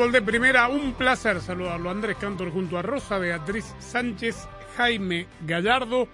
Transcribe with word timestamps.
De 0.00 0.22
Primera. 0.22 0.68
Un 0.68 0.94
placer 0.94 1.42
saludarlo. 1.42 1.90
Andrés 1.90 2.16
Cantor 2.16 2.50
junto 2.50 2.78
a 2.78 2.82
Rosa 2.82 3.18
Beatriz 3.18 3.74
Sánchez, 3.80 4.48
Jaime 4.74 5.26
Gallardo. 5.46 6.08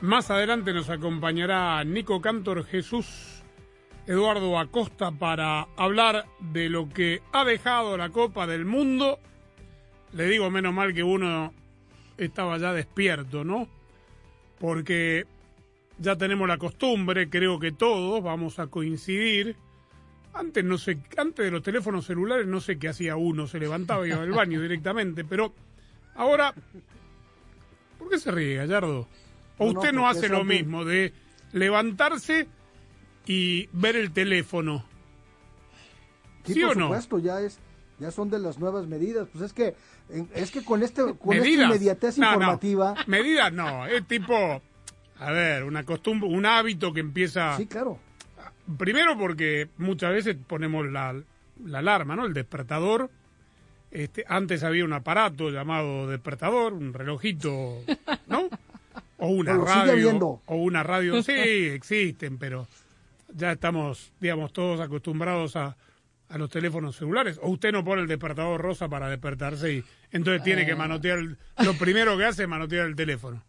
Más 0.00 0.30
adelante 0.30 0.72
nos 0.72 0.88
acompañará 0.90 1.82
Nico 1.82 2.20
Cantor 2.20 2.64
Jesús 2.64 3.42
Eduardo 4.06 4.56
Acosta 4.60 5.10
para 5.10 5.66
hablar 5.76 6.26
de 6.38 6.68
lo 6.68 6.88
que 6.88 7.20
ha 7.32 7.44
dejado 7.44 7.96
la 7.96 8.10
Copa 8.10 8.46
del 8.46 8.64
Mundo. 8.64 9.18
Le 10.12 10.28
digo, 10.28 10.48
menos 10.48 10.72
mal 10.72 10.94
que 10.94 11.02
uno 11.02 11.52
estaba 12.16 12.58
ya 12.58 12.72
despierto, 12.72 13.42
¿no? 13.42 13.66
Porque 14.60 15.26
ya 15.98 16.14
tenemos 16.14 16.46
la 16.46 16.58
costumbre, 16.58 17.28
creo 17.28 17.58
que 17.58 17.72
todos 17.72 18.22
vamos 18.22 18.60
a 18.60 18.68
coincidir. 18.68 19.56
Antes 20.36 20.64
no 20.64 20.76
sé, 20.78 20.98
antes 21.16 21.44
de 21.44 21.50
los 21.50 21.62
teléfonos 21.62 22.06
celulares 22.06 22.46
no 22.46 22.60
sé 22.60 22.78
qué 22.78 22.88
hacía 22.88 23.16
uno, 23.16 23.46
se 23.46 23.58
levantaba 23.58 24.06
y 24.06 24.10
iba 24.10 24.22
al 24.22 24.30
baño 24.30 24.60
directamente, 24.60 25.24
pero 25.24 25.52
ahora 26.14 26.54
¿Por 27.98 28.10
qué 28.10 28.18
se 28.18 28.30
ríe, 28.30 28.56
Gallardo? 28.56 29.08
¿O 29.58 29.66
No, 29.66 29.72
no, 29.72 29.80
usted 29.80 29.92
no, 29.92 30.08
hace 30.08 30.28
lo 30.28 30.44
mismo 30.44 30.84
de 30.84 31.12
levantarse 31.52 32.46
y 33.26 33.68
ver 33.72 33.96
el 33.96 34.12
teléfono? 34.12 34.84
Sí, 36.44 36.54
¿Sí 36.54 36.60
por 36.60 36.72
o 36.72 36.74
no? 36.74 36.86
supuesto, 36.86 37.18
ya 37.18 37.40
es, 37.40 37.58
ya 37.98 38.10
son 38.10 38.30
de 38.30 38.38
las 38.38 38.58
nuevas 38.58 38.86
medidas. 38.86 39.28
Pues 39.32 39.44
es 39.44 39.52
que, 39.52 39.74
es 40.34 40.50
que 40.50 40.62
con 40.62 40.82
este, 40.82 41.02
con 41.14 41.36
esta 41.36 41.48
inmediatez 41.48 42.18
No, 42.18 42.26
no. 42.26 42.32
informativa, 42.34 42.94
Medidas 43.06 43.52
no, 43.52 43.86
es 43.86 44.06
tipo, 44.06 44.62
a 45.18 45.30
ver, 45.32 45.64
una 45.64 45.82
costumbre, 45.82 46.28
un 46.28 46.46
hábito 46.46 46.92
que 46.92 47.00
empieza... 47.00 47.56
sí, 47.56 47.66
claro. 47.66 47.98
Primero 48.78 49.16
porque 49.18 49.68
muchas 49.78 50.12
veces 50.12 50.36
ponemos 50.46 50.86
la, 50.90 51.14
la 51.64 51.78
alarma, 51.78 52.16
¿no? 52.16 52.26
El 52.26 52.34
despertador. 52.34 53.10
Este, 53.90 54.24
antes 54.28 54.64
había 54.64 54.84
un 54.84 54.92
aparato 54.92 55.50
llamado 55.50 56.08
despertador, 56.08 56.72
un 56.74 56.92
relojito, 56.92 57.78
¿no? 58.26 58.48
O 59.18 59.28
una 59.28 59.52
Pero 59.52 59.64
radio. 59.64 59.94
O 60.46 60.56
una 60.56 60.82
radio. 60.82 61.22
Sí, 61.22 61.32
existen, 61.32 62.36
pero 62.38 62.66
ya 63.34 63.52
estamos, 63.52 64.12
digamos, 64.20 64.52
todos 64.52 64.80
acostumbrados 64.80 65.56
a, 65.56 65.76
a 66.28 66.38
los 66.38 66.50
teléfonos 66.50 66.96
celulares. 66.96 67.38
O 67.42 67.48
usted 67.50 67.72
no 67.72 67.84
pone 67.84 68.02
el 68.02 68.08
despertador 68.08 68.60
rosa 68.60 68.88
para 68.88 69.08
despertarse 69.08 69.72
y 69.74 69.84
entonces 70.10 70.42
tiene 70.42 70.66
que 70.66 70.74
manotear. 70.74 71.18
el- 71.18 71.36
lo 71.64 71.74
primero 71.78 72.18
que 72.18 72.24
hace 72.24 72.42
es 72.42 72.48
manotear 72.48 72.86
el 72.86 72.96
teléfono. 72.96 73.42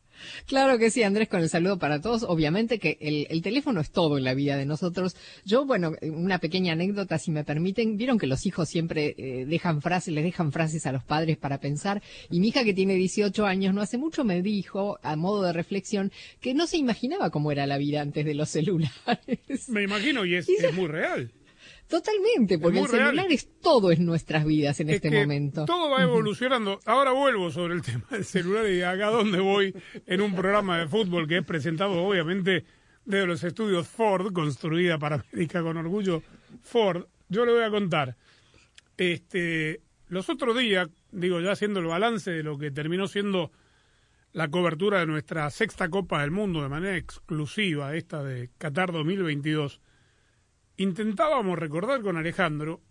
Claro 0.46 0.78
que 0.78 0.90
sí, 0.90 1.04
Andrés, 1.04 1.28
con 1.30 1.42
el 1.42 1.50
saludo 1.50 1.78
para 1.80 2.02
todos. 2.02 2.24
Obviamente 2.24 2.80
que 2.80 2.98
el, 3.02 3.28
el 3.30 3.42
teléfono 3.42 3.82
es 3.82 3.92
todo 3.92 4.18
en 4.18 4.24
la 4.24 4.34
vida 4.34 4.58
de 4.58 4.66
nosotros. 4.66 5.16
Yo, 5.46 5.66
bueno, 5.66 5.94
una 6.02 6.40
pequeña 6.40 6.74
anécdota, 6.74 7.18
si 7.18 7.32
me 7.32 7.44
permiten. 7.44 7.98
Vieron 7.98 8.18
que 8.18 8.28
los 8.28 8.46
hijos 8.46 8.70
siempre 8.70 9.16
eh, 9.18 9.46
dejan 9.46 9.82
frases, 9.82 10.14
les 10.14 10.24
dejan 10.24 10.52
frases 10.52 10.86
a 10.86 10.92
los 10.92 11.04
padres 11.04 11.38
para 11.38 11.60
pensar. 11.60 12.02
Y 12.30 12.40
mi 12.40 12.50
hija, 12.50 12.64
que 12.64 12.74
tiene 12.74 12.96
18 12.96 13.46
años, 13.46 13.74
no 13.74 13.82
hace 13.82 13.98
mucho 13.98 14.24
me 14.24 14.42
dijo, 14.42 15.00
a 15.04 15.16
modo 15.16 15.44
de 15.44 15.54
reflexión, 15.54 16.12
que 16.42 16.54
no 16.54 16.68
se 16.68 16.78
imaginaba 16.78 17.30
cómo 17.30 17.52
era 17.52 17.68
la 17.68 17.78
vida 17.78 18.02
antes 18.02 18.26
de 18.26 18.34
los 18.34 18.50
celulares. 19.08 19.70
Me 19.70 19.84
imagino, 19.84 20.26
y 20.26 20.36
es, 20.36 20.48
Y 20.50 20.58
ya- 20.62 20.70
es 20.70 20.74
muy 20.76 20.88
real. 20.88 21.32
Totalmente, 21.88 22.60
porque 22.60 22.80
el 22.80 22.88
celular 22.88 23.14
real. 23.14 23.32
es 23.32 23.50
todo 23.62 23.92
en 23.92 24.06
nuestras 24.06 24.46
vidas 24.46 24.80
en 24.82 24.90
Es 24.90 24.96
este 24.96 25.10
que 25.10 25.22
momento. 25.22 25.66
Todo 25.66 25.90
va 25.90 26.04
evolucionando. 26.04 26.80
Ahora 26.86 27.12
vuelvo 27.12 27.50
sobre 27.50 27.76
el 27.76 27.82
tema 27.84 28.06
del 28.12 28.26
celular 28.26 28.70
y 28.70 28.82
acá 28.82 29.08
donde 29.08 29.40
voy 29.40 29.74
en 30.06 30.22
un 30.22 30.36
programa 30.36 30.80
de 30.80 30.88
fútbol 30.88 31.28
que 31.28 31.38
es 31.38 31.46
presentado 31.46 31.94
obviamente 32.04 32.66
desde 33.06 33.26
los 33.26 33.44
estudios 33.44 33.88
Ford, 33.88 34.34
construida 34.34 35.00
para 35.00 35.24
América 35.32 35.62
con 35.62 35.78
orgullo 35.78 36.22
Ford. 36.62 37.06
Yo 37.30 37.46
le 37.46 37.54
voy 37.54 37.64
a 37.64 37.70
contar. 37.70 38.18
Este, 38.98 39.82
los 40.10 40.30
otros 40.30 40.58
días, 40.58 40.90
digo 41.12 41.40
ya 41.40 41.52
haciendo 41.52 41.80
el 41.80 41.86
balance 41.86 42.32
de 42.32 42.44
lo 42.44 42.58
que 42.58 42.72
terminó 42.72 43.08
siendo 43.08 43.52
la 44.34 44.50
cobertura 44.50 45.00
de 45.00 45.08
nuestra 45.08 45.50
sexta 45.50 45.90
Copa 45.90 46.22
del 46.22 46.32
Mundo 46.32 46.62
de 46.62 46.70
manera 46.70 46.98
exclusiva, 46.98 47.96
esta 47.96 48.24
de 48.24 48.50
Qatar 48.58 48.92
2022, 48.92 49.80
intentábamos 50.78 51.58
recordar 51.60 52.02
con 52.02 52.18
Alejandro 52.18 52.82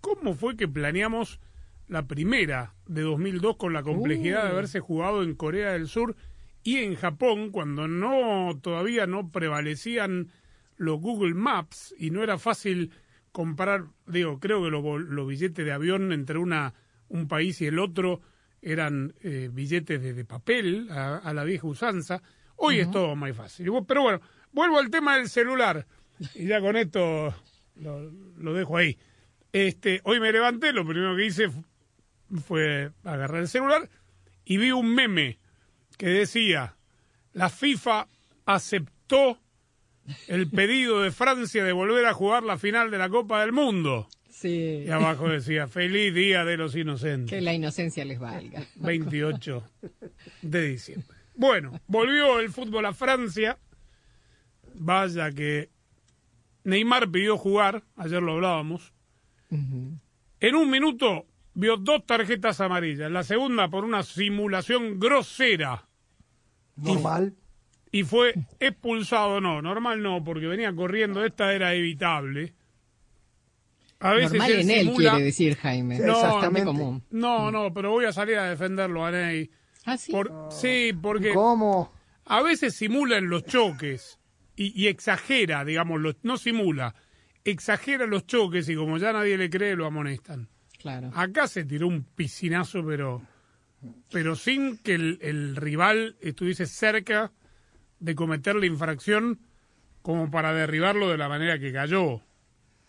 cómo 0.00 0.34
fue 0.34 0.56
que 0.56 0.68
planeamos 0.68 1.40
la 1.88 2.06
primera 2.06 2.74
de 2.86 3.02
2002 3.02 3.56
con 3.56 3.72
la 3.72 3.82
complejidad 3.82 4.42
de 4.42 4.48
Uh. 4.48 4.52
haberse 4.52 4.80
jugado 4.80 5.22
en 5.22 5.34
Corea 5.34 5.72
del 5.72 5.88
Sur 5.88 6.16
y 6.62 6.78
en 6.78 6.96
Japón 6.96 7.50
cuando 7.50 7.86
no 7.86 8.58
todavía 8.60 9.06
no 9.06 9.30
prevalecían 9.30 10.30
los 10.76 11.00
Google 11.00 11.34
Maps 11.34 11.94
y 11.96 12.10
no 12.10 12.22
era 12.22 12.38
fácil 12.38 12.90
comparar, 13.30 13.84
digo, 14.06 14.40
creo 14.40 14.62
que 14.64 14.70
los, 14.70 15.26
billetes 15.28 15.64
de 15.64 15.72
avión 15.72 16.12
entre 16.12 16.38
una 16.38 16.74
un 17.08 17.28
país 17.28 17.60
y 17.60 17.66
el 17.66 17.78
otro 17.78 18.20
eran 18.60 19.14
eh, 19.22 19.48
billetes 19.52 20.02
de, 20.02 20.12
de 20.12 20.24
papel 20.24 20.88
a, 20.90 21.18
a 21.18 21.32
la 21.32 21.44
vieja 21.44 21.68
usanza. 21.68 22.20
Hoy 22.56 22.80
es 22.80 22.90
todo 22.90 23.14
más 23.14 23.36
fácil. 23.36 23.70
Pero 23.86 24.02
bueno, 24.02 24.20
vuelvo 24.52 24.78
al 24.78 24.90
tema 24.90 25.16
del 25.16 25.28
celular 25.28 25.86
y 26.34 26.46
ya 26.46 26.60
con 26.60 26.76
esto 26.76 27.34
lo, 27.76 28.10
lo 28.38 28.54
dejo 28.54 28.76
ahí. 28.76 28.96
Este, 29.52 30.00
hoy 30.04 30.20
me 30.20 30.32
levanté, 30.32 30.72
lo 30.72 30.86
primero 30.86 31.16
que 31.16 31.26
hice 31.26 31.48
fu- 31.48 31.64
fue 32.46 32.90
agarrar 33.04 33.40
el 33.42 33.48
celular 33.48 33.88
y 34.44 34.56
vi 34.58 34.70
un 34.72 34.94
meme 34.94 35.38
que 35.96 36.08
decía, 36.08 36.76
la 37.32 37.48
FIFA 37.48 38.06
aceptó 38.44 39.38
el 40.28 40.48
pedido 40.50 41.02
de 41.02 41.10
Francia 41.10 41.64
de 41.64 41.72
volver 41.72 42.04
a 42.06 42.12
jugar 42.14 42.42
la 42.42 42.58
final 42.58 42.90
de 42.90 42.98
la 42.98 43.08
Copa 43.08 43.40
del 43.40 43.52
Mundo. 43.52 44.08
Sí, 44.30 44.84
Y 44.86 44.90
abajo 44.90 45.28
decía, 45.30 45.66
feliz 45.66 46.12
día 46.14 46.44
de 46.44 46.58
los 46.58 46.76
inocentes. 46.76 47.30
que 47.30 47.40
la 47.40 47.54
inocencia 47.54 48.04
les 48.04 48.18
valga. 48.18 48.62
28 48.76 49.64
de 50.42 50.62
diciembre. 50.68 51.16
Bueno, 51.34 51.80
volvió 51.86 52.38
el 52.40 52.50
fútbol 52.50 52.84
a 52.86 52.92
Francia. 52.92 53.58
Vaya 54.74 55.30
que 55.32 55.70
Neymar 56.66 57.08
pidió 57.10 57.38
jugar, 57.38 57.84
ayer 57.96 58.20
lo 58.22 58.32
hablábamos. 58.32 58.92
En 59.50 60.54
un 60.54 60.68
minuto 60.70 61.26
vio 61.54 61.76
dos 61.76 62.04
tarjetas 62.04 62.60
amarillas, 62.60 63.10
la 63.10 63.22
segunda 63.22 63.68
por 63.68 63.84
una 63.84 64.02
simulación 64.02 64.98
grosera 64.98 65.86
Normal. 66.76 67.34
y 67.92 68.02
fue 68.02 68.34
expulsado. 68.58 69.40
No, 69.40 69.62
normal 69.62 70.02
no, 70.02 70.24
porque 70.24 70.46
venía 70.48 70.74
corriendo, 70.74 71.24
esta 71.24 71.52
era 71.54 71.72
evitable. 71.74 72.52
A 74.00 74.12
veces 74.12 74.32
Normal 74.32 74.50
en 74.52 74.70
él, 74.70 74.86
simula- 74.88 75.10
quiere 75.12 75.24
decir 75.24 75.56
Jaime. 75.56 75.98
No, 76.00 76.14
exactamente. 76.16 76.66
común. 76.66 77.02
No, 77.10 77.50
no, 77.52 77.72
pero 77.72 77.92
voy 77.92 78.04
a 78.06 78.12
salir 78.12 78.36
a 78.38 78.50
defenderlo 78.50 79.06
a 79.06 79.10
Ney. 79.12 79.50
Ah, 79.84 79.96
sí. 79.96 80.10
Por- 80.12 80.48
sí, 80.50 80.92
porque 81.00 81.32
¿Cómo? 81.32 81.92
a 82.24 82.42
veces 82.42 82.74
simula 82.74 83.16
en 83.18 83.30
los 83.30 83.44
choques 83.44 84.18
y, 84.56 84.72
y 84.80 84.88
exagera, 84.88 85.64
digamos, 85.64 86.00
los- 86.00 86.16
no 86.22 86.36
simula, 86.38 86.94
exagera 87.44 88.06
los 88.06 88.26
choques 88.26 88.68
y 88.68 88.74
como 88.74 88.98
ya 88.98 89.12
nadie 89.12 89.36
le 89.38 89.48
cree, 89.50 89.76
lo 89.76 89.86
amonestan. 89.86 90.48
Claro. 90.78 91.10
Acá 91.14 91.46
se 91.46 91.64
tiró 91.64 91.86
un 91.88 92.02
piscinazo, 92.04 92.84
pero, 92.84 93.22
pero 94.10 94.34
sin 94.36 94.78
que 94.78 94.94
el, 94.94 95.18
el 95.22 95.56
rival 95.56 96.16
estuviese 96.20 96.66
cerca 96.66 97.32
de 98.00 98.14
cometer 98.14 98.56
la 98.56 98.66
infracción 98.66 99.40
como 100.02 100.30
para 100.30 100.52
derribarlo 100.52 101.10
de 101.10 101.18
la 101.18 101.28
manera 101.28 101.58
que 101.58 101.72
cayó. 101.72 102.22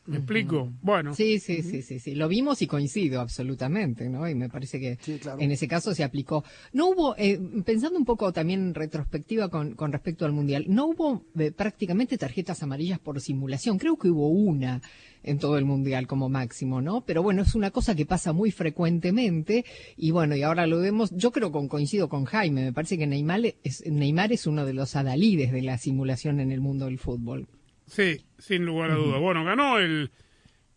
¿Me 0.07 0.18
explico? 0.18 0.71
Bueno. 0.81 1.13
Sí, 1.13 1.39
sí, 1.39 1.62
sí, 1.62 1.81
sí, 1.81 2.00
sí. 2.00 2.15
Lo 2.15 2.27
vimos 2.27 2.62
y 2.62 2.68
coincido 2.68 3.19
absolutamente, 3.21 4.09
¿no? 4.09 4.27
Y 4.27 4.36
me 4.36 4.50
parece 4.50 4.80
que 4.80 4.98
Sí, 5.01 5.19
claro. 5.19 5.39
en 5.42 5.51
ese 5.51 5.68
caso 5.68 5.94
se 5.94 6.04
aplicó. 6.04 6.44
No 6.74 6.88
hubo, 6.89 7.15
eh, 7.18 7.39
pensando 7.65 8.00
un 8.00 8.06
poco 8.06 8.31
también 8.31 8.62
en 8.62 8.74
retrospectiva 8.74 9.50
con, 9.50 9.75
con 9.75 9.92
respecto 9.92 10.25
al 10.25 10.31
Mundial, 10.31 10.65
no 10.69 10.88
hubo 10.88 11.25
eh, 11.38 11.51
prácticamente 11.51 12.18
tarjetas 12.18 12.63
amarillas 12.63 13.00
por 13.00 13.19
simulación. 13.19 13.77
Creo 13.77 13.98
que 13.98 14.09
hubo 14.09 14.30
una 14.30 14.81
en 15.24 15.39
todo 15.39 15.57
el 15.57 15.65
Mundial 15.65 16.07
como 16.07 16.30
máximo, 16.30 16.81
¿no? 16.81 17.01
Pero 17.01 17.21
bueno, 17.21 17.42
es 17.42 17.54
una 17.54 17.71
cosa 17.71 17.95
que 17.95 18.06
pasa 18.06 18.31
muy 18.31 18.51
frecuentemente 18.51 19.65
y 19.98 20.12
bueno, 20.12 20.36
y 20.36 20.44
ahora 20.44 20.68
lo 20.68 20.80
vemos, 20.80 21.12
yo 21.12 21.31
creo 21.31 21.51
que 21.51 21.68
coincido 21.68 22.07
con 22.07 22.25
Jaime, 22.25 22.63
me 22.65 22.74
parece 22.74 22.98
que 22.98 23.07
Neymar 23.07 23.42
es, 23.63 23.86
Neymar 23.86 24.31
es 24.31 24.48
uno 24.48 24.65
de 24.65 24.74
los 24.74 24.95
adalides 24.95 25.51
de 25.51 25.62
la 25.62 25.77
simulación 25.77 26.39
en 26.39 26.51
el 26.51 26.62
mundo 26.62 26.86
del 26.86 26.98
fútbol. 26.98 27.48
Sí, 27.88 28.25
sin 28.38 28.66
lugar 28.66 28.92
a 28.92 28.95
duda. 28.95 29.18
Bueno, 29.18 29.44
ganó 29.44 29.80
el 29.80 30.12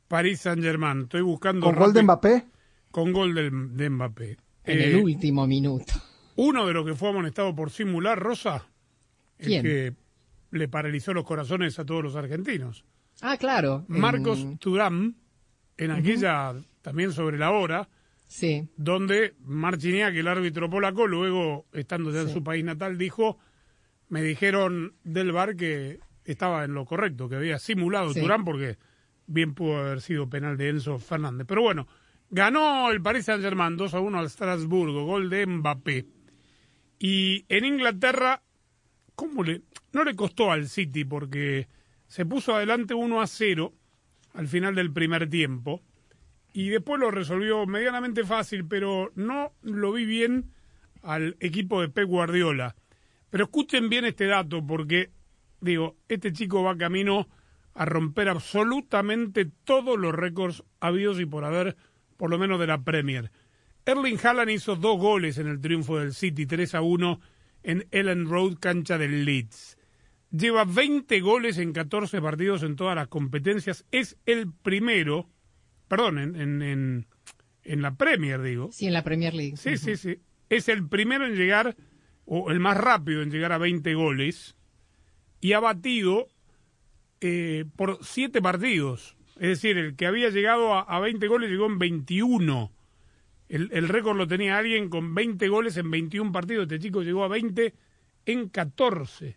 Paris 0.09 0.41
Saint-Germain. 0.41 1.03
Estoy 1.03 1.23
buscando. 1.23 1.67
Con 1.67 1.77
gol 1.77 1.93
de 1.93 2.03
Mbappé. 2.03 2.45
Con 2.91 3.13
gol 3.13 3.35
de 3.35 3.91
Mbappé. 3.91 4.37
En 4.65 4.79
Eh, 4.79 4.85
el 4.91 4.97
último 4.97 5.47
minuto. 5.47 5.93
Uno 6.37 6.67
de 6.67 6.73
los 6.73 6.87
que 6.87 6.95
fue 6.95 7.11
amonestado 7.11 7.55
por 7.55 7.71
simular, 7.71 8.19
Rosa, 8.19 8.67
el 9.39 9.47
¿Quién? 9.47 9.63
que 9.63 9.93
le 10.53 10.69
paralizó 10.69 11.13
los 11.13 11.25
corazones 11.25 11.79
a 11.79 11.85
todos 11.85 12.03
los 12.03 12.17
argentinos. 12.17 12.85
Ah, 13.21 13.37
claro. 13.37 13.85
en- 13.89 14.01
Marcos 14.01 14.47
Turán, 14.59 15.17
en 15.77 15.91
aquella, 15.91 16.55
también 16.83 17.13
sobre 17.13 17.37
la 17.39 17.51
hora, 17.51 17.89
Sí, 18.27 18.69
donde 18.77 19.35
Marchiniak, 19.45 20.15
el 20.15 20.29
árbitro 20.29 20.71
polaco, 20.71 21.07
luego, 21.07 21.67
estando 21.73 22.13
ya 22.13 22.21
en 22.23 22.29
su 22.29 22.43
país 22.45 22.65
natal, 22.65 22.97
dijo, 22.97 23.39
me 24.09 24.23
dijeron 24.23 24.95
del 25.05 25.33
bar 25.33 25.57
que 25.57 25.99
estaba 26.25 26.65
en 26.65 26.75
lo 26.75 26.85
correcto, 26.85 27.29
que 27.29 27.37
había 27.37 27.59
simulado 27.59 28.13
Sí. 28.13 28.21
Turán, 28.21 28.45
porque 28.45 28.79
bien 29.27 29.55
pudo 29.55 29.79
haber 29.79 30.01
sido 30.01 30.29
penal 30.29 30.57
de 30.57 30.69
Enzo 30.69 30.99
Fernández. 30.99 31.47
Pero 31.47 31.63
bueno, 31.63 31.87
ganó 32.31 32.91
el 32.91 33.01
Paris 33.01 33.27
Saint-Germain 33.27 33.77
2 33.77 33.95
a 33.95 34.01
1 34.01 34.19
al 34.19 34.31
Strasburgo, 34.31 35.05
gol 35.05 35.31
de 35.31 35.47
Mbappé. 35.47 36.07
Y 36.99 37.45
en 37.49 37.65
Inglaterra, 37.65 38.43
¿cómo 39.15 39.43
le, 39.43 39.63
no 39.93 40.05
le 40.05 40.15
costó 40.15 40.53
al 40.53 40.69
City, 40.69 41.05
porque 41.05 41.69
se 42.07 42.27
puso 42.27 42.55
adelante 42.55 42.95
1 42.95 43.21
a 43.21 43.27
0 43.27 43.73
al 44.35 44.49
final 44.49 44.75
del 44.75 44.93
primer 44.93 45.29
tiempo 45.29 45.83
y 46.53 46.69
después 46.69 47.01
lo 47.01 47.11
resolvió 47.11 47.67
medianamente 47.67 48.25
fácil, 48.25 48.67
pero 48.67 49.13
no 49.15 49.53
lo 49.63 49.93
vi 49.93 50.05
bien 50.05 50.53
al 51.03 51.37
equipo 51.41 51.81
de 51.81 51.89
Pep 51.89 52.09
Guardiola. 52.09 52.75
Pero 53.31 53.45
escuchen 53.45 53.89
bien 53.89 54.05
este 54.05 54.27
dato 54.27 54.67
porque, 54.67 55.11
digo, 55.61 55.97
este 56.09 56.33
chico 56.33 56.63
va 56.63 56.77
camino 56.77 57.29
a 57.75 57.85
romper 57.85 58.29
absolutamente 58.29 59.47
todos 59.65 59.99
los 59.99 60.15
récords 60.15 60.65
habidos 60.81 61.21
y 61.21 61.27
por 61.27 61.45
haber, 61.45 61.77
por 62.17 62.31
lo 62.31 62.39
menos 62.39 62.59
de 62.61 62.67
la 62.67 62.83
Premier. 62.83 63.31
Erling 63.87 64.19
Haaland 64.23 64.51
hizo 64.51 64.77
dos 64.77 64.99
goles 64.99 65.39
en 65.39 65.47
el 65.47 65.61
triunfo 65.61 65.99
del 65.99 66.13
City, 66.15 66.47
3 66.47 66.75
a 66.75 66.81
1 66.83 67.21
en 67.63 67.87
Ellen 67.91 68.29
Road, 68.29 68.59
cancha 68.59 68.99
del 68.99 69.25
Leeds. 69.25 69.79
Lleva 70.31 70.65
20 70.65 71.21
goles 71.21 71.59
en 71.59 71.73
14 71.73 72.21
partidos 72.21 72.63
en 72.63 72.77
todas 72.77 72.95
las 72.95 73.09
competencias. 73.09 73.85
Es 73.91 74.17
el 74.27 74.53
primero, 74.53 75.29
perdón, 75.89 76.19
en, 76.19 76.37
en, 76.37 76.63
en, 76.63 77.07
en 77.65 77.83
la 77.83 77.97
Premier, 77.97 78.41
digo. 78.43 78.71
sí, 78.73 78.87
en 78.87 78.93
la 78.93 79.03
Premier 79.03 79.35
League. 79.35 79.57
Sí, 79.57 79.77
sí, 79.77 79.97
sí. 79.97 80.19
Es 80.49 80.69
el 80.69 80.89
primero 80.89 81.27
en 81.27 81.35
llegar, 81.35 81.77
o 82.27 82.51
el 82.51 82.61
más 82.61 82.77
rápido 82.77 83.23
en 83.23 83.31
llegar 83.31 83.53
a 83.53 83.59
20 83.59 83.95
goles, 83.95 84.57
y 85.41 85.53
ha 85.53 85.61
batido 85.61 86.29
eh, 87.21 87.65
por 87.77 87.99
7 88.03 88.41
partidos. 88.43 89.17
Es 89.37 89.49
decir, 89.49 89.79
el 89.79 89.97
que 89.97 90.07
había 90.07 90.29
llegado 90.31 90.75
a, 90.75 90.81
a 90.83 91.01
20 91.01 91.27
goles 91.27 91.51
llegó 91.51 91.67
en 91.67 91.79
21. 91.79 92.71
El, 93.49 93.71
el 93.73 93.89
récord 93.89 94.17
lo 94.17 94.27
tenía 94.29 94.59
alguien 94.59 94.89
con 94.89 95.15
20 95.15 95.49
goles 95.49 95.77
en 95.77 95.91
21 95.91 96.31
partidos. 96.33 96.65
Este 96.65 96.79
chico 96.79 97.03
llegó 97.03 97.25
a 97.25 97.29
20 97.29 97.75
en 98.27 98.49
14. 98.49 99.37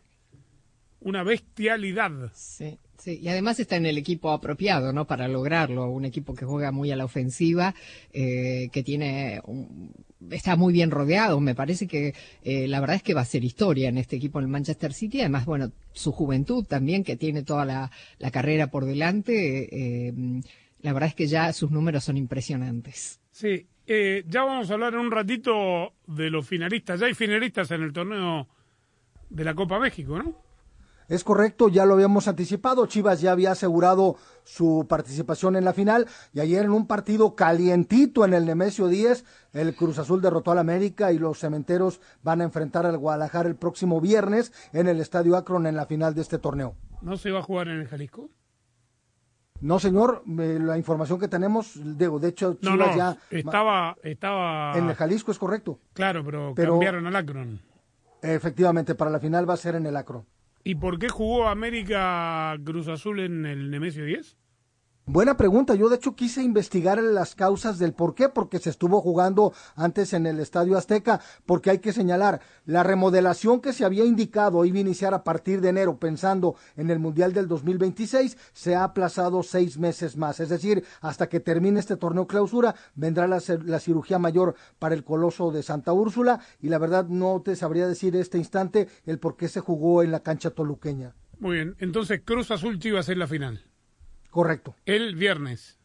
Una 1.00 1.24
bestialidad. 1.24 2.32
Sí, 2.34 2.78
sí, 2.98 3.20
y 3.22 3.28
además 3.28 3.60
está 3.60 3.76
en 3.76 3.86
el 3.86 3.98
equipo 3.98 4.32
apropiado, 4.32 4.94
¿no? 4.94 5.06
Para 5.06 5.28
lograrlo, 5.28 5.90
un 5.90 6.06
equipo 6.06 6.34
que 6.34 6.46
juega 6.46 6.72
muy 6.72 6.92
a 6.92 6.96
la 6.96 7.06
ofensiva, 7.06 7.74
eh, 8.14 8.70
que 8.72 8.84
tiene, 8.84 9.42
un- 9.46 9.92
está 10.32 10.56
muy 10.56 10.74
bien 10.74 10.92
rodeado. 10.92 11.40
Me 11.40 11.56
parece 11.56 11.88
que 11.88 12.14
eh, 12.44 12.68
la 12.68 12.80
verdad 12.80 12.96
es 12.98 13.04
que 13.04 13.14
va 13.14 13.22
a 13.22 13.26
ser 13.26 13.44
historia 13.44 13.90
en 13.90 13.98
este 13.98 14.16
equipo 14.16 14.40
en 14.40 14.46
el 14.46 14.52
Manchester 14.52 14.94
City. 14.94 15.22
Además, 15.22 15.46
bueno, 15.46 15.72
su 15.92 16.12
juventud 16.12 16.66
también, 16.66 17.04
que 17.04 17.16
tiene 17.16 17.44
toda 17.44 17.66
la, 17.66 17.92
carrera 18.32 18.68
por 18.68 18.86
delante. 18.86 20.08
eh, 20.08 20.14
la 20.84 20.92
verdad 20.92 21.10
es 21.10 21.16
que 21.16 21.28
ya 21.28 21.52
sus 21.54 21.72
números 21.72 22.04
son 22.04 22.18
impresionantes. 22.18 23.20
Sí, 23.32 23.66
eh, 23.88 24.24
ya 24.28 24.44
vamos 24.44 24.70
a 24.70 24.74
hablar 24.74 24.94
en 24.94 25.00
un 25.00 25.12
ratito 25.12 25.94
de 26.06 26.30
los 26.30 26.46
finalistas. 26.48 27.00
Ya 27.00 27.08
hay 27.08 27.14
finalistas 27.14 27.72
en 27.72 27.82
el 27.84 27.94
torneo 27.94 28.48
de 29.30 29.44
la 29.44 29.56
Copa 29.56 29.80
México, 29.80 30.22
¿no? 30.22 30.36
Es 31.08 31.24
correcto, 31.24 31.70
ya 31.70 31.86
lo 31.86 31.94
habíamos 31.96 32.28
anticipado. 32.28 32.86
Chivas 32.88 33.22
ya 33.22 33.32
había 33.32 33.52
asegurado 33.52 34.16
su 34.44 34.86
participación 34.88 35.56
en 35.56 35.66
la 35.66 35.74
final 35.74 36.08
y 36.34 36.40
ayer 36.40 36.64
en 36.66 36.72
un 36.72 36.88
partido 36.88 37.36
calientito 37.36 38.26
en 38.26 38.34
el 38.34 38.46
Nemesio 38.46 38.88
10, 38.88 39.26
el 39.54 39.76
Cruz 39.76 40.00
Azul 40.00 40.22
derrotó 40.22 40.52
al 40.52 40.60
América 40.60 41.12
y 41.12 41.20
los 41.20 41.40
cementeros 41.40 42.00
van 42.24 42.42
a 42.42 42.46
enfrentar 42.46 42.86
al 42.86 42.98
Guadalajara 42.98 43.50
el 43.50 43.56
próximo 43.56 44.00
viernes 44.02 44.52
en 44.74 44.88
el 44.88 45.00
Estadio 45.00 45.36
Akron 45.36 45.68
en 45.68 45.76
la 45.76 45.86
final 45.86 46.14
de 46.14 46.22
este 46.22 46.40
torneo. 46.40 46.76
¿No 47.02 47.18
se 47.18 47.32
va 47.32 47.40
a 47.40 47.44
jugar 47.44 47.68
en 47.68 47.82
el 47.82 47.88
Jalisco? 47.88 48.30
No, 49.62 49.80
señor, 49.80 50.24
eh, 50.40 50.60
la 50.62 50.78
información 50.78 51.20
que 51.20 51.30
tenemos, 51.30 51.80
digo, 51.98 52.20
de 52.20 52.28
hecho, 52.30 52.58
No, 52.62 52.72
Chivas 52.72 52.88
no, 52.92 52.98
ya 52.98 53.18
estaba, 53.30 53.96
estaba... 54.04 54.78
en 54.78 54.90
el 54.90 54.96
Jalisco 54.96 55.32
es 55.32 55.40
correcto. 55.40 55.80
Claro, 55.94 56.24
pero, 56.26 56.54
Pero- 56.54 56.74
cambiaron 56.74 57.08
al 57.08 57.16
Akron. 57.16 57.62
Efectivamente, 58.22 58.96
para 58.96 59.12
la 59.12 59.20
final 59.20 59.50
va 59.50 59.54
a 59.54 59.58
ser 59.58 59.76
en 59.76 59.86
el 59.86 59.96
Akron. 59.96 60.26
¿Y 60.64 60.76
por 60.76 60.98
qué 60.98 61.10
jugó 61.10 61.48
América 61.48 62.58
Cruz 62.64 62.88
Azul 62.88 63.20
en 63.20 63.46
el 63.46 63.70
Nemesio 63.70 64.06
10? 64.06 64.38
Buena 65.06 65.36
pregunta. 65.36 65.76
Yo 65.76 65.90
de 65.90 65.98
hecho 65.98 66.16
quise 66.16 66.42
investigar 66.42 66.98
las 67.04 67.36
causas 67.36 67.78
del 67.78 67.92
por 67.94 68.16
qué, 68.16 68.30
porque 68.30 68.60
se 68.60 68.70
estuvo 68.70 69.02
jugando 69.02 69.52
antes 69.76 70.14
en 70.14 70.26
el 70.26 70.40
Estadio 70.40 70.78
Azteca, 70.78 71.20
porque 71.46 71.72
hay 71.72 71.80
que 71.80 71.92
señalar, 71.92 72.40
la 72.66 72.84
remodelación 72.84 73.60
que 73.60 73.74
se 73.74 73.84
había 73.84 74.06
indicado 74.06 74.64
iba 74.64 74.78
a 74.78 74.82
iniciar 74.82 75.14
a 75.14 75.26
partir 75.26 75.60
de 75.60 75.68
enero, 75.70 75.98
pensando 76.00 76.56
en 76.78 76.90
el 76.90 77.00
Mundial 77.00 77.34
del 77.34 77.50
2026, 77.50 78.38
se 78.54 78.76
ha 78.76 78.86
aplazado 78.86 79.44
seis 79.44 79.78
meses 79.78 80.16
más. 80.16 80.40
Es 80.40 80.48
decir, 80.48 80.86
hasta 81.02 81.28
que 81.28 81.42
termine 81.42 81.82
este 81.82 81.98
torneo 81.98 82.26
clausura, 82.26 82.74
vendrá 82.96 83.28
la, 83.28 83.38
cir- 83.40 83.64
la 83.66 83.82
cirugía 83.82 84.20
mayor 84.20 84.56
para 84.80 84.96
el 84.96 85.04
Coloso 85.04 85.52
de 85.52 85.64
Santa 85.64 85.92
Úrsula, 85.92 86.40
y 86.62 86.70
la 86.70 86.78
verdad 86.78 87.08
no 87.10 87.42
te 87.44 87.58
sabría 87.58 87.88
decir 87.90 88.16
este 88.16 88.38
instante 88.38 88.88
el 89.06 89.20
por 89.20 89.36
qué 89.36 89.50
se 89.50 89.60
jugó 89.60 90.02
en 90.02 90.12
la 90.12 90.22
cancha 90.22 90.52
toluqueña. 90.52 91.14
Muy 91.40 91.56
bien, 91.56 91.76
entonces 91.80 92.22
Cruz 92.24 92.52
Azul 92.52 92.80
Chivas 92.80 93.10
en 93.10 93.20
la 93.20 93.28
final. 93.28 93.66
Correcto, 94.34 94.76
El 94.88 95.16
viernes. 95.16 95.78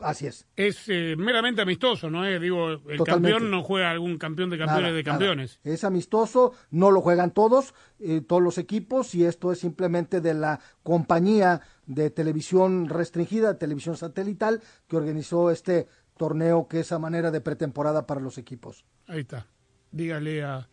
así 0.00 0.26
es. 0.26 0.46
Es 0.56 0.84
eh, 0.88 1.16
meramente 1.16 1.62
amistoso, 1.62 2.10
¿no? 2.10 2.26
es? 2.26 2.38
Digo, 2.38 2.68
el 2.70 2.98
Totalmente. 2.98 3.04
campeón 3.06 3.50
no 3.50 3.62
juega 3.62 3.90
algún 3.90 4.18
campeón 4.18 4.50
de 4.50 4.58
campeones 4.58 4.82
Nada, 4.82 4.94
de 4.94 5.02
nada. 5.02 5.12
campeones. 5.18 5.58
Es 5.64 5.84
amistoso, 5.84 6.52
no 6.70 6.90
lo 6.90 7.00
juegan 7.00 7.30
todos, 7.32 7.72
eh, 7.98 8.20
todos 8.20 8.42
los 8.42 8.58
equipos, 8.58 9.14
y 9.14 9.24
esto 9.24 9.52
es 9.52 9.60
simplemente 9.60 10.20
de 10.20 10.34
la 10.34 10.60
compañía 10.82 11.62
de 11.86 12.10
televisión 12.10 12.90
restringida, 12.90 13.56
televisión 13.58 13.96
satelital, 13.96 14.60
que 14.86 14.98
organizó 14.98 15.50
este 15.50 15.88
torneo 16.18 16.68
que 16.68 16.80
es 16.80 16.92
a 16.92 16.98
manera 16.98 17.30
de 17.30 17.40
pretemporada 17.40 18.06
para 18.06 18.20
los 18.20 18.36
equipos. 18.36 18.84
Ahí 19.06 19.20
está. 19.20 19.46
Dígale 19.92 20.42
a, 20.44 20.68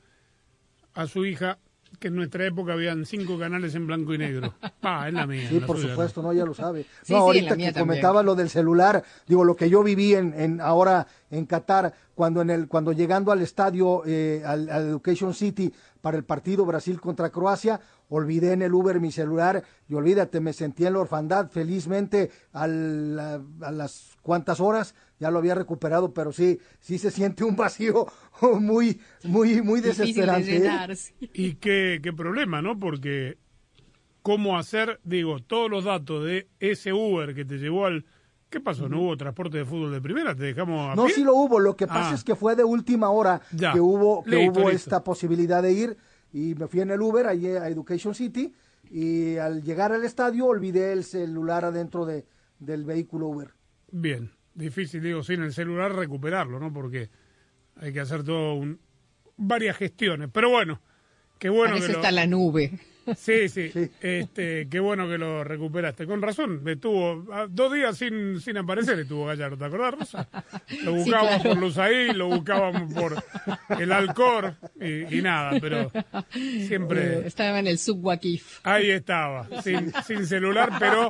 a 0.93 1.07
su 1.07 1.25
hija 1.25 1.59
que 1.97 2.07
en 2.09 2.15
nuestra 2.15 2.45
época 2.45 2.73
habían 2.73 3.05
cinco 3.05 3.37
canales 3.39 3.73
en 3.75 3.87
blanco 3.87 4.13
y 4.13 4.17
negro. 4.17 4.53
Pa, 4.81 5.07
es 5.07 5.13
la 5.13 5.25
mía. 5.27 5.47
Sí, 5.49 5.59
la 5.59 5.67
por 5.67 5.77
suya, 5.77 5.89
supuesto, 5.89 6.21
no, 6.21 6.33
ya 6.33 6.45
lo 6.45 6.53
sabe. 6.53 6.83
Sí, 7.03 7.13
no, 7.13 7.19
sí, 7.19 7.23
ahorita 7.23 7.49
la 7.51 7.55
mía 7.55 7.67
que 7.67 7.73
también. 7.73 7.87
comentaba 7.87 8.23
lo 8.23 8.35
del 8.35 8.49
celular, 8.49 9.03
digo, 9.27 9.43
lo 9.43 9.55
que 9.55 9.69
yo 9.69 9.83
viví 9.83 10.13
en, 10.15 10.33
en 10.39 10.61
ahora 10.61 11.07
en 11.31 11.45
Qatar, 11.45 11.93
cuando 12.13 12.41
en 12.41 12.49
el, 12.49 12.67
cuando 12.67 12.91
llegando 12.91 13.31
al 13.31 13.41
estadio, 13.41 14.03
eh, 14.05 14.41
al, 14.45 14.69
al 14.69 14.87
Education 14.89 15.33
City 15.33 15.73
para 16.01 16.17
el 16.17 16.23
partido 16.23 16.65
Brasil 16.65 17.01
contra 17.01 17.29
Croacia, 17.29 17.79
olvidé 18.09 18.53
en 18.53 18.61
el 18.61 18.73
Uber 18.73 18.99
mi 18.99 19.11
celular 19.11 19.63
y 19.89 19.95
olvídate, 19.95 20.39
me 20.39 20.53
sentí 20.53 20.85
en 20.85 20.93
la 20.93 20.99
orfandad, 20.99 21.49
felizmente 21.49 22.29
al- 22.53 23.19
a, 23.19 23.41
a 23.67 23.71
las 23.71 24.11
cuantas 24.21 24.59
horas 24.59 24.93
ya 25.19 25.31
lo 25.31 25.39
había 25.39 25.55
recuperado, 25.55 26.13
pero 26.13 26.31
sí, 26.31 26.59
sí 26.79 26.97
se 26.97 27.11
siente 27.11 27.43
un 27.43 27.55
vacío 27.55 28.05
muy, 28.59 28.99
muy, 29.23 29.61
muy 29.61 29.81
de 29.81 29.89
desesperante. 29.89 30.59
llenar, 30.59 30.95
sí. 30.95 31.13
Y 31.33 31.53
qué, 31.55 31.99
qué 32.03 32.11
problema, 32.13 32.61
¿no? 32.61 32.77
Porque 32.79 33.37
cómo 34.21 34.57
hacer, 34.57 34.99
digo, 35.03 35.39
todos 35.39 35.69
los 35.69 35.83
datos 35.85 36.25
de 36.25 36.47
ese 36.59 36.93
Uber 36.93 37.33
que 37.35 37.45
te 37.45 37.57
llevó 37.57 37.85
al... 37.85 38.05
¿Qué 38.49 38.59
pasó? 38.59 38.87
¿No 38.87 39.01
hubo 39.01 39.17
transporte 39.17 39.57
de 39.57 39.65
fútbol 39.65 39.91
de 39.91 39.99
primera? 40.01 40.33
¿Te 40.35 40.43
dejamos 40.43 40.89
a 40.91 40.95
No, 40.95 41.05
pie? 41.05 41.15
sí 41.15 41.23
lo 41.23 41.33
hubo. 41.35 41.59
Lo 41.59 41.75
que 41.75 41.87
pasa 41.87 42.11
Ah. 42.11 42.15
es 42.15 42.23
que 42.23 42.35
fue 42.35 42.55
de 42.55 42.63
última 42.63 43.09
hora 43.09 43.41
Ya. 43.51 43.73
que 43.73 43.79
hubo, 43.81 44.23
que 44.23 44.35
Listo, 44.37 44.51
hubo 44.61 44.69
listo. 44.69 44.75
esta 44.89 45.03
posibilidad 45.03 45.61
de 45.61 45.73
ir 45.73 45.97
y 46.31 46.55
me 46.55 46.67
fui 46.67 46.79
en 46.81 46.91
el 46.91 47.01
Uber 47.01 47.27
allí 47.27 47.47
a 47.47 47.67
Education 47.67 48.13
City 48.15 48.53
y 48.89 49.35
al 49.37 49.61
llegar 49.63 49.91
al 49.91 50.05
estadio 50.05 50.45
olvidé 50.45 50.93
el 50.93 51.03
celular 51.03 51.65
adentro 51.65 52.05
de, 52.05 52.25
del 52.59 52.85
vehículo 52.85 53.27
Uber. 53.27 53.49
Bien, 53.91 54.31
difícil, 54.55 55.01
digo, 55.03 55.21
sin 55.23 55.43
el 55.43 55.53
celular 55.53 55.93
recuperarlo, 55.93 56.59
¿no? 56.59 56.73
Porque 56.73 57.09
hay 57.77 57.93
que 57.93 57.99
hacer 57.99 58.23
todo 58.23 58.55
un, 58.55 58.79
varias 59.37 59.77
gestiones. 59.77 60.29
Pero 60.33 60.49
bueno, 60.49 60.81
qué 61.37 61.49
bueno 61.49 61.73
Para 61.73 61.77
eso 61.77 61.87
que 61.87 61.93
lo- 61.93 61.99
está 61.99 62.11
la 62.11 62.25
nube. 62.25 62.71
Sí, 63.17 63.49
sí, 63.49 63.71
Este, 64.01 64.67
qué 64.69 64.79
bueno 64.79 65.07
que 65.07 65.17
lo 65.17 65.43
recuperaste. 65.43 66.05
Con 66.05 66.21
razón, 66.21 66.61
estuvo 66.67 67.25
dos 67.49 67.73
días 67.73 67.97
sin, 67.97 68.39
sin 68.41 68.57
aparecer, 68.57 68.99
estuvo 68.99 69.25
Gallardo, 69.25 69.57
¿te 69.57 69.65
acordás, 69.65 69.93
Rosa? 69.99 70.29
Lo 70.83 70.91
Sí, 70.91 70.97
buscábamos 70.97 71.41
claro. 71.41 71.49
por 71.49 71.57
Luz 71.57 71.77
ahí, 71.77 72.13
lo 72.13 72.27
buscábamos 72.27 72.93
por 72.93 73.23
el 73.79 73.91
Alcor 73.91 74.55
y, 74.81 75.17
y 75.17 75.21
nada, 75.21 75.59
pero 75.59 75.91
Eh, 76.35 76.65
siempre 76.67 77.27
Estaba 77.27 77.59
en 77.59 77.67
el 77.67 77.77
subwakif. 77.77 78.59
ahí 78.63 78.89
estaba, 78.89 79.47
sin, 79.61 79.91
sin 80.05 80.25
celular, 80.25 80.71
pero 80.79 81.09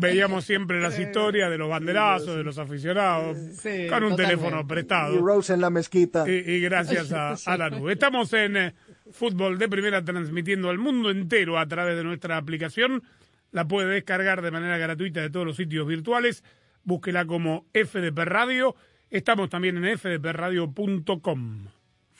veíamos 0.00 0.44
siempre 0.44 0.80
las 0.80 0.98
historias 0.98 1.50
de 1.50 1.58
los 1.58 1.68
banderazos, 1.68 2.36
de 2.36 2.44
los 2.44 2.58
aficionados, 2.58 3.36
Sí, 3.60 3.86
con 3.88 4.04
un 4.04 4.10
totalmente. 4.10 4.22
teléfono 4.24 4.66
prestado 4.66 5.14
Y 5.14 5.18
Rose 5.18 5.54
en 5.54 5.60
la 5.60 5.70
mezquita. 5.70 6.24
y, 6.28 6.32
y 6.32 6.60
gracias 6.60 7.12
a, 7.12 7.34
a 7.46 7.56
la 7.56 7.70
nube. 7.70 7.92
Estamos 7.92 8.32
en 8.32 8.56
eh, 8.56 8.74
Fútbol 9.12 9.58
de 9.58 9.68
Primera 9.68 10.04
transmitiendo 10.04 10.70
al 10.70 10.78
mundo 10.78 11.10
entero 11.10 11.58
a 11.58 11.66
través 11.66 11.96
de 11.96 12.04
nuestra 12.04 12.36
aplicación. 12.36 13.02
La 13.50 13.68
puede 13.68 13.88
descargar 13.88 14.42
de 14.42 14.50
manera 14.50 14.78
gratuita 14.78 15.20
de 15.20 15.30
todos 15.30 15.46
los 15.46 15.56
sitios 15.56 15.86
virtuales. 15.86 16.42
Búsquela 16.84 17.26
como 17.26 17.66
FDP 17.72 18.18
Radio. 18.24 18.74
Estamos 19.10 19.50
también 19.50 19.84
en 19.84 19.98
fdpradio.com. 19.98 21.66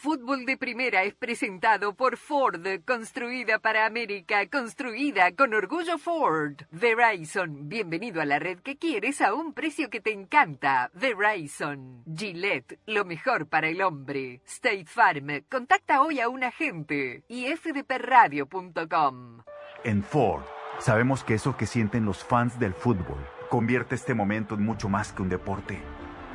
Fútbol 0.03 0.45
de 0.47 0.57
Primera 0.57 1.05
es 1.05 1.15
presentado 1.15 1.95
por 1.95 2.17
Ford, 2.17 2.67
construida 2.85 3.61
para 3.61 3.87
América, 3.87 4.49
construida 4.49 5.31
con 5.31 5.55
orgullo 5.55 5.97
Ford. 5.97 6.57
Verizon, 6.73 7.69
bienvenido 7.69 8.21
a 8.21 8.25
la 8.25 8.41
red 8.41 8.59
que 8.59 8.77
quieres 8.77 9.21
a 9.21 9.33
un 9.33 9.53
precio 9.53 9.91
que 9.91 10.01
te 10.01 10.11
encanta. 10.11 10.91
Verizon. 10.93 12.03
Gillette, 12.13 12.81
lo 12.87 13.05
mejor 13.05 13.47
para 13.47 13.69
el 13.69 13.81
hombre. 13.81 14.41
State 14.45 14.87
Farm, 14.87 15.45
contacta 15.49 16.03
hoy 16.03 16.19
a 16.19 16.29
un 16.29 16.43
agente. 16.43 17.23
Y 17.29 17.47
fdpradio.com. 17.55 19.43
En 19.85 20.03
Ford, 20.03 20.43
sabemos 20.81 21.23
que 21.23 21.35
eso 21.35 21.57
que 21.57 21.67
sienten 21.67 22.07
los 22.07 22.25
fans 22.25 22.59
del 22.59 22.75
fútbol 22.75 23.25
convierte 23.53 23.95
este 23.95 24.15
momento 24.15 24.55
en 24.57 24.65
mucho 24.65 24.89
más 24.89 25.13
que 25.13 25.21
un 25.21 25.29
deporte. 25.29 25.79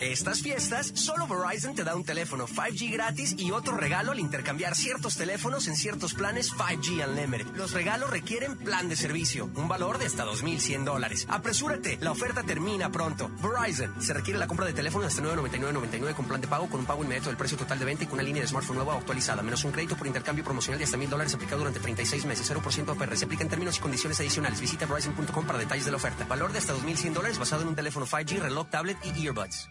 Estas 0.00 0.42
fiestas, 0.42 0.90
solo 0.96 1.28
Verizon 1.28 1.76
te 1.76 1.84
da 1.84 1.94
un 1.94 2.02
teléfono 2.02 2.48
5G 2.48 2.92
gratis 2.92 3.36
y 3.38 3.52
otro 3.52 3.76
regalo 3.76 4.10
al 4.10 4.18
intercambiar 4.18 4.74
ciertos 4.74 5.16
teléfonos 5.16 5.68
en 5.68 5.76
ciertos 5.76 6.14
planes 6.14 6.52
5G 6.52 7.08
Unlimited. 7.08 7.46
Los 7.54 7.72
regalos 7.72 8.10
requieren 8.10 8.56
plan 8.58 8.88
de 8.88 8.96
servicio, 8.96 9.48
un 9.54 9.68
valor 9.68 9.98
de 9.98 10.06
hasta 10.06 10.24
2.100 10.24 10.82
dólares. 10.82 11.26
Apresúrate, 11.30 11.96
la 12.00 12.10
oferta 12.10 12.42
termina 12.42 12.90
pronto. 12.90 13.30
Verizon, 13.40 14.02
se 14.02 14.12
requiere 14.12 14.38
la 14.38 14.48
compra 14.48 14.66
de 14.66 14.72
teléfono 14.72 15.06
hasta 15.06 15.22
999.99 15.22 16.14
con 16.14 16.26
plan 16.26 16.40
de 16.40 16.48
pago 16.48 16.68
con 16.68 16.80
un 16.80 16.86
pago 16.86 17.04
inmediato 17.04 17.28
del 17.28 17.36
precio 17.36 17.56
total 17.56 17.78
de 17.78 17.84
venta 17.84 18.02
y 18.02 18.06
con 18.08 18.14
una 18.14 18.24
línea 18.24 18.42
de 18.42 18.48
smartphone 18.48 18.78
nueva 18.78 18.96
o 18.96 18.98
actualizada, 18.98 19.42
menos 19.42 19.62
un 19.64 19.70
crédito 19.70 19.96
por 19.96 20.08
intercambio 20.08 20.42
promocional 20.42 20.78
de 20.78 20.86
hasta 20.86 20.98
1.000 20.98 21.08
dólares 21.08 21.34
aplicado 21.34 21.58
durante 21.58 21.78
36 21.78 22.24
meses, 22.24 22.50
0% 22.50 22.88
APR. 22.88 23.16
Se 23.16 23.26
aplica 23.26 23.44
en 23.44 23.48
términos 23.48 23.78
y 23.78 23.80
condiciones 23.80 24.18
adicionales. 24.18 24.60
Visita 24.60 24.86
Verizon.com 24.86 25.46
para 25.46 25.60
detalles 25.60 25.84
de 25.84 25.92
la 25.92 25.98
oferta. 25.98 26.24
Valor 26.24 26.50
de 26.50 26.58
hasta 26.58 26.74
2.100 26.74 27.12
dólares 27.12 27.38
basado 27.38 27.62
en 27.62 27.68
un 27.68 27.76
teléfono 27.76 28.06
5G, 28.06 28.40
reloj, 28.40 28.68
tablet 28.70 28.98
y 29.04 29.24
earbuds. 29.24 29.70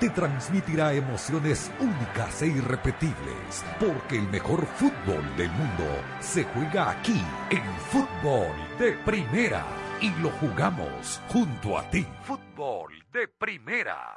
te 0.00 0.08
transmitirá 0.08 0.94
emociones 0.94 1.70
únicas 1.78 2.40
e 2.40 2.46
irrepetibles, 2.46 3.64
porque 3.78 4.16
el 4.16 4.26
mejor 4.28 4.66
fútbol 4.66 5.22
del 5.36 5.50
mundo 5.50 5.84
se 6.20 6.44
juega 6.44 6.90
aquí, 6.90 7.22
en 7.50 7.62
fútbol 7.90 8.56
de 8.78 8.92
primera, 9.04 9.66
y 10.00 10.10
lo 10.22 10.30
jugamos 10.30 11.20
junto 11.28 11.78
a 11.78 11.88
ti. 11.90 12.06
Fútbol 12.22 13.04
de 13.12 13.28
primera. 13.28 14.16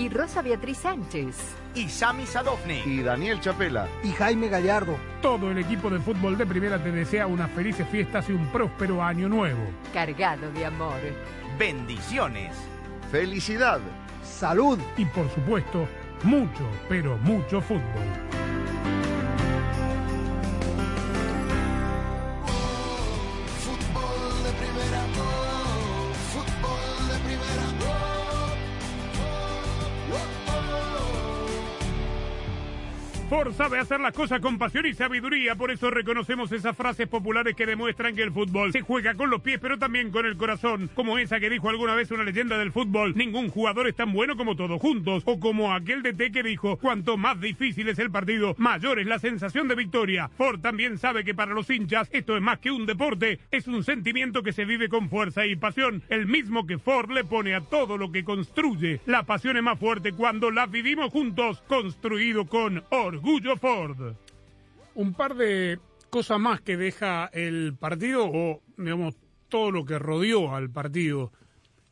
Y 0.00 0.08
Rosa 0.08 0.40
Beatriz 0.40 0.78
Sánchez. 0.78 1.36
Y 1.74 1.86
Sami 1.90 2.24
Sadovni. 2.24 2.80
Y 2.86 3.02
Daniel 3.02 3.38
Chapela. 3.38 3.86
Y 4.02 4.12
Jaime 4.12 4.48
Gallardo. 4.48 4.96
Todo 5.20 5.50
el 5.50 5.58
equipo 5.58 5.90
de 5.90 6.00
fútbol 6.00 6.38
de 6.38 6.46
primera 6.46 6.82
te 6.82 6.90
desea 6.90 7.26
unas 7.26 7.50
felices 7.50 7.86
fiestas 7.86 8.26
y 8.30 8.32
un 8.32 8.46
próspero 8.46 9.02
año 9.02 9.28
nuevo. 9.28 9.60
Cargado 9.92 10.50
de 10.52 10.64
amor. 10.64 10.98
Bendiciones. 11.58 12.56
Felicidad. 13.12 13.78
Salud. 14.24 14.78
Y 14.96 15.04
por 15.04 15.28
supuesto, 15.34 15.86
mucho, 16.22 16.66
pero 16.88 17.18
mucho 17.18 17.60
fútbol. 17.60 17.82
Fútbol 17.82 18.59
Ford 33.30 33.54
sabe 33.54 33.78
hacer 33.78 34.00
las 34.00 34.12
cosas 34.12 34.40
con 34.40 34.58
pasión 34.58 34.86
y 34.86 34.92
sabiduría, 34.92 35.54
por 35.54 35.70
eso 35.70 35.88
reconocemos 35.88 36.50
esas 36.50 36.76
frases 36.76 37.06
populares 37.06 37.54
que 37.54 37.64
demuestran 37.64 38.16
que 38.16 38.24
el 38.24 38.32
fútbol 38.32 38.72
se 38.72 38.80
juega 38.80 39.14
con 39.14 39.30
los 39.30 39.40
pies, 39.40 39.60
pero 39.62 39.78
también 39.78 40.10
con 40.10 40.26
el 40.26 40.36
corazón, 40.36 40.90
como 40.96 41.16
esa 41.16 41.38
que 41.38 41.48
dijo 41.48 41.68
alguna 41.68 41.94
vez 41.94 42.10
una 42.10 42.24
leyenda 42.24 42.58
del 42.58 42.72
fútbol, 42.72 43.14
ningún 43.16 43.48
jugador 43.48 43.86
es 43.86 43.94
tan 43.94 44.12
bueno 44.12 44.36
como 44.36 44.56
todos 44.56 44.80
juntos, 44.80 45.22
o 45.26 45.38
como 45.38 45.72
aquel 45.72 46.02
de 46.02 46.12
T 46.12 46.32
que 46.32 46.42
dijo, 46.42 46.76
cuanto 46.78 47.16
más 47.16 47.40
difícil 47.40 47.88
es 47.88 48.00
el 48.00 48.10
partido, 48.10 48.56
mayor 48.58 48.98
es 48.98 49.06
la 49.06 49.20
sensación 49.20 49.68
de 49.68 49.76
victoria. 49.76 50.28
Ford 50.36 50.58
también 50.58 50.98
sabe 50.98 51.22
que 51.22 51.32
para 51.32 51.54
los 51.54 51.70
hinchas 51.70 52.08
esto 52.10 52.36
es 52.36 52.42
más 52.42 52.58
que 52.58 52.72
un 52.72 52.84
deporte, 52.84 53.38
es 53.52 53.68
un 53.68 53.84
sentimiento 53.84 54.42
que 54.42 54.52
se 54.52 54.64
vive 54.64 54.88
con 54.88 55.08
fuerza 55.08 55.46
y 55.46 55.54
pasión, 55.54 56.02
el 56.08 56.26
mismo 56.26 56.66
que 56.66 56.78
Ford 56.78 57.12
le 57.12 57.22
pone 57.22 57.54
a 57.54 57.60
todo 57.60 57.96
lo 57.96 58.10
que 58.10 58.24
construye. 58.24 59.00
La 59.06 59.22
pasión 59.22 59.56
es 59.56 59.62
más 59.62 59.78
fuerte 59.78 60.14
cuando 60.14 60.50
la 60.50 60.66
vivimos 60.66 61.12
juntos, 61.12 61.62
construido 61.68 62.46
con 62.46 62.82
Orgullo 63.20 63.54
Ford. 63.58 64.16
Un 64.94 65.12
par 65.12 65.34
de 65.34 65.78
cosas 66.08 66.40
más 66.40 66.62
que 66.62 66.78
deja 66.78 67.26
el 67.26 67.76
partido, 67.78 68.24
o 68.24 68.62
digamos, 68.78 69.14
todo 69.50 69.70
lo 69.70 69.84
que 69.84 69.98
rodeó 69.98 70.54
al 70.54 70.70
partido 70.70 71.30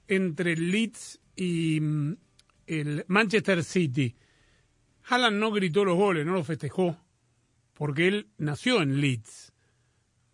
entre 0.06 0.54
el 0.54 0.70
Leeds 0.70 1.20
y 1.36 1.80
mm, 1.82 2.16
el 2.66 3.04
Manchester 3.08 3.62
City. 3.62 4.16
Haaland 5.04 5.38
no 5.38 5.52
gritó 5.52 5.84
los 5.84 5.98
goles, 5.98 6.24
no 6.24 6.32
los 6.32 6.46
festejó, 6.46 6.96
porque 7.74 8.08
él 8.08 8.28
nació 8.38 8.80
en 8.80 8.98
Leeds, 8.98 9.52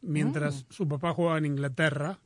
mientras 0.01 0.65
su 0.71 0.87
papá 0.87 1.13
jugaba 1.13 1.39
en 1.39 1.47
Inglaterra, 1.47 2.21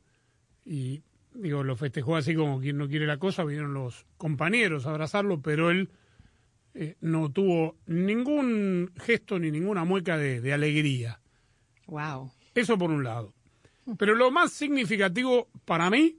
y 0.63 1.01
digo, 1.33 1.63
lo 1.63 1.75
festejó 1.75 2.17
así 2.17 2.35
como 2.35 2.59
quien 2.59 2.77
no 2.77 2.87
quiere 2.87 3.07
la 3.07 3.17
cosa, 3.17 3.43
vinieron 3.43 3.73
los 3.73 4.05
compañeros 4.17 4.85
a 4.85 4.91
abrazarlo, 4.91 5.41
pero 5.41 5.71
él 5.71 5.89
eh, 6.81 6.95
no 7.01 7.29
tuvo 7.29 7.75
ningún 7.87 8.93
gesto 8.95 9.37
ni 9.37 9.51
ninguna 9.51 9.83
mueca 9.83 10.17
de, 10.17 10.39
de 10.39 10.53
alegría. 10.53 11.19
Wow. 11.87 12.31
Eso 12.55 12.77
por 12.77 12.89
un 12.89 13.03
lado. 13.03 13.33
Pero 13.97 14.15
lo 14.15 14.31
más 14.31 14.53
significativo 14.53 15.49
para 15.65 15.89
mí 15.89 16.17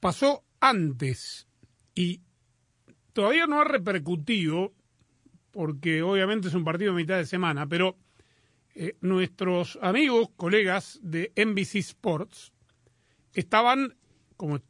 pasó 0.00 0.44
antes 0.60 1.46
y 1.94 2.22
todavía 3.12 3.46
no 3.46 3.60
ha 3.60 3.64
repercutido, 3.64 4.72
porque 5.50 6.00
obviamente 6.00 6.48
es 6.48 6.54
un 6.54 6.64
partido 6.64 6.92
a 6.92 6.96
mitad 6.96 7.18
de 7.18 7.26
semana, 7.26 7.66
pero 7.68 7.98
eh, 8.74 8.96
nuestros 9.02 9.78
amigos, 9.82 10.30
colegas 10.36 10.98
de 11.02 11.32
NBC 11.36 11.76
Sports, 11.76 12.50
estaban, 13.34 13.94
como 14.38 14.62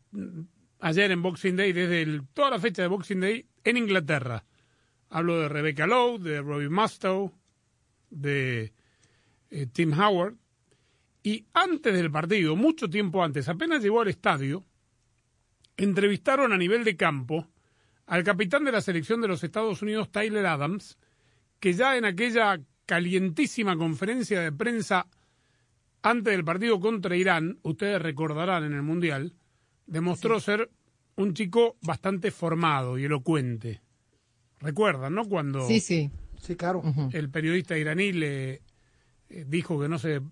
ayer 0.80 1.10
en 1.10 1.22
Boxing 1.22 1.56
Day, 1.56 1.72
desde 1.72 2.22
toda 2.32 2.50
la 2.50 2.58
fecha 2.58 2.82
de 2.82 2.88
Boxing 2.88 3.20
Day, 3.20 3.46
en 3.64 3.76
Inglaterra. 3.76 4.44
Hablo 5.08 5.40
de 5.40 5.48
Rebecca 5.48 5.86
Lowe, 5.86 6.18
de 6.18 6.40
Robbie 6.40 6.68
Mustoe, 6.68 7.30
de 8.10 8.72
eh, 9.50 9.66
Tim 9.72 9.92
Howard. 9.98 10.36
Y 11.22 11.46
antes 11.52 11.92
del 11.92 12.10
partido, 12.10 12.56
mucho 12.56 12.88
tiempo 12.88 13.22
antes, 13.22 13.48
apenas 13.48 13.82
llegó 13.82 14.00
al 14.00 14.08
estadio, 14.08 14.64
entrevistaron 15.76 16.52
a 16.52 16.56
nivel 16.56 16.84
de 16.84 16.96
campo 16.96 17.46
al 18.06 18.24
capitán 18.24 18.64
de 18.64 18.72
la 18.72 18.80
selección 18.80 19.20
de 19.20 19.28
los 19.28 19.44
Estados 19.44 19.82
Unidos, 19.82 20.10
Tyler 20.10 20.44
Adams, 20.46 20.98
que 21.60 21.74
ya 21.74 21.96
en 21.96 22.04
aquella 22.04 22.60
calientísima 22.86 23.76
conferencia 23.76 24.40
de 24.40 24.50
prensa 24.50 25.06
antes 26.02 26.32
del 26.32 26.44
partido 26.44 26.80
contra 26.80 27.16
Irán, 27.16 27.58
ustedes 27.62 28.02
recordarán 28.02 28.64
en 28.64 28.72
el 28.72 28.82
Mundial, 28.82 29.34
demostró 29.90 30.40
ser 30.40 30.70
un 31.16 31.34
chico 31.34 31.76
bastante 31.82 32.30
formado 32.30 32.98
y 32.98 33.04
elocuente. 33.04 33.80
¿Recuerdan, 34.60 35.14
no? 35.14 35.24
Cuando 35.24 35.66
Sí, 35.66 35.80
sí. 35.80 36.10
Sí, 36.40 36.56
claro. 36.56 36.82
el 37.12 37.28
periodista 37.30 37.76
iraní 37.76 38.12
le 38.12 38.62
eh, 39.28 39.44
dijo 39.46 39.78
que 39.80 39.88
no 39.88 39.98
se 39.98 40.22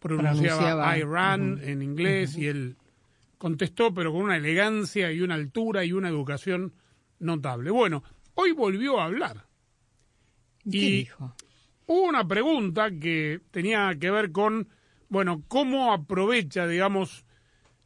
pronunciaba, 0.00 0.90
Pronunciaba. 0.90 0.98
Irán 0.98 1.54
Ujú. 1.54 1.62
en 1.62 1.82
inglés 1.82 2.36
y 2.36 2.46
él 2.48 2.76
contestó, 3.38 3.94
pero 3.94 4.12
con 4.12 4.22
una 4.22 4.36
elegancia 4.36 5.12
y 5.12 5.20
una 5.20 5.34
altura 5.34 5.84
y 5.84 5.92
una 5.92 6.08
educación 6.08 6.72
notable. 7.20 7.70
Bueno, 7.70 8.02
hoy 8.34 8.52
volvió 8.52 9.00
a 9.00 9.04
hablar. 9.04 9.46
¿Qué 10.64 10.76
Y 10.78 10.90
dijo? 10.98 11.34
hubo 11.86 12.02
una 12.08 12.26
pregunta 12.26 12.90
que 12.90 13.40
tenía 13.50 13.94
que 14.00 14.10
ver 14.10 14.32
con, 14.32 14.68
bueno, 15.08 15.42
cómo 15.46 15.92
aprovecha, 15.92 16.66
digamos, 16.66 17.24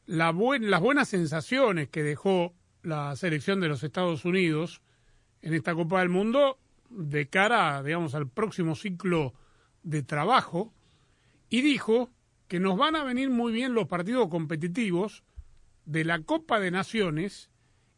la 0.08 0.32
buen- 0.32 0.70
las 0.70 0.80
buenas 0.80 1.08
sensaciones 1.08 1.88
que 1.90 2.02
dejó 2.02 2.54
la 2.82 3.14
selección 3.14 3.60
de 3.60 3.68
los 3.68 3.82
Estados 3.82 4.24
Unidos 4.24 4.80
en 5.42 5.52
esta 5.52 5.74
Copa 5.74 6.00
del 6.00 6.08
Mundo 6.08 6.58
de 6.88 7.28
cara, 7.28 7.82
digamos, 7.82 8.14
al 8.14 8.26
próximo 8.26 8.74
ciclo 8.74 9.34
de 9.82 10.02
trabajo 10.02 10.72
y 11.50 11.60
dijo 11.60 12.10
que 12.48 12.58
nos 12.58 12.78
van 12.78 12.96
a 12.96 13.04
venir 13.04 13.28
muy 13.28 13.52
bien 13.52 13.74
los 13.74 13.86
partidos 13.86 14.28
competitivos 14.28 15.22
de 15.84 16.04
la 16.04 16.20
Copa 16.22 16.58
de 16.58 16.70
Naciones 16.70 17.50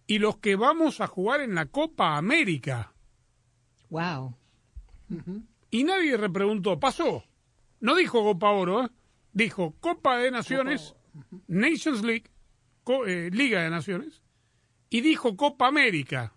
y 0.09 0.19
los 0.19 0.39
que 0.39 0.57
vamos 0.57 1.01
a 1.01 1.07
jugar 1.07 1.41
en 1.41 1.55
la 1.55 1.67
Copa 1.67 2.17
América. 2.17 2.93
Wow. 3.91 4.35
Y 5.71 5.85
nadie 5.85 6.19
le 6.19 6.29
preguntó, 6.31 6.81
pasó. 6.81 7.23
No 7.79 7.95
dijo 7.95 8.23
Copa 8.25 8.51
Oro, 8.51 8.85
¿eh? 8.85 8.89
dijo 9.33 9.75
Copa 9.81 10.19
de 10.19 10.33
Naciones, 10.33 10.97
Nations 11.49 12.03
League, 12.03 12.25
eh, 13.07 13.31
Liga 13.33 13.63
de 13.63 13.71
Naciones, 13.71 14.23
y 14.89 15.01
dijo 15.01 15.37
Copa 15.37 15.69
América. 15.69 16.35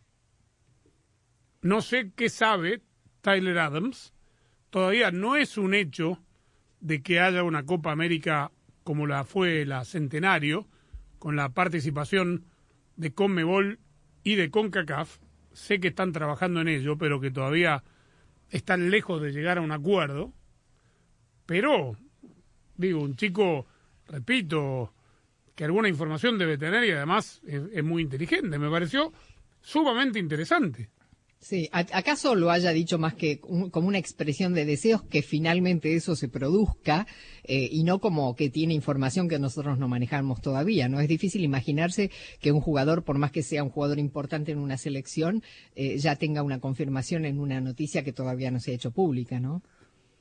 No 1.61 1.81
sé 1.81 2.11
qué 2.15 2.29
sabe 2.29 2.81
Tyler 3.21 3.57
Adams. 3.59 4.13
Todavía 4.69 5.11
no 5.11 5.35
es 5.35 5.57
un 5.57 5.73
hecho 5.73 6.19
de 6.79 7.01
que 7.01 7.19
haya 7.19 7.43
una 7.43 7.65
Copa 7.65 7.91
América 7.91 8.51
como 8.83 9.07
la 9.07 9.23
fue 9.23 9.65
la 9.65 9.85
Centenario, 9.85 10.67
con 11.19 11.35
la 11.35 11.49
participación 11.49 12.45
de 12.97 13.13
Conmebol 13.13 13.79
y 14.23 14.35
de 14.35 14.51
CONCACAF. 14.51 15.19
Sé 15.53 15.79
que 15.79 15.89
están 15.89 16.11
trabajando 16.11 16.61
en 16.61 16.67
ello, 16.67 16.97
pero 16.97 17.21
que 17.21 17.31
todavía 17.31 17.83
están 18.49 18.91
lejos 18.91 19.21
de 19.21 19.31
llegar 19.31 19.57
a 19.57 19.61
un 19.61 19.71
acuerdo. 19.71 20.33
Pero, 21.45 21.97
digo, 22.75 23.01
un 23.01 23.15
chico, 23.15 23.67
repito, 24.07 24.93
que 25.55 25.65
alguna 25.65 25.89
información 25.89 26.37
debe 26.37 26.57
tener 26.57 26.83
y 26.85 26.91
además 26.91 27.41
es, 27.45 27.83
muy 27.83 28.01
inteligente. 28.03 28.57
Me 28.57 28.69
pareció 28.69 29.11
sumamente 29.61 30.19
interesante. 30.19 30.89
Sí, 31.39 31.67
¿a- 31.73 31.79
¿acaso 31.91 32.35
lo 32.35 32.51
haya 32.51 32.71
dicho 32.71 32.97
más 32.97 33.15
que 33.15 33.41
un- 33.43 33.69
como 33.69 33.89
una 33.89 33.97
expresión 33.97 34.53
de 34.53 34.63
deseos 34.63 35.03
que 35.03 35.21
finalmente 35.21 35.93
eso 35.93 36.15
se 36.15 36.29
produzca 36.29 37.05
eh, 37.43 37.67
y 37.69 37.83
no 37.83 37.99
como 37.99 38.33
que 38.37 38.49
tiene 38.49 38.73
información 38.73 39.27
que 39.27 39.39
nosotros 39.39 39.77
no 39.77 39.89
manejamos 39.89 40.39
todavía? 40.41 40.87
No 40.87 41.01
es 41.01 41.09
difícil 41.09 41.43
imaginarse 41.43 42.11
que 42.39 42.53
un 42.53 42.61
jugador, 42.61 43.03
por 43.03 43.17
más 43.17 43.31
que 43.33 43.43
sea 43.43 43.61
un 43.61 43.71
jugador 43.71 43.99
importante 43.99 44.53
en 44.53 44.57
una 44.59 44.77
selección, 44.77 45.43
eh, 45.75 45.97
ya 45.97 46.15
tenga 46.15 46.43
una 46.43 46.61
confirmación 46.61 47.25
en 47.25 47.37
una 47.39 47.59
noticia 47.59 48.05
que 48.05 48.13
todavía 48.13 48.49
no 48.49 48.61
se 48.61 48.71
ha 48.71 48.75
hecho 48.75 48.91
pública, 48.91 49.41
¿no? 49.41 49.61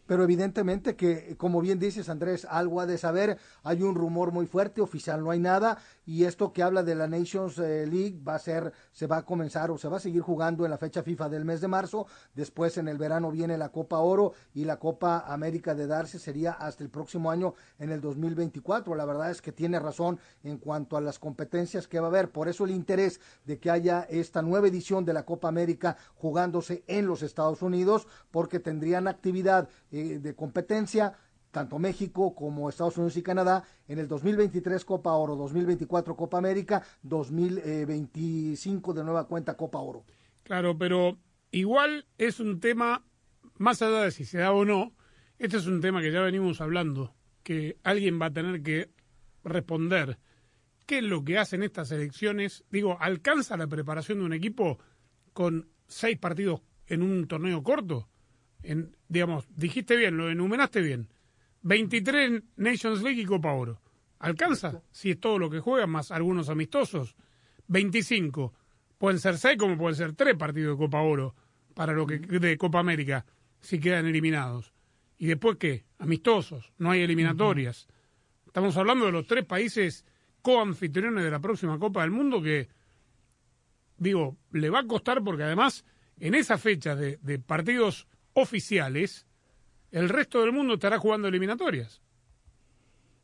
Pero 0.07 0.25
evidentemente 0.25 0.97
que, 0.97 1.37
como 1.37 1.61
bien 1.61 1.79
dices 1.79 2.09
Andrés, 2.09 2.47
algo 2.51 2.81
ha 2.81 2.87
de 2.87 2.99
saber, 2.99 3.39
hay 3.63 3.83
un 3.83 3.95
rumor 3.95 4.33
muy 4.33 4.47
fuerte, 4.47 4.81
oficial 4.81 5.23
no 5.23 5.31
hay 5.31 5.39
nada, 5.39 5.79
y 6.05 6.25
esto 6.25 6.53
que 6.53 6.63
habla 6.63 6.83
de 6.83 6.95
la 6.95 7.07
Nations 7.07 7.59
eh, 7.59 7.87
League 7.87 8.21
va 8.27 8.35
a 8.35 8.39
ser, 8.39 8.73
se 8.93 9.07
va 9.07 9.19
a 9.19 9.25
comenzar 9.25 9.71
o 9.71 9.79
se 9.79 9.89
va 9.89 9.99
a 9.99 10.01
seguir 10.01 10.23
jugando 10.23 10.65
en 10.65 10.71
la 10.71 10.79
fecha 10.79 11.03
FIFA 11.03 11.29
del 11.29 11.45
mes 11.45 11.61
de 11.61 11.69
marzo, 11.69 12.07
después 12.35 12.77
en 12.79 12.89
el 12.89 12.99
verano 12.99 13.31
viene 13.31 13.57
la 13.57 13.71
Copa 13.71 13.99
Oro 13.99 14.33
y 14.55 14.65
la 14.65 14.79
Copa 14.79 15.25
América 15.27 15.75
de 15.75 15.87
darse. 15.87 16.19
Sería 16.19 16.53
hasta 16.53 16.83
el 16.83 16.91
próximo 16.91 17.31
año 17.31 17.55
en 17.79 17.91
el 17.91 18.01
2024. 18.01 18.95
La 18.95 19.05
verdad 19.05 19.31
es 19.31 19.43
que 19.43 19.53
tiene 19.53 19.79
razón 19.79 20.19
en 20.43 20.59
cuanto 20.59 20.97
a 20.97 21.01
las 21.01 21.19
competencias 21.19 21.89
que 21.89 22.01
va 22.01 22.07
a 22.07 22.11
haber, 22.11 22.31
por 22.31 22.49
eso 22.49 22.65
el 22.65 22.71
interés 22.71 23.21
de 23.45 23.59
que 23.59 23.71
haya 23.71 24.03
esta 24.03 24.43
nueva 24.43 24.69
edición 24.69 25.05
de 25.05 25.13
la 25.13 25.25
Copa 25.25 25.49
América 25.49 25.97
jugándose 26.15 26.85
en 26.87 27.07
los 27.07 27.23
Estados 27.23 27.63
Unidos, 27.63 28.07
porque 28.31 28.61
tendrían 28.61 29.09
actividad 29.09 29.69
eh, 29.93 30.19
de 30.19 30.35
competencia 30.35 31.17
tanto 31.53 31.79
México 31.79 32.35
como 32.35 32.69
Estados 32.69 32.97
Unidos 32.97 33.17
y 33.19 33.23
Canadá, 33.23 33.63
en 33.87 33.99
el 33.99 34.09
2023 34.09 34.85
Copa 34.85 35.13
Oro, 35.13 35.37
2024 35.37 36.17
Copa 36.17 36.39
América, 36.39 36.83
2025 37.03 38.95
de 38.95 39.05
nueva 39.05 39.29
cuenta 39.29 39.55
Copa 39.55 39.79
Oro. 39.79 40.05
Claro, 40.43 40.77
pero 40.77 41.19
igual 41.53 42.07
es 42.17 42.41
un 42.41 42.59
tema, 42.59 43.05
más 43.59 43.83
allá 43.83 44.01
de 44.01 44.11
si 44.11 44.25
se 44.25 44.39
da 44.39 44.53
o 44.53 44.65
no, 44.65 44.95
este 45.39 45.59
es 45.59 45.67
un 45.67 45.81
tema 45.81 46.01
que 46.01 46.11
ya 46.11 46.23
venimos 46.23 46.61
hablando, 46.61 47.15
que 47.43 47.77
alguien 47.85 48.21
va 48.21 48.27
a 48.27 48.33
tener 48.33 48.63
que 48.63 48.91
responder. 49.45 50.19
¿Qué 50.87 50.99
es 50.99 51.05
lo 51.05 51.23
que 51.23 51.39
hacen 51.39 51.63
estas 51.63 51.93
elecciones? 51.93 52.65
Digo, 52.71 52.97
¿alcanza 52.99 53.57
la 53.57 53.67
preparación 53.67 54.19
de 54.19 54.25
un 54.25 54.33
equipo 54.33 54.79
con 55.35 55.69
seis 55.87 56.19
partidos 56.19 56.63
en 56.87 57.03
un 57.03 57.29
torneo 57.29 57.63
corto? 57.63 58.09
En, 58.63 58.97
digamos, 59.09 59.47
dijiste 59.55 59.97
bien, 59.97 60.17
lo 60.17 60.31
enumeraste 60.31 60.81
bien. 60.81 61.09
23 61.63 62.43
Nations 62.57 63.03
League 63.03 63.23
y 63.23 63.25
Copa 63.25 63.53
Oro. 63.53 63.81
¿Alcanza? 64.19 64.83
Si 64.91 65.11
es 65.11 65.21
todo 65.21 65.39
lo 65.39 65.51
que 65.51 65.61
juegan, 65.61 65.91
más 65.91 66.11
algunos 66.11 66.49
amistosos. 66.49 67.17
25. 67.69 68.53
Pueden 68.99 69.19
ser 69.19 69.37
seis 69.39 69.57
como 69.59 69.77
pueden 69.77 69.97
ser 69.97 70.13
tres 70.13 70.37
partidos 70.37 70.79
de 70.79 70.85
Copa 70.85 71.01
Oro 71.01 71.35
para 71.75 71.93
lo 71.93 72.07
que 72.07 72.19
de 72.19 72.57
Copa 72.57 72.79
América 72.79 73.25
si 73.61 73.81
quedan 73.81 74.07
eliminados. 74.07 74.73
¿Y 75.19 75.27
después 75.27 75.57
qué? 75.57 75.85
Amistosos, 75.99 76.73
no 76.79 76.91
hay 76.91 77.03
eliminatorias. 77.03 77.89
Estamos 78.47 78.77
hablando 78.77 79.07
de 79.07 79.13
los 79.13 79.27
tres 79.27 79.45
países 79.45 80.05
coanfitriones 80.43 81.25
de 81.25 81.31
la 81.31 81.41
próxima 81.41 81.79
Copa 81.79 82.03
del 82.03 82.11
Mundo 82.11 82.43
que, 82.43 82.69
digo, 83.97 84.37
le 84.51 84.69
va 84.69 84.81
a 84.81 84.87
costar 84.87 85.23
porque 85.23 85.45
además 85.45 85.85
en 86.19 86.35
esa 86.35 86.59
fecha 86.59 86.95
de, 86.95 87.19
de 87.23 87.39
partidos 87.39 88.07
oficiales, 88.35 89.27
el 89.91 90.09
resto 90.09 90.41
del 90.41 90.53
mundo 90.53 90.75
estará 90.75 90.99
jugando 90.99 91.29
eliminatorias. 91.29 92.01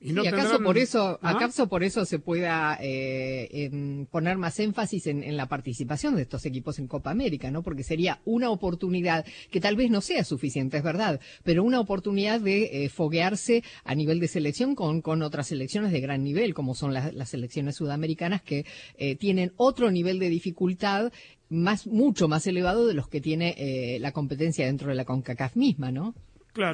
Y 0.01 0.13
no 0.13 0.23
acaso 0.23 0.61
por 0.63 0.79
eso, 0.79 1.19
¿Ah? 1.23 1.31
acaso 1.31 1.69
por 1.69 1.83
eso 1.83 2.05
se 2.05 2.21
pueda 2.21 2.79
eh, 2.81 4.07
poner 4.13 4.39
más 4.39 4.61
énfasis 4.61 5.09
en, 5.09 5.37
la 5.37 5.49
participación 5.49 6.15
de 6.15 6.23
estos 6.23 6.47
equipos 6.47 6.79
en 6.79 6.87
Copa 6.87 7.11
América, 7.11 7.51
¿no? 7.51 7.63
Porque 7.63 7.83
sería 7.83 8.21
una 8.25 8.51
oportunidad 8.51 9.27
que 9.51 9.61
tal 9.61 9.75
vez 9.75 9.91
no 9.91 10.01
sea 10.01 10.23
suficiente, 10.23 10.77
es 10.77 10.85
verdad, 10.85 11.21
pero 11.43 11.65
una 11.65 11.81
oportunidad 11.81 12.41
de 12.41 12.85
eh, 12.85 12.89
foguearse 12.89 13.65
a 13.85 13.95
nivel 13.97 14.21
de 14.21 14.29
selección 14.29 14.77
con, 14.77 15.03
con 15.03 15.23
otras 15.23 15.49
selecciones 15.49 15.91
de 15.91 16.01
gran 16.01 16.23
nivel, 16.23 16.55
como 16.55 16.77
son 16.77 16.95
las, 16.95 17.13
las 17.15 17.31
selecciones 17.31 17.75
sudamericanas 17.75 18.41
que 18.43 18.67
eh, 18.99 19.17
tienen 19.17 19.53
otro 19.57 19.91
nivel 19.91 20.21
de 20.21 20.29
dificultad 20.29 21.13
más, 21.49 21.89
mucho 21.89 22.29
más 22.29 22.47
elevado 22.47 22.87
de 22.87 22.95
los 22.95 23.09
que 23.09 23.21
tiene 23.21 23.99
la 24.01 24.13
competencia 24.13 24.67
dentro 24.67 24.91
de 24.91 24.95
la 24.95 25.07
CONCACAF 25.07 25.57
misma, 25.57 25.91
¿no? 25.91 26.15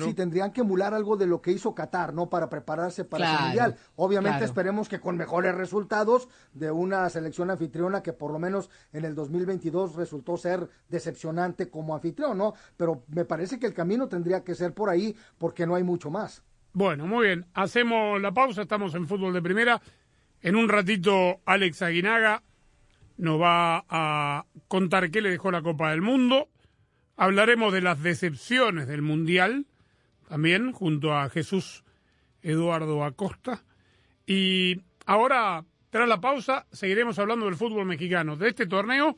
Sí, 0.00 0.14
tendrían 0.14 0.52
que 0.52 0.62
emular 0.62 0.94
algo 0.94 1.16
de 1.16 1.26
lo 1.26 1.42
que 1.42 1.52
hizo 1.52 1.74
Qatar, 1.74 2.14
¿no? 2.14 2.30
Para 2.30 2.48
prepararse 2.48 3.04
para 3.04 3.30
el 3.30 3.40
Mundial. 3.42 3.76
Obviamente 3.96 4.44
esperemos 4.44 4.88
que 4.88 5.00
con 5.00 5.16
mejores 5.16 5.54
resultados 5.54 6.28
de 6.52 6.70
una 6.70 7.08
selección 7.10 7.50
anfitriona 7.50 8.02
que 8.02 8.12
por 8.12 8.32
lo 8.32 8.38
menos 8.38 8.70
en 8.92 9.04
el 9.04 9.14
2022 9.14 9.94
resultó 9.94 10.36
ser 10.36 10.68
decepcionante 10.88 11.68
como 11.68 11.94
anfitrión, 11.94 12.38
¿no? 12.38 12.54
Pero 12.76 13.04
me 13.08 13.24
parece 13.24 13.58
que 13.58 13.66
el 13.66 13.74
camino 13.74 14.08
tendría 14.08 14.42
que 14.42 14.54
ser 14.54 14.72
por 14.72 14.88
ahí 14.88 15.14
porque 15.38 15.66
no 15.66 15.74
hay 15.74 15.82
mucho 15.82 16.10
más. 16.10 16.42
Bueno, 16.72 17.06
muy 17.06 17.26
bien. 17.26 17.46
Hacemos 17.54 18.20
la 18.20 18.32
pausa, 18.32 18.62
estamos 18.62 18.94
en 18.94 19.06
fútbol 19.06 19.32
de 19.32 19.42
primera. 19.42 19.80
En 20.40 20.56
un 20.56 20.68
ratito 20.68 21.40
Alex 21.44 21.82
Aguinaga 21.82 22.42
nos 23.16 23.40
va 23.40 23.84
a 23.88 24.44
contar 24.68 25.10
qué 25.10 25.20
le 25.20 25.30
dejó 25.30 25.50
la 25.50 25.62
Copa 25.62 25.90
del 25.90 26.02
Mundo. 26.02 26.48
Hablaremos 27.16 27.72
de 27.72 27.80
las 27.80 28.02
decepciones 28.02 28.88
del 28.88 29.02
Mundial 29.02 29.66
también 30.28 30.72
junto 30.72 31.16
a 31.16 31.28
Jesús 31.28 31.84
Eduardo 32.42 33.04
Acosta. 33.04 33.64
Y 34.26 34.80
ahora, 35.06 35.64
tras 35.90 36.08
la 36.08 36.20
pausa, 36.20 36.66
seguiremos 36.72 37.18
hablando 37.18 37.46
del 37.46 37.56
fútbol 37.56 37.86
mexicano, 37.86 38.36
de 38.36 38.48
este 38.48 38.66
torneo 38.66 39.16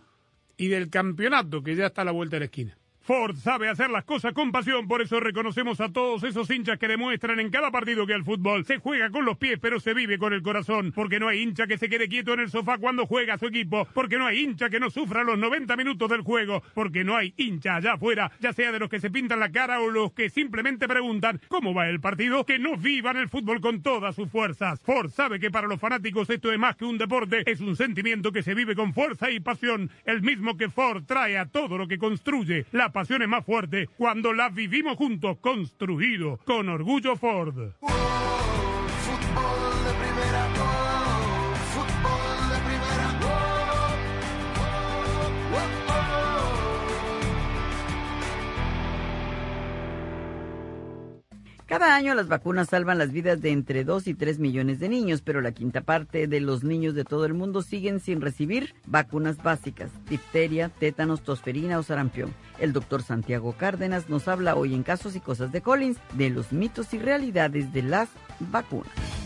y 0.57 0.69
del 0.69 0.91
campeonato 0.91 1.63
que 1.63 1.75
ya 1.75 1.87
está 1.87 2.03
a 2.03 2.07
la 2.07 2.13
vuelta 2.13 2.37
de 2.37 2.41
la 2.41 2.47
esquina. 2.47 2.79
Ford 3.07 3.37
sabe 3.37 3.69
hacer 3.69 3.89
las 3.89 4.03
cosas 4.03 4.33
con 4.33 4.51
pasión, 4.51 4.89
por 4.89 5.01
eso 5.01 5.21
reconocemos 5.21 5.81
a 5.81 5.93
todos 5.93 6.25
esos 6.25 6.51
hinchas 6.51 6.77
que 6.77 6.89
demuestran 6.89 7.39
en 7.39 7.51
cada 7.51 7.71
partido 7.71 8.05
que 8.05 8.15
el 8.15 8.25
fútbol 8.25 8.65
se 8.65 8.79
juega 8.79 9.11
con 9.11 9.25
los 9.25 9.39
pies, 9.39 9.61
pero 9.63 9.79
se 9.79 9.95
vive 9.95 10.19
con 10.19 10.33
el 10.33 10.43
corazón, 10.43 10.91
porque 10.91 11.21
no 11.21 11.29
hay 11.29 11.41
hincha 11.41 11.69
que 11.69 11.79
se 11.79 11.89
quede 11.89 12.09
quieto 12.09 12.35
en 12.35 12.41
el 12.41 12.51
sofá 12.51 12.79
cuando 12.79 13.07
juega 13.07 13.39
su 13.39 13.47
equipo, 13.47 13.87
porque 13.95 14.19
no 14.19 14.27
hay 14.27 14.41
hincha 14.41 14.71
que 14.71 14.81
no 14.81 14.91
sufra 14.91 15.23
los 15.23 15.39
90 15.39 15.77
minutos 15.77 16.11
del 16.11 16.23
juego, 16.23 16.65
porque 16.75 17.05
no 17.05 17.17
hay 17.17 17.33
hincha 17.37 17.77
allá 17.77 17.93
afuera, 17.93 18.33
ya 18.41 18.53
sea 18.53 18.73
de 18.73 18.81
los 18.81 18.91
que 18.91 18.99
se 18.99 19.09
pintan 19.09 19.39
la 19.39 19.53
cara 19.53 19.79
o 19.79 19.89
los 19.89 20.13
que 20.13 20.29
simplemente 20.29 20.89
preguntan 20.89 21.41
cómo 21.47 21.73
va 21.73 21.89
el 21.89 22.01
partido, 22.01 22.45
que 22.45 22.59
no 22.59 22.77
vivan 22.77 23.19
el 23.19 23.29
fútbol 23.29 23.61
con 23.61 23.83
todas 23.83 24.17
sus 24.17 24.29
fuerzas. 24.29 24.81
Ford 24.81 25.11
sabe 25.11 25.39
que 25.39 25.53
para 25.53 25.69
los 25.69 25.79
fanáticos 25.79 26.29
esto 26.29 26.53
es 26.53 26.59
más 26.59 26.75
que 26.75 26.85
un 26.85 26.99
deporte, 26.99 27.45
es 27.47 27.61
un 27.61 27.77
sentimiento 27.77 28.33
que 28.33 28.43
se 28.43 28.55
vive 28.55 28.75
con 28.75 28.93
fuerza 28.93 29.31
y 29.31 29.39
pasión, 29.39 29.93
el 30.05 30.23
mismo 30.23 30.57
que 30.57 30.71
Ford 30.71 31.05
trae 31.07 31.39
a 31.39 31.47
todo 31.47 31.79
lo 31.79 31.87
que 31.87 31.99
construye. 31.99 32.67
La 32.73 32.96
pasión 32.97 33.21
es 33.21 33.29
más 33.29 33.45
fuerte 33.45 33.91
cuando 33.99 34.33
la 34.33 34.49
vivimos 34.49 34.97
juntos, 34.97 35.37
construido 35.43 36.39
con 36.47 36.71
orgullo 36.71 37.15
Ford. 37.15 37.75
Cada 51.67 51.97
año 51.97 52.15
las 52.15 52.29
vacunas 52.29 52.69
salvan 52.69 52.99
las 52.99 53.11
vidas 53.11 53.41
de 53.41 53.51
entre 53.51 53.83
2 53.83 54.07
y 54.07 54.15
3 54.15 54.39
millones 54.39 54.79
de 54.79 54.89
niños, 54.89 55.21
pero 55.23 55.41
la 55.41 55.51
quinta 55.51 55.81
parte 55.81 56.29
de 56.29 56.39
los 56.39 56.63
niños 56.63 56.95
de 56.95 57.03
todo 57.03 57.25
el 57.25 57.35
mundo 57.35 57.61
siguen 57.61 57.99
sin 57.99 58.21
recibir 58.21 58.77
vacunas 58.87 59.43
básicas, 59.43 59.91
difteria, 60.09 60.69
tétanos, 60.69 61.23
tosferina 61.23 61.81
o 61.81 61.83
sarampión. 61.83 62.33
El 62.61 62.73
doctor 62.73 63.03
Santiago 63.03 63.53
Cárdenas 63.59 64.09
nos 64.09 64.29
habla 64.29 64.55
hoy 64.55 64.75
en 64.75 64.85
Casos 64.85 65.17
y 65.17 65.21
Cosas 65.21 65.51
de 65.51 65.61
Collins 65.61 65.99
de 66.13 66.31
los 66.31 66.53
mitos 66.53 66.95
y 66.95 67.01
realidades 67.01 67.73
de 67.73 67.83
las 67.83 68.11
vacunas. 68.39 69.26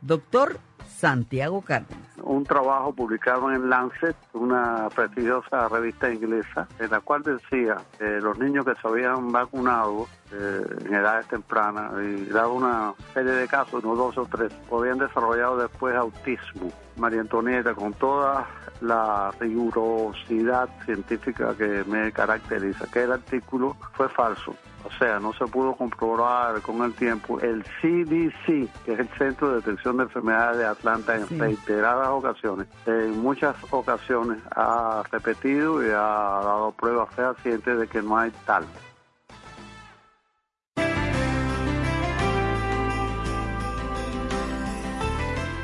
doctor 0.00 0.58
Santiago 0.96 1.60
Cárdenas. 1.60 2.06
Un 2.22 2.44
trabajo 2.44 2.92
publicado 2.92 3.52
en 3.52 3.68
Lancet, 3.68 4.16
una 4.32 4.88
prestigiosa 4.94 5.68
revista 5.68 6.12
inglesa, 6.12 6.66
en 6.78 6.90
la 6.90 7.00
cual 7.00 7.22
decía 7.22 7.76
que 7.98 8.04
los 8.20 8.38
niños 8.38 8.64
que 8.64 8.74
se 8.80 8.88
habían 8.88 9.30
vacunado 9.30 10.08
eh, 10.32 10.62
en 10.86 10.94
edades 10.94 11.26
tempranas 11.28 11.92
y 12.02 12.24
daba 12.24 12.48
una 12.48 12.94
serie 13.12 13.32
de 13.32 13.46
casos, 13.46 13.84
no 13.84 13.94
dos 13.94 14.16
o 14.16 14.26
tres, 14.26 14.52
habían 14.72 14.98
desarrollado 14.98 15.58
después 15.58 15.94
autismo. 15.94 16.72
María 16.96 17.20
Antonieta, 17.20 17.74
con 17.74 17.92
toda 17.92 18.48
la 18.80 19.30
rigurosidad 19.38 20.68
científica 20.84 21.54
que 21.56 21.84
me 21.86 22.10
caracteriza, 22.10 22.86
que 22.86 23.02
el 23.02 23.12
artículo 23.12 23.76
fue 23.92 24.08
falso 24.08 24.54
o 24.86 24.98
sea, 24.98 25.18
no 25.18 25.32
se 25.32 25.46
pudo 25.46 25.74
comprobar 25.74 26.60
con 26.62 26.82
el 26.82 26.94
tiempo, 26.94 27.40
el 27.40 27.64
CDC, 27.64 28.68
que 28.84 28.92
es 28.92 29.00
el 29.00 29.08
Centro 29.18 29.48
de 29.50 29.56
Detección 29.56 29.96
de 29.96 30.04
Enfermedades 30.04 30.58
de 30.58 30.66
Atlanta, 30.66 31.16
en 31.16 31.38
reiteradas 31.38 32.08
ocasiones, 32.08 32.68
en 32.86 33.20
muchas 33.20 33.56
ocasiones 33.70 34.38
ha 34.54 35.02
repetido 35.10 35.84
y 35.84 35.90
ha 35.90 35.92
dado 35.92 36.72
pruebas 36.72 37.12
fehacientes 37.14 37.78
de 37.78 37.88
que 37.88 38.02
no 38.02 38.16
hay 38.16 38.30
tal. 38.44 38.64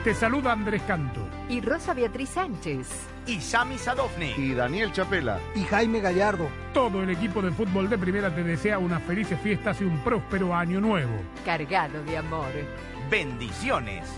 Te 0.04 0.14
saluda 0.14 0.52
Andrés 0.52 0.82
Canto. 0.82 1.21
Y 1.48 1.60
Rosa 1.60 1.94
Beatriz 1.94 2.30
Sánchez. 2.30 2.88
Y 3.26 3.40
Sami 3.40 3.78
Sadovni. 3.78 4.32
Y 4.36 4.54
Daniel 4.54 4.92
Chapela. 4.92 5.38
Y 5.54 5.62
Jaime 5.64 6.00
Gallardo. 6.00 6.48
Todo 6.72 7.02
el 7.02 7.10
equipo 7.10 7.42
de 7.42 7.52
fútbol 7.52 7.88
de 7.88 7.98
primera 7.98 8.34
te 8.34 8.42
desea 8.42 8.78
unas 8.78 9.02
felices 9.02 9.38
fiestas 9.40 9.80
y 9.80 9.84
un 9.84 9.98
próspero 10.02 10.54
año 10.54 10.80
nuevo. 10.80 11.12
Cargado 11.44 12.02
de 12.04 12.18
amor. 12.18 12.50
Bendiciones. 13.10 14.08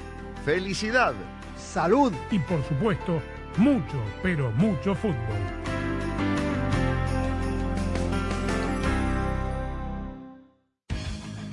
Felicidad. 0.44 1.14
Salud. 1.56 2.12
Y 2.30 2.38
por 2.38 2.62
supuesto, 2.64 3.20
mucho, 3.56 4.02
pero 4.22 4.50
mucho 4.52 4.94
fútbol. 4.94 5.84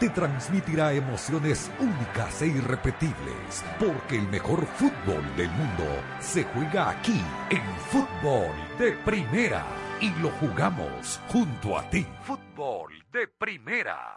te 0.00 0.08
transmitirá 0.08 0.94
emociones 0.94 1.70
únicas 1.78 2.40
e 2.40 2.46
irrepetibles, 2.46 3.62
porque 3.78 4.16
el 4.16 4.26
mejor 4.28 4.64
fútbol 4.66 5.22
del 5.36 5.50
mundo 5.50 5.84
se 6.20 6.44
juega 6.44 6.88
aquí, 6.88 7.22
en 7.50 7.62
fútbol 7.90 8.50
de 8.78 8.92
primera, 9.04 9.62
y 10.00 10.08
lo 10.22 10.30
jugamos 10.30 11.20
junto 11.28 11.78
a 11.78 11.88
ti. 11.90 12.06
Fútbol 12.22 13.04
de 13.12 13.28
primera. 13.28 14.16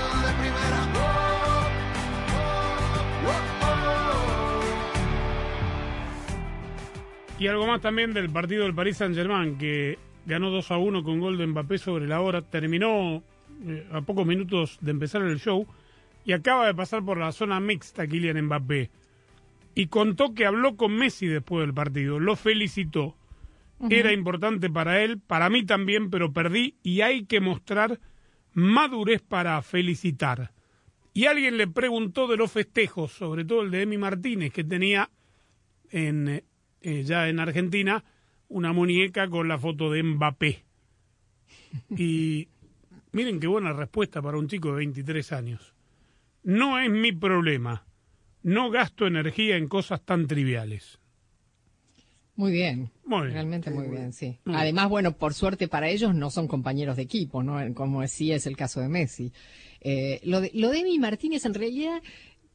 Y 7.41 7.47
algo 7.47 7.65
más 7.65 7.81
también 7.81 8.13
del 8.13 8.29
partido 8.29 8.65
del 8.65 8.75
Paris 8.75 8.97
Saint-Germain, 8.97 9.57
que 9.57 9.97
ganó 10.27 10.51
2 10.51 10.69
a 10.69 10.77
1 10.77 11.03
con 11.03 11.19
gol 11.19 11.39
de 11.39 11.47
Mbappé 11.47 11.79
sobre 11.79 12.07
la 12.07 12.21
hora. 12.21 12.43
Terminó 12.43 13.23
eh, 13.65 13.87
a 13.91 14.01
pocos 14.01 14.27
minutos 14.27 14.77
de 14.79 14.91
empezar 14.91 15.23
el 15.23 15.39
show 15.39 15.65
y 16.23 16.33
acaba 16.33 16.67
de 16.67 16.75
pasar 16.75 17.03
por 17.03 17.17
la 17.17 17.31
zona 17.31 17.59
mixta 17.59 18.05
Kylian 18.05 18.45
Mbappé. 18.45 18.91
Y 19.73 19.87
contó 19.87 20.35
que 20.35 20.45
habló 20.45 20.77
con 20.77 20.93
Messi 20.93 21.25
después 21.25 21.65
del 21.65 21.73
partido. 21.73 22.19
Lo 22.19 22.35
felicitó. 22.35 23.15
Era 23.89 24.13
importante 24.13 24.69
para 24.69 25.01
él, 25.01 25.19
para 25.19 25.49
mí 25.49 25.65
también, 25.65 26.11
pero 26.11 26.31
perdí 26.31 26.75
y 26.83 27.01
hay 27.01 27.25
que 27.25 27.41
mostrar 27.41 27.99
madurez 28.53 29.23
para 29.23 29.59
felicitar. 29.63 30.51
Y 31.11 31.25
alguien 31.25 31.57
le 31.57 31.65
preguntó 31.65 32.27
de 32.27 32.37
los 32.37 32.51
festejos, 32.51 33.13
sobre 33.13 33.45
todo 33.45 33.63
el 33.63 33.71
de 33.71 33.81
Emi 33.81 33.97
Martínez, 33.97 34.53
que 34.53 34.63
tenía 34.63 35.09
en, 35.89 36.43
eh, 36.81 37.03
ya 37.03 37.29
en 37.29 37.39
Argentina 37.39 38.03
una 38.47 38.73
muñeca 38.73 39.29
con 39.29 39.47
la 39.47 39.57
foto 39.57 39.91
de 39.91 40.03
Mbappé. 40.03 40.63
Y 41.95 42.49
miren 43.11 43.39
qué 43.39 43.47
buena 43.47 43.73
respuesta 43.73 44.21
para 44.21 44.37
un 44.37 44.47
chico 44.47 44.69
de 44.69 44.77
23 44.77 45.31
años. 45.31 45.73
No 46.43 46.79
es 46.79 46.89
mi 46.89 47.11
problema. 47.11 47.85
No 48.43 48.71
gasto 48.71 49.07
energía 49.07 49.55
en 49.55 49.67
cosas 49.67 50.01
tan 50.03 50.27
triviales. 50.27 50.99
Muy 52.35 52.51
bien. 52.51 52.89
Muy 53.05 53.21
bien. 53.23 53.33
Realmente 53.33 53.69
muy 53.69 53.87
bien, 53.87 54.13
sí. 54.13 54.39
Muy 54.45 54.53
bien. 54.53 54.55
Además, 54.55 54.89
bueno, 54.89 55.11
por 55.15 55.33
suerte 55.33 55.67
para 55.67 55.89
ellos 55.89 56.15
no 56.15 56.31
son 56.31 56.47
compañeros 56.47 56.95
de 56.95 57.03
equipo, 57.03 57.43
¿no? 57.43 57.73
Como 57.75 58.05
sí 58.07 58.31
es 58.31 58.47
el 58.47 58.57
caso 58.57 58.79
de 58.81 58.89
Messi. 58.89 59.31
Eh, 59.81 60.19
lo, 60.23 60.41
de, 60.41 60.51
lo 60.53 60.69
de 60.69 60.79
Emi 60.79 60.97
Martínez 60.97 61.45
en 61.45 61.53
realidad 61.53 62.01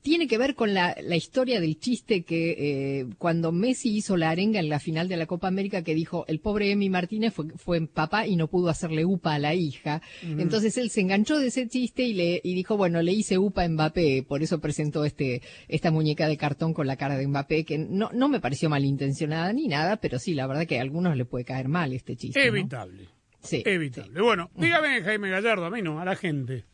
tiene 0.07 0.29
que 0.29 0.39
ver 0.39 0.55
con 0.55 0.73
la, 0.73 0.97
la 1.03 1.17
historia 1.17 1.61
del 1.61 1.81
chiste 1.81 2.23
que 2.23 2.55
eh, 3.01 3.07
cuando 3.19 3.51
Messi 3.51 3.89
hizo 3.97 4.17
la 4.17 4.31
arenga 4.31 4.61
en 4.61 4.69
la 4.69 4.79
final 4.79 5.09
de 5.09 5.17
la 5.17 5.27
Copa 5.27 5.49
América 5.49 5.83
que 5.83 5.97
dijo 5.97 6.25
el 6.29 6.39
pobre 6.39 6.71
Emi 6.71 6.89
Martínez 6.89 7.35
fue, 7.35 7.47
fue 7.57 7.85
papá 7.89 8.25
y 8.25 8.37
no 8.37 8.47
pudo 8.47 8.69
hacerle 8.69 9.05
upa 9.05 9.35
a 9.35 9.41
la 9.41 9.55
hija. 9.55 10.03
Entonces 10.23 10.79
él 10.79 10.91
se 10.91 11.01
enganchó 11.01 11.41
de 11.41 11.49
ese 11.49 11.67
chiste 11.67 12.05
y 12.05 12.13
le 12.13 12.41
y 12.45 12.55
dijo, 12.55 12.77
bueno, 12.77 13.03
le 13.03 13.11
hice 13.11 13.37
upa 13.37 13.65
a 13.65 13.69
Mbappé, 13.69 14.25
por 14.29 14.45
eso 14.45 14.61
presentó 14.61 15.05
este 15.05 15.43
esta 15.67 15.91
muñeca 15.91 16.29
de 16.29 16.37
cartón 16.37 16.73
con 16.73 16.87
la 16.87 16.95
cara 16.95 17.19
de 17.19 17.27
Mbappé, 17.27 17.65
que 17.65 17.77
no, 17.77 18.11
no 18.15 18.29
me 18.29 18.39
pareció 18.39 18.71
malintencionada 18.71 19.53
ni 19.53 19.67
nada, 19.67 19.97
pero 19.97 20.21
sí, 20.21 20.35
la 20.35 20.47
verdad 20.47 20.69
que 20.69 20.79
a 20.79 20.83
algunos 20.83 21.17
le 21.17 21.25
puede 21.25 21.45
caer 21.45 21.67
mal 21.67 21.93
este 21.93 22.15
chiste. 22.15 22.39
¿no? 22.39 22.47
Evitable. 22.47 23.09
Sí. 23.43 23.65
Evitable. 23.67 24.21
Bueno, 24.21 24.53
dígame, 24.55 25.03
Jaime 25.03 25.31
Gallardo, 25.31 25.65
a 25.65 25.71
mí 25.71 25.83
no, 25.83 25.99
a 25.99 26.05
la 26.05 26.15
gente. 26.15 26.65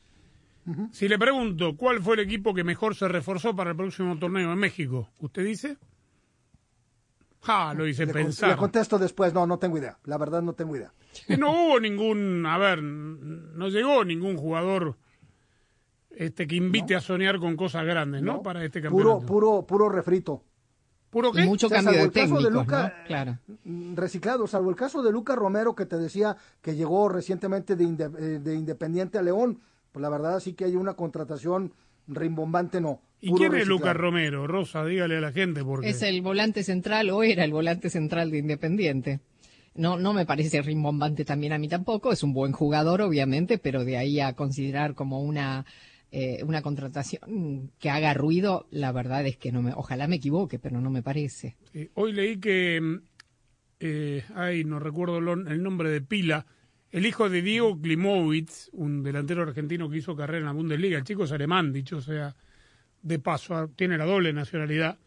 Si 0.92 1.09
le 1.09 1.18
pregunto 1.18 1.77
cuál 1.77 2.01
fue 2.01 2.14
el 2.14 2.20
equipo 2.20 2.55
que 2.55 2.62
mejor 2.62 2.94
se 2.94 3.09
reforzó 3.09 3.55
para 3.57 3.70
el 3.70 3.77
próximo 3.77 4.16
torneo 4.18 4.53
en 4.53 4.59
México, 4.59 5.09
¿usted 5.20 5.44
dice? 5.44 5.77
Ja, 7.42 7.75
lo 7.75 7.87
hice 7.87 8.07
Le, 8.07 8.12
con- 8.12 8.22
pensar. 8.22 8.51
le 8.51 8.57
contesto 8.57 8.98
después, 8.98 9.35
no, 9.35 9.46
no 9.46 9.59
tengo 9.59 9.77
idea. 9.79 9.98
La 10.05 10.16
verdad 10.18 10.42
no 10.42 10.53
tengo 10.53 10.77
idea. 10.77 10.92
No 11.38 11.51
hubo 11.51 11.81
ningún, 11.81 12.46
a 12.46 12.57
ver, 12.59 12.83
no 12.83 13.68
llegó 13.68 14.05
ningún 14.05 14.37
jugador 14.37 14.96
este 16.11 16.46
que 16.46 16.55
invite 16.57 16.94
a 16.94 17.01
soñar 17.01 17.38
con 17.40 17.57
cosas 17.57 17.85
grandes, 17.85 18.22
¿no? 18.22 18.42
Para 18.42 18.64
este 18.64 18.81
campeonato. 18.81 19.20
Puro, 19.20 19.27
puro, 19.27 19.66
puro 19.66 19.88
refrito. 19.88 20.44
¿Puro 21.11 21.31
Y 21.38 21.42
mucho 21.46 21.66
O 21.66 21.68
sea, 21.68 21.79
cambio 21.83 21.92
salvo 21.92 22.01
de 22.01 22.07
el 22.07 22.12
caso 22.12 22.35
de 22.37 22.42
técnicos, 22.44 22.53
Luca- 22.64 22.94
¿no? 23.01 23.05
Claro. 23.07 23.38
Mm, 23.64 23.94
reciclado, 23.96 24.46
salvo 24.46 24.70
el 24.70 24.77
caso 24.77 25.03
de 25.03 25.12
Luca 25.12 25.35
Romero 25.35 25.75
que 25.75 25.85
te 25.85 25.98
decía 25.98 26.37
que 26.62 26.75
llegó 26.77 27.09
recientemente 27.11 27.77
de, 27.77 27.85
Inde- 27.85 28.16
eh, 28.18 28.38
de 28.38 28.55
Independiente 28.55 29.18
a 29.18 29.22
León, 29.22 29.61
pues 29.92 30.02
la 30.02 30.09
verdad 30.09 30.40
sí 30.40 30.55
que 30.55 30.64
hay 30.64 30.76
una 30.76 30.94
contratación 30.94 31.72
rimbombante, 32.09 32.81
no. 32.81 33.00
¿Y 33.20 33.33
quién 33.33 33.55
es. 33.55 33.68
Lucas 33.68 33.96
Romero? 33.96 34.46
Rosa, 34.48 34.85
dígale 34.85 35.18
a 35.18 35.20
la 35.20 35.31
gente 35.33 35.62
porque... 35.62 35.88
Es 35.90 36.02
el 36.02 36.22
volante 36.22 36.64
central 36.64 37.11
o 37.11 37.22
era 37.22 37.44
el 37.44 37.52
volante 37.52 37.88
central 37.90 38.31
de 38.33 38.38
Independiente. 38.38 39.20
No, 39.74 39.96
no 39.96 40.12
me 40.12 40.26
parece 40.26 40.61
rimbombante 40.61 41.24
también 41.24 41.52
a 41.52 41.59
mí 41.59 41.68
tampoco. 41.68 42.12
Es 42.12 42.22
un 42.24 42.33
buen 42.33 42.52
jugador, 42.52 43.00
obviamente, 43.00 43.59
pero 43.59 43.85
de 43.85 43.96
ahí 43.96 44.18
a 44.20 44.35
considerar 44.35 44.94
como 44.94 45.22
una 45.22 45.64
eh, 46.11 46.42
una 46.44 46.61
contratación 46.61 47.70
que 47.78 47.88
haga 47.88 48.12
ruido, 48.12 48.66
la 48.70 48.92
verdad 48.92 49.24
es 49.26 49.38
que 49.38 49.50
no 49.50 49.62
me. 49.62 49.72
Ojalá 49.72 50.09
me 50.09 50.16
equivoque, 50.16 50.59
pero 50.59 50.78
no 50.81 50.90
me 50.90 51.02
parece. 51.02 51.57
Sí, 51.72 51.90
hoy 51.94 52.12
leí 52.12 52.37
que, 52.38 52.81
mm, 52.83 52.96
eh, 53.81 54.24
ay, 54.35 54.64
no 54.64 54.78
recuerdo 54.78 55.20
lo- 55.22 55.33
el 55.33 55.62
nombre 55.62 55.90
de 55.90 56.02
pila, 56.02 56.44
el 56.92 57.07
hijo 57.07 57.28
de 57.28 57.42
Diego 57.42 57.81
Klimowicz, 57.81 58.68
un 58.72 59.02
delantero 59.02 59.42
argentino 59.42 59.90
que 59.90 59.96
hizo 59.98 60.14
carrera 60.14 60.38
en 60.40 60.44
la 60.44 60.52
Bundesliga, 60.52 60.98
el 60.98 61.05
chico 61.05 61.24
es 61.24 61.33
alemán, 61.33 61.72
dicho 61.72 62.00
sea 62.00 62.35
de 63.02 63.18
paso, 63.18 63.68
tiene 63.74 63.98
la 63.98 64.05
doble 64.05 64.33
nacionalidad, 64.33 64.98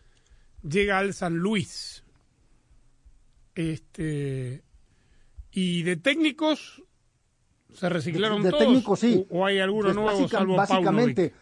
llega 0.68 0.98
al 1.00 1.14
San 1.14 1.38
Luis. 1.38 2.04
Este, 3.54 4.64
y 5.52 5.84
de 5.84 5.96
técnicos 5.96 6.84
se 7.74 7.88
reciclaron 7.90 8.44
De 8.44 8.50
todos. 8.50 8.64
técnicos, 8.64 9.00
sí. 9.00 9.26
¿O, 9.30 9.40
o 9.40 9.46
hay 9.46 9.60
alguno 9.60 9.86
Pues 9.86 9.96
nuevo 9.96 10.10
básica- 10.12 10.38
salvo 10.40 10.56
básicamente? 10.56 11.34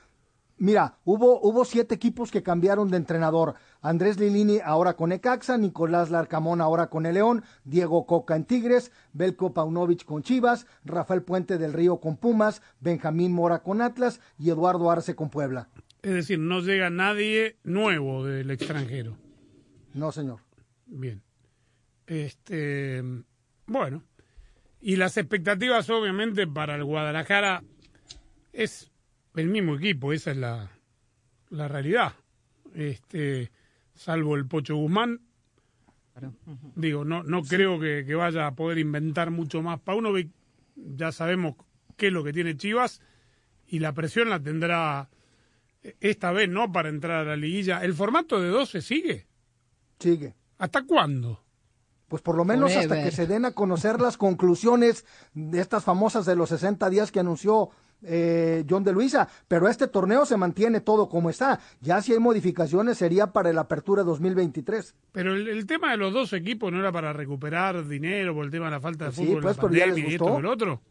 Mira, 0.58 0.98
hubo, 1.04 1.42
hubo 1.42 1.66
siete 1.66 1.96
equipos 1.96 2.32
que 2.32 2.44
cambiaron 2.44 2.90
de 2.90 2.98
entrenador. 2.98 3.56
Andrés 3.82 4.20
Lilini 4.20 4.60
ahora 4.64 4.96
con 4.96 5.12
Ecaxa, 5.12 5.58
Nicolás 5.58 6.10
Larcamón 6.12 6.62
ahora 6.62 6.88
con 6.88 7.06
el 7.06 7.16
León, 7.16 7.44
Diego 7.64 8.06
Coca 8.06 8.36
en 8.36 8.46
Tigres, 8.46 8.92
Belko 9.14 9.54
Paunovic 9.54 10.06
con 10.06 10.24
Chivas, 10.24 10.68
Rafael 10.86 11.24
Puente 11.24 11.58
del 11.58 11.74
Río 11.74 11.98
con 11.98 12.18
Pumas, 12.18 12.62
Benjamín 12.80 13.34
Mora 13.34 13.64
con 13.64 13.82
Atlas 13.82 14.22
y 14.38 14.52
Eduardo 14.52 14.90
Arce 14.90 15.16
con 15.16 15.30
Puebla. 15.30 15.70
Es 16.02 16.14
decir, 16.14 16.40
no 16.40 16.62
llega 16.62 16.90
nadie 16.90 17.58
nuevo 17.64 18.26
del 18.26 18.52
extranjero. 18.52 19.18
No, 19.94 20.12
señor. 20.12 20.42
Bien. 20.86 21.22
Este, 22.08 23.04
bueno. 23.66 24.04
Y 24.82 24.98
las 24.98 25.18
expectativas, 25.18 25.90
obviamente, 25.90 26.46
para 26.46 26.76
el 26.76 26.84
Guadalajara 26.84 27.64
es 28.52 28.93
el 29.36 29.48
mismo 29.48 29.76
equipo, 29.76 30.14
esa 30.14 30.32
es 30.32 30.38
la, 30.38 30.72
la 31.50 31.68
realidad. 31.68 32.14
Este, 32.74 33.52
salvo 33.96 34.36
el 34.36 34.48
Pocho 34.48 34.76
Guzmán. 34.76 35.22
Digo, 36.76 37.04
no, 37.06 37.24
no 37.24 37.42
creo 37.42 37.80
que, 37.80 38.04
que, 38.06 38.14
vaya 38.14 38.46
a 38.46 38.56
poder 38.56 38.78
inventar 38.78 39.32
mucho 39.32 39.62
más. 39.64 39.80
Paunovic, 39.80 40.30
ya 40.76 41.12
sabemos 41.12 41.56
qué 41.98 42.08
es 42.08 42.14
lo 42.14 42.24
que 42.24 42.34
tiene 42.34 42.56
Chivas 42.56 43.02
y 43.68 43.80
la 43.80 43.94
presión 43.94 44.30
la 44.30 44.40
tendrá 44.40 45.10
esta 46.00 46.32
vez, 46.32 46.50
¿no? 46.50 46.72
Para 46.72 46.90
entrar 46.90 47.22
a 47.22 47.30
la 47.32 47.36
liguilla. 47.36 47.84
¿El 47.84 47.94
formato 47.94 48.40
de 48.40 48.50
12 48.50 48.82
sigue? 48.82 49.28
Sigue. 50.00 50.36
¿Hasta 50.58 50.84
cuándo? 50.84 51.44
Pues 52.08 52.22
por 52.22 52.36
lo 52.36 52.46
menos 52.46 52.76
hasta 52.76 53.04
que 53.04 53.12
se 53.12 53.26
den 53.26 53.46
a 53.46 53.54
conocer 53.54 54.00
las 54.00 54.18
conclusiones 54.18 55.06
de 55.34 55.60
estas 55.60 55.84
famosas 55.84 56.26
de 56.26 56.36
los 56.36 56.50
60 56.50 56.90
días 56.90 57.12
que 57.12 57.20
anunció 57.20 57.72
eh, 58.06 58.66
John 58.70 58.84
de 58.84 58.92
Luisa, 58.92 59.28
pero 59.48 59.68
este 59.68 59.88
torneo 59.88 60.26
se 60.26 60.38
mantiene 60.38 60.82
todo 60.82 61.10
como 61.10 61.30
está. 61.30 61.60
Ya 61.82 62.02
si 62.02 62.14
hay 62.14 62.20
modificaciones 62.20 62.98
sería 62.98 63.28
para 63.28 63.52
la 63.54 63.62
apertura 63.62 64.04
2023. 64.04 64.96
Pero 65.12 65.34
el, 65.34 65.66
tema 65.66 65.92
de 65.92 65.98
los 65.98 66.14
dos 66.14 66.34
equipos 66.34 66.72
no 66.72 66.80
era 66.80 66.92
para 66.92 67.14
recuperar 67.14 67.88
dinero 67.88 68.34
por 68.34 68.46
el 68.46 68.52
tema 68.52 68.66
de 68.66 68.72
la 68.72 68.82
falta 68.82 69.06
de 69.06 69.12
pues 69.12 69.18
fútbol, 69.18 69.42
sí, 69.42 69.42
pues, 69.42 69.56
la 69.58 69.62
pero 69.62 69.74
ya 69.74 69.86
pandemia 69.86 70.04
les 70.04 70.12
y 70.12 70.16
esto 70.16 70.26
gustó. 70.26 70.40
el 70.40 70.46
otro. 70.46 70.82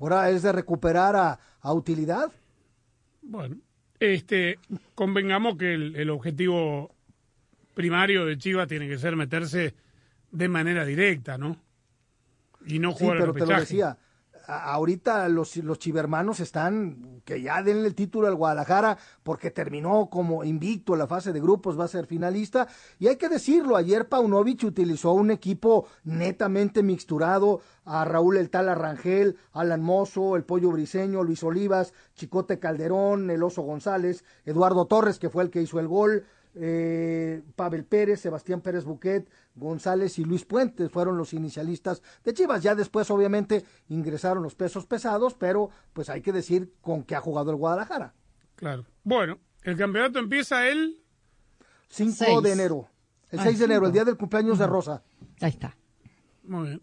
Ahora 0.00 0.30
es 0.30 0.42
de 0.42 0.52
recuperar 0.52 1.16
a, 1.16 1.38
a 1.60 1.72
utilidad. 1.72 2.30
Bueno, 3.22 3.56
este, 4.00 4.58
convengamos 4.94 5.56
que 5.56 5.74
el, 5.74 5.94
el 5.96 6.10
objetivo 6.10 6.92
primario 7.74 8.26
de 8.26 8.36
Chivas 8.36 8.68
tiene 8.68 8.88
que 8.88 8.98
ser 8.98 9.16
meterse 9.16 9.74
de 10.30 10.48
manera 10.48 10.84
directa, 10.84 11.38
¿no? 11.38 11.56
Y 12.66 12.78
no 12.78 12.92
Sí, 12.92 12.98
jugar 13.04 13.18
pero 13.18 13.32
al 13.32 13.38
te 13.38 13.46
lo 13.46 13.60
decía. 13.60 13.98
Ahorita 14.46 15.28
los, 15.28 15.56
los 15.58 15.78
chivermanos 15.78 16.40
están 16.40 17.22
que 17.24 17.40
ya 17.42 17.62
denle 17.62 17.88
el 17.88 17.94
título 17.94 18.26
al 18.26 18.34
Guadalajara 18.34 18.98
porque 19.22 19.50
terminó 19.50 20.08
como 20.10 20.44
invicto 20.44 20.96
la 20.96 21.06
fase 21.06 21.32
de 21.32 21.40
grupos, 21.40 21.78
va 21.78 21.84
a 21.84 21.88
ser 21.88 22.06
finalista. 22.06 22.68
Y 22.98 23.08
hay 23.08 23.16
que 23.16 23.28
decirlo, 23.28 23.76
ayer 23.76 24.08
Paunovic 24.08 24.64
utilizó 24.64 25.12
un 25.12 25.30
equipo 25.30 25.86
netamente 26.04 26.82
mixturado 26.82 27.60
a 27.84 28.04
Raúl 28.04 28.36
El 28.36 28.50
Tala 28.50 28.74
Rangel, 28.74 29.36
Alan 29.52 29.82
Mozo, 29.82 30.36
el 30.36 30.44
Pollo 30.44 30.70
Briseño, 30.70 31.22
Luis 31.22 31.42
Olivas, 31.42 31.94
Chicote 32.14 32.58
Calderón, 32.58 33.30
el 33.30 33.42
Oso 33.42 33.62
González, 33.62 34.24
Eduardo 34.44 34.86
Torres, 34.86 35.18
que 35.18 35.30
fue 35.30 35.44
el 35.44 35.50
que 35.50 35.62
hizo 35.62 35.80
el 35.80 35.88
gol, 35.88 36.24
eh, 36.54 37.42
Pavel 37.56 37.84
Pérez, 37.84 38.20
Sebastián 38.20 38.60
Pérez 38.60 38.84
Buquet, 38.84 39.28
González 39.54 40.18
y 40.18 40.24
Luis 40.24 40.44
Puentes 40.44 40.90
fueron 40.90 41.16
los 41.16 41.32
inicialistas 41.32 42.02
de 42.24 42.34
Chivas. 42.34 42.62
Ya 42.62 42.74
después, 42.74 43.10
obviamente, 43.10 43.64
ingresaron 43.88 44.42
los 44.42 44.54
pesos 44.54 44.86
pesados, 44.86 45.34
pero 45.34 45.70
pues 45.92 46.08
hay 46.10 46.20
que 46.22 46.32
decir 46.32 46.72
con 46.80 47.04
qué 47.04 47.14
ha 47.16 47.20
jugado 47.20 47.50
el 47.50 47.56
Guadalajara. 47.56 48.14
Claro. 48.56 48.84
Bueno, 49.04 49.38
el 49.62 49.76
campeonato 49.76 50.18
empieza 50.18 50.68
el 50.68 50.98
5 51.88 52.12
Seis. 52.16 52.42
de 52.42 52.52
enero. 52.52 52.88
El 53.30 53.38
Ah, 53.40 53.44
6 53.44 53.58
de 53.58 53.64
enero, 53.64 53.80
cinco. 53.80 53.86
el 53.86 53.92
día 53.92 54.04
del 54.04 54.16
cumpleaños 54.18 54.58
de 54.58 54.66
Rosa. 54.66 55.02
Ahí 55.40 55.50
está. 55.50 55.76
Muy 56.44 56.68
bien. 56.68 56.82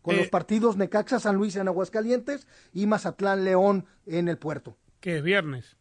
Con 0.00 0.14
Eh, 0.14 0.18
los 0.18 0.28
partidos 0.28 0.76
Necaxa 0.76 1.18
San 1.18 1.34
Luis 1.36 1.56
en 1.56 1.66
Aguascalientes 1.66 2.46
y 2.72 2.86
Mazatlán 2.86 3.44
León 3.44 3.84
en 4.06 4.28
el 4.28 4.38
puerto. 4.38 4.76
que 5.00 5.18
es 5.18 5.22
viernes. 5.22 5.76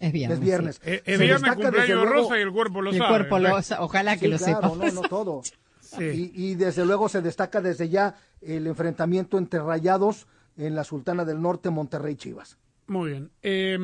Es 0.00 0.12
viernes. 0.12 0.38
Es 0.38 0.44
viernes. 0.44 0.80
Eh, 0.84 1.02
es 1.04 1.18
Se 1.18 1.24
viernes 1.24 1.52
cumpleaños 1.54 1.72
desde 1.74 1.88
de 1.88 1.94
luego- 2.04 2.12
Rosa 2.22 2.38
y 2.38 2.42
el 2.42 2.52
cuerpo 2.52 2.82
lo 2.82 2.90
El 2.90 2.98
sabe. 2.98 3.08
cuerpo 3.10 3.38
lo 3.38 3.56
ojalá 3.84 4.14
que 4.16 4.26
Sí, 4.26 4.28
lo 4.30 4.38
claro, 4.38 4.70
sepa. 4.74 4.86
No, 4.86 4.92
no 5.02 5.08
todo. 5.08 5.42
Sí. 5.80 6.32
Y, 6.34 6.50
y 6.50 6.54
desde 6.54 6.84
luego 6.84 7.08
se 7.08 7.22
destaca 7.22 7.62
desde 7.62 7.88
ya 7.88 8.14
el 8.42 8.66
enfrentamiento 8.66 9.38
entre 9.38 9.60
Rayados 9.60 10.26
en 10.58 10.74
la 10.74 10.84
Sultana 10.84 11.24
del 11.24 11.40
Norte, 11.40 11.70
Monterrey 11.70 12.14
Chivas. 12.14 12.58
Muy 12.86 13.12
bien. 13.12 13.30
Eh, 13.42 13.78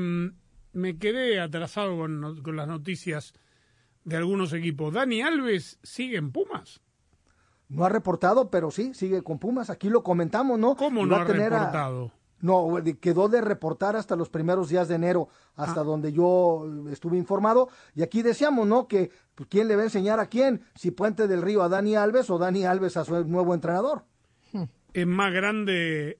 me 0.74 0.98
quedé 0.98 1.40
atrasado 1.40 1.96
con, 1.96 2.42
con 2.42 2.57
las 2.57 2.68
noticias 2.68 3.33
de 4.05 4.16
algunos 4.16 4.53
equipos. 4.53 4.92
Dani 4.92 5.22
Alves 5.22 5.79
sigue 5.83 6.18
en 6.18 6.31
Pumas. 6.31 6.83
No 7.70 7.87
ha 7.87 7.88
reportado, 7.88 8.50
pero 8.50 8.70
sí, 8.70 8.92
sigue 8.92 9.22
con 9.22 9.38
Pumas. 9.38 9.70
Aquí 9.70 9.88
lo 9.88 10.03
comentamos, 10.03 10.59
¿no? 10.59 10.77
¿Cómo 10.77 11.05
Y 11.05 11.09
no 11.09 11.16
ha 11.16 11.22
a- 11.22 11.24
reportado? 11.24 12.12
No, 12.44 12.68
quedó 13.00 13.30
de 13.30 13.40
reportar 13.40 13.96
hasta 13.96 14.16
los 14.16 14.28
primeros 14.28 14.68
días 14.68 14.87
de 14.87 14.96
enero, 14.96 15.28
hasta 15.57 15.80
Ah. 15.80 15.85
donde 15.85 16.12
yo 16.12 16.66
estuve 16.90 17.16
informado. 17.16 17.70
Y 17.94 18.02
aquí 18.02 18.20
decíamos, 18.20 18.66
¿no? 18.66 18.87
Que 18.87 19.11
pues, 19.35 19.48
quién 19.48 19.66
le 19.66 19.76
va 19.76 19.80
a 19.80 19.87
enseñar 19.87 20.20
a 20.20 20.26
quién, 20.26 20.62
si 20.74 20.90
Puente 20.90 21.26
del 21.26 21.40
Río 21.40 21.62
a 21.62 21.70
Dani 21.70 21.96
Alves 21.96 22.28
o 22.28 22.37
Dani 22.37 22.64
Alves 22.66 22.98
a 22.98 23.04
su 23.07 23.24
nuevo 23.24 23.54
entrenador. 23.54 24.04
Es 24.92 25.07
más 25.07 25.33
grande, 25.33 26.18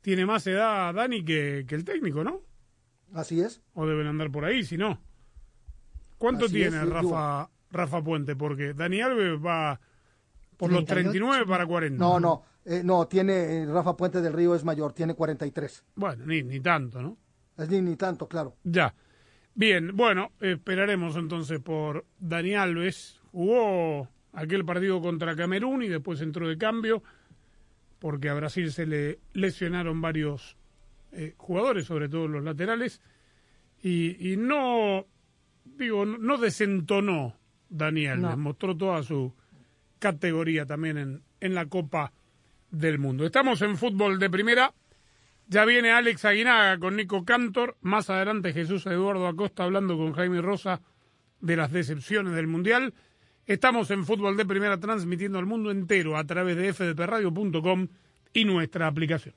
tiene 0.00 0.24
más 0.24 0.46
edad 0.46 0.94
Dani 0.94 1.22
que, 1.24 1.66
que 1.68 1.74
el 1.74 1.84
técnico, 1.84 2.24
¿no? 2.24 2.40
Así 3.12 3.40
es. 3.42 3.60
O 3.74 3.86
deben 3.86 4.06
andar 4.06 4.30
por 4.32 4.46
ahí, 4.46 4.64
si 4.64 4.78
no. 4.78 4.98
¿Cuánto 6.16 6.46
Así 6.46 6.54
tiene 6.54 6.78
es, 6.78 6.84
yo- 6.84 6.90
Rafa, 6.90 7.50
Rafa 7.70 8.02
Puente? 8.02 8.34
Porque 8.34 8.72
Dani 8.72 9.00
Alves 9.02 9.38
va 9.44 9.78
por 10.58 10.70
los 10.70 10.84
39 10.84 11.46
para 11.46 11.64
40. 11.66 11.96
No, 11.98 12.20
no, 12.20 12.42
eh, 12.66 12.82
no, 12.84 13.06
tiene, 13.06 13.62
eh, 13.62 13.66
Rafa 13.66 13.96
Puente 13.96 14.20
del 14.20 14.34
Río 14.34 14.54
es 14.54 14.64
mayor, 14.64 14.92
tiene 14.92 15.14
43. 15.14 15.84
Bueno, 15.94 16.26
ni, 16.26 16.42
ni 16.42 16.60
tanto, 16.60 17.00
¿no? 17.00 17.16
Es 17.56 17.70
ni, 17.70 17.80
ni 17.80 17.96
tanto, 17.96 18.28
claro. 18.28 18.54
Ya. 18.64 18.94
Bien, 19.54 19.96
bueno, 19.96 20.32
esperaremos 20.40 21.16
entonces 21.16 21.60
por 21.60 22.04
Dani 22.18 22.54
Alves. 22.54 23.20
Jugó 23.32 24.08
aquel 24.32 24.64
partido 24.64 25.00
contra 25.00 25.34
Camerún 25.34 25.82
y 25.82 25.88
después 25.88 26.20
entró 26.20 26.46
de 26.48 26.58
cambio 26.58 27.02
porque 27.98 28.28
a 28.28 28.34
Brasil 28.34 28.70
se 28.70 28.86
le 28.86 29.18
lesionaron 29.32 30.00
varios 30.00 30.56
eh, 31.12 31.34
jugadores, 31.36 31.86
sobre 31.86 32.08
todo 32.08 32.28
los 32.28 32.44
laterales, 32.44 33.00
y, 33.82 34.32
y 34.32 34.36
no, 34.36 35.06
digo, 35.64 36.04
no, 36.06 36.36
desentonó 36.38 37.34
Dani 37.68 38.06
Alves, 38.06 38.30
No. 38.30 38.36
mostró 38.36 38.76
toda 38.76 39.02
su 39.02 39.32
categoría 39.98 40.66
también 40.66 40.98
en, 40.98 41.22
en 41.40 41.54
la 41.54 41.66
Copa 41.66 42.12
del 42.70 42.98
Mundo. 42.98 43.24
Estamos 43.24 43.62
en 43.62 43.76
fútbol 43.76 44.18
de 44.18 44.30
primera. 44.30 44.72
Ya 45.46 45.64
viene 45.64 45.92
Alex 45.92 46.24
Aguinaga 46.24 46.78
con 46.78 46.96
Nico 46.96 47.24
Cantor. 47.24 47.76
Más 47.80 48.10
adelante 48.10 48.52
Jesús 48.52 48.86
Eduardo 48.86 49.26
Acosta 49.26 49.64
hablando 49.64 49.96
con 49.96 50.12
Jaime 50.12 50.42
Rosa 50.42 50.82
de 51.40 51.56
las 51.56 51.72
decepciones 51.72 52.34
del 52.34 52.46
Mundial. 52.46 52.94
Estamos 53.46 53.90
en 53.90 54.04
Fútbol 54.04 54.36
de 54.36 54.44
Primera 54.44 54.78
transmitiendo 54.78 55.38
al 55.38 55.46
mundo 55.46 55.70
entero 55.70 56.18
a 56.18 56.24
través 56.24 56.56
de 56.56 56.72
fdpradio.com 56.72 57.88
y 58.34 58.44
nuestra 58.44 58.86
aplicación. 58.86 59.34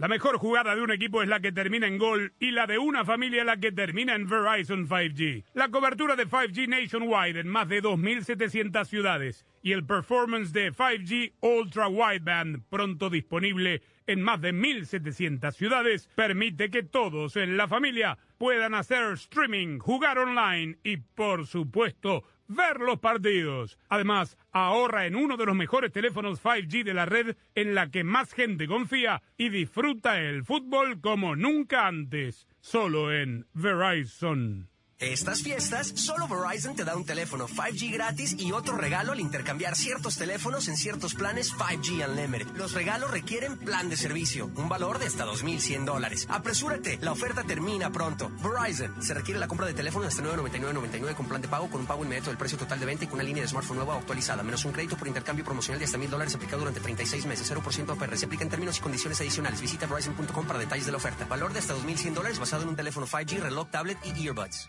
La 0.00 0.08
mejor 0.08 0.38
jugada 0.38 0.74
de 0.74 0.80
un 0.80 0.90
equipo 0.90 1.20
es 1.20 1.28
la 1.28 1.40
que 1.40 1.52
termina 1.52 1.86
en 1.86 1.98
gol 1.98 2.32
y 2.40 2.52
la 2.52 2.66
de 2.66 2.78
una 2.78 3.04
familia 3.04 3.44
la 3.44 3.58
que 3.58 3.70
termina 3.70 4.14
en 4.14 4.26
Verizon 4.26 4.88
5G. 4.88 5.44
La 5.52 5.68
cobertura 5.68 6.16
de 6.16 6.26
5G 6.26 6.68
nationwide 6.68 7.40
en 7.40 7.48
más 7.48 7.68
de 7.68 7.82
2.700 7.82 8.86
ciudades 8.86 9.44
y 9.62 9.72
el 9.72 9.84
performance 9.84 10.54
de 10.54 10.72
5G 10.72 11.34
Ultra 11.40 11.88
Wideband 11.88 12.62
pronto 12.70 13.10
disponible 13.10 13.82
en 14.06 14.22
más 14.22 14.40
de 14.40 14.54
1.700 14.54 15.52
ciudades 15.52 16.08
permite 16.14 16.70
que 16.70 16.82
todos 16.82 17.36
en 17.36 17.58
la 17.58 17.68
familia 17.68 18.16
puedan 18.38 18.72
hacer 18.72 19.12
streaming, 19.12 19.80
jugar 19.80 20.18
online 20.18 20.78
y 20.82 20.96
por 20.96 21.46
supuesto 21.46 22.24
ver 22.50 22.80
los 22.80 22.98
partidos. 22.98 23.78
Además, 23.88 24.36
ahorra 24.52 25.06
en 25.06 25.16
uno 25.16 25.36
de 25.36 25.46
los 25.46 25.54
mejores 25.54 25.92
teléfonos 25.92 26.42
5G 26.42 26.84
de 26.84 26.94
la 26.94 27.06
red 27.06 27.36
en 27.54 27.74
la 27.74 27.90
que 27.90 28.04
más 28.04 28.32
gente 28.32 28.66
confía 28.66 29.22
y 29.36 29.48
disfruta 29.48 30.20
el 30.20 30.44
fútbol 30.44 31.00
como 31.00 31.36
nunca 31.36 31.86
antes, 31.86 32.48
solo 32.60 33.12
en 33.12 33.46
Verizon. 33.54 34.69
Estas 35.00 35.40
fiestas, 35.42 35.94
solo 35.96 36.28
Verizon 36.28 36.76
te 36.76 36.84
da 36.84 36.94
un 36.94 37.06
teléfono 37.06 37.48
5G 37.48 37.90
gratis 37.90 38.36
y 38.38 38.52
otro 38.52 38.76
regalo 38.76 39.12
al 39.12 39.20
intercambiar 39.20 39.74
ciertos 39.74 40.16
teléfonos 40.18 40.68
en 40.68 40.76
ciertos 40.76 41.14
planes 41.14 41.54
5G 41.54 42.06
Unlimited. 42.06 42.54
Los 42.54 42.74
regalos 42.74 43.10
requieren 43.10 43.56
plan 43.56 43.88
de 43.88 43.96
servicio, 43.96 44.50
un 44.56 44.68
valor 44.68 44.98
de 44.98 45.06
hasta 45.06 45.24
2.100 45.24 45.86
dólares. 45.86 46.26
Apresúrate, 46.28 46.98
la 47.00 47.12
oferta 47.12 47.44
termina 47.44 47.90
pronto. 47.90 48.30
Verizon, 48.42 49.02
se 49.02 49.14
requiere 49.14 49.40
la 49.40 49.48
compra 49.48 49.66
de 49.66 49.72
teléfono 49.72 50.06
hasta 50.06 50.22
999.99 50.22 51.14
con 51.14 51.26
plan 51.26 51.40
de 51.40 51.48
pago 51.48 51.70
con 51.70 51.80
un 51.80 51.86
pago 51.86 52.04
inmediato 52.04 52.28
del 52.28 52.36
precio 52.36 52.58
total 52.58 52.78
de 52.78 52.84
venta 52.84 53.04
y 53.04 53.06
con 53.06 53.14
una 53.14 53.24
línea 53.24 53.42
de 53.42 53.48
smartphone 53.48 53.78
nueva 53.78 53.96
actualizada, 53.96 54.42
menos 54.42 54.66
un 54.66 54.72
crédito 54.72 54.98
por 54.98 55.08
intercambio 55.08 55.46
promocional 55.46 55.78
de 55.78 55.86
hasta 55.86 55.96
1.000 55.96 56.10
dólares 56.10 56.34
aplicado 56.34 56.58
durante 56.58 56.80
36 56.80 57.24
meses, 57.24 57.50
0% 57.50 57.90
APR. 57.90 58.18
Se 58.18 58.26
aplica 58.26 58.44
en 58.44 58.50
términos 58.50 58.76
y 58.76 58.82
condiciones 58.82 59.18
adicionales. 59.18 59.62
Visita 59.62 59.86
Verizon.com 59.86 60.46
para 60.46 60.58
detalles 60.58 60.84
de 60.84 60.92
la 60.92 60.98
oferta. 60.98 61.24
Valor 61.24 61.54
de 61.54 61.60
hasta 61.60 61.74
2.100 61.74 62.12
dólares 62.12 62.38
basado 62.38 62.64
en 62.64 62.68
un 62.68 62.76
teléfono 62.76 63.06
5G, 63.06 63.40
reloj, 63.40 63.70
tablet 63.70 63.96
y 64.04 64.26
earbuds. 64.26 64.68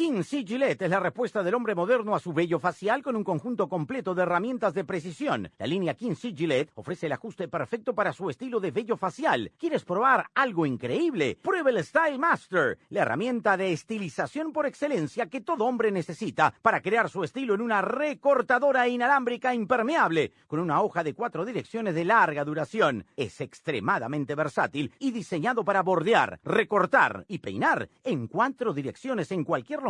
King 0.00 0.22
C. 0.22 0.44
Gillette 0.46 0.80
es 0.80 0.90
la 0.90 0.98
respuesta 0.98 1.42
del 1.42 1.52
hombre 1.52 1.74
moderno 1.74 2.14
a 2.14 2.20
su 2.20 2.32
vello 2.32 2.58
facial 2.58 3.02
con 3.02 3.16
un 3.16 3.22
conjunto 3.22 3.68
completo 3.68 4.14
de 4.14 4.22
herramientas 4.22 4.72
de 4.72 4.82
precisión. 4.82 5.50
La 5.58 5.66
línea 5.66 5.92
King 5.92 6.14
C. 6.14 6.32
Gillette 6.34 6.70
ofrece 6.74 7.04
el 7.04 7.12
ajuste 7.12 7.48
perfecto 7.48 7.94
para 7.94 8.14
su 8.14 8.30
estilo 8.30 8.60
de 8.60 8.70
vello 8.70 8.96
facial. 8.96 9.52
¿Quieres 9.58 9.84
probar 9.84 10.30
algo 10.34 10.64
increíble? 10.64 11.36
Pruebe 11.42 11.72
el 11.72 11.84
Style 11.84 12.18
Master, 12.18 12.78
la 12.88 13.02
herramienta 13.02 13.58
de 13.58 13.74
estilización 13.74 14.54
por 14.54 14.64
excelencia 14.64 15.26
que 15.26 15.42
todo 15.42 15.66
hombre 15.66 15.92
necesita 15.92 16.54
para 16.62 16.80
crear 16.80 17.10
su 17.10 17.22
estilo 17.22 17.52
en 17.52 17.60
una 17.60 17.82
recortadora 17.82 18.88
inalámbrica 18.88 19.52
impermeable 19.52 20.32
con 20.46 20.60
una 20.60 20.80
hoja 20.80 21.04
de 21.04 21.12
cuatro 21.12 21.44
direcciones 21.44 21.94
de 21.94 22.06
larga 22.06 22.42
duración. 22.46 23.04
Es 23.16 23.42
extremadamente 23.42 24.34
versátil 24.34 24.94
y 24.98 25.10
diseñado 25.10 25.62
para 25.62 25.82
bordear, 25.82 26.40
recortar 26.42 27.26
y 27.28 27.40
peinar 27.40 27.90
en 28.02 28.28
cuatro 28.28 28.72
direcciones 28.72 29.30
en 29.32 29.44
cualquier 29.44 29.89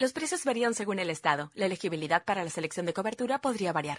Los 0.00 0.12
precios 0.12 0.44
varían 0.44 0.74
según 0.74 0.98
el 0.98 1.08
estado. 1.08 1.52
La 1.54 1.66
elegibilidad 1.66 2.24
para 2.24 2.42
la 2.42 2.50
selección 2.50 2.84
de 2.84 2.92
cobertura 2.92 3.40
podría 3.40 3.72
variar. 3.72 3.98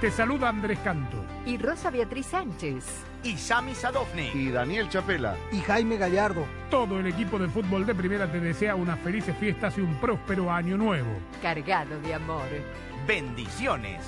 Te 0.00 0.10
saluda 0.10 0.48
Andrés 0.50 0.78
Canto. 0.84 1.24
Y 1.46 1.56
Rosa 1.56 1.90
Beatriz 1.90 2.26
Sánchez. 2.26 2.84
Y 3.22 3.36
Sami 3.38 3.74
Sadovni. 3.74 4.30
Y 4.34 4.50
Daniel 4.50 4.88
Chapela. 4.88 5.34
Y 5.50 5.60
Jaime 5.60 5.96
Gallardo. 5.96 6.46
Todo 6.68 6.98
el 7.00 7.06
equipo 7.06 7.38
de 7.38 7.48
fútbol 7.48 7.86
de 7.86 7.94
primera 7.94 8.30
te 8.30 8.38
desea 8.38 8.74
unas 8.74 8.98
felices 9.00 9.34
fiestas 9.38 9.78
y 9.78 9.80
un 9.80 9.94
próspero 9.94 10.50
año 10.50 10.76
nuevo. 10.76 11.08
Cargado 11.40 11.98
de 12.00 12.12
amor. 12.12 12.46
Bendiciones. 13.06 14.04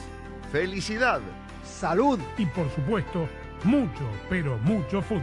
Felicidad. 0.53 1.21
Salud. 1.65 2.21
Y 2.37 2.45
por 2.47 2.69
supuesto, 2.75 3.27
mucho, 3.65 4.11
pero 4.29 4.59
mucho 4.59 5.01
fútbol. 5.01 5.23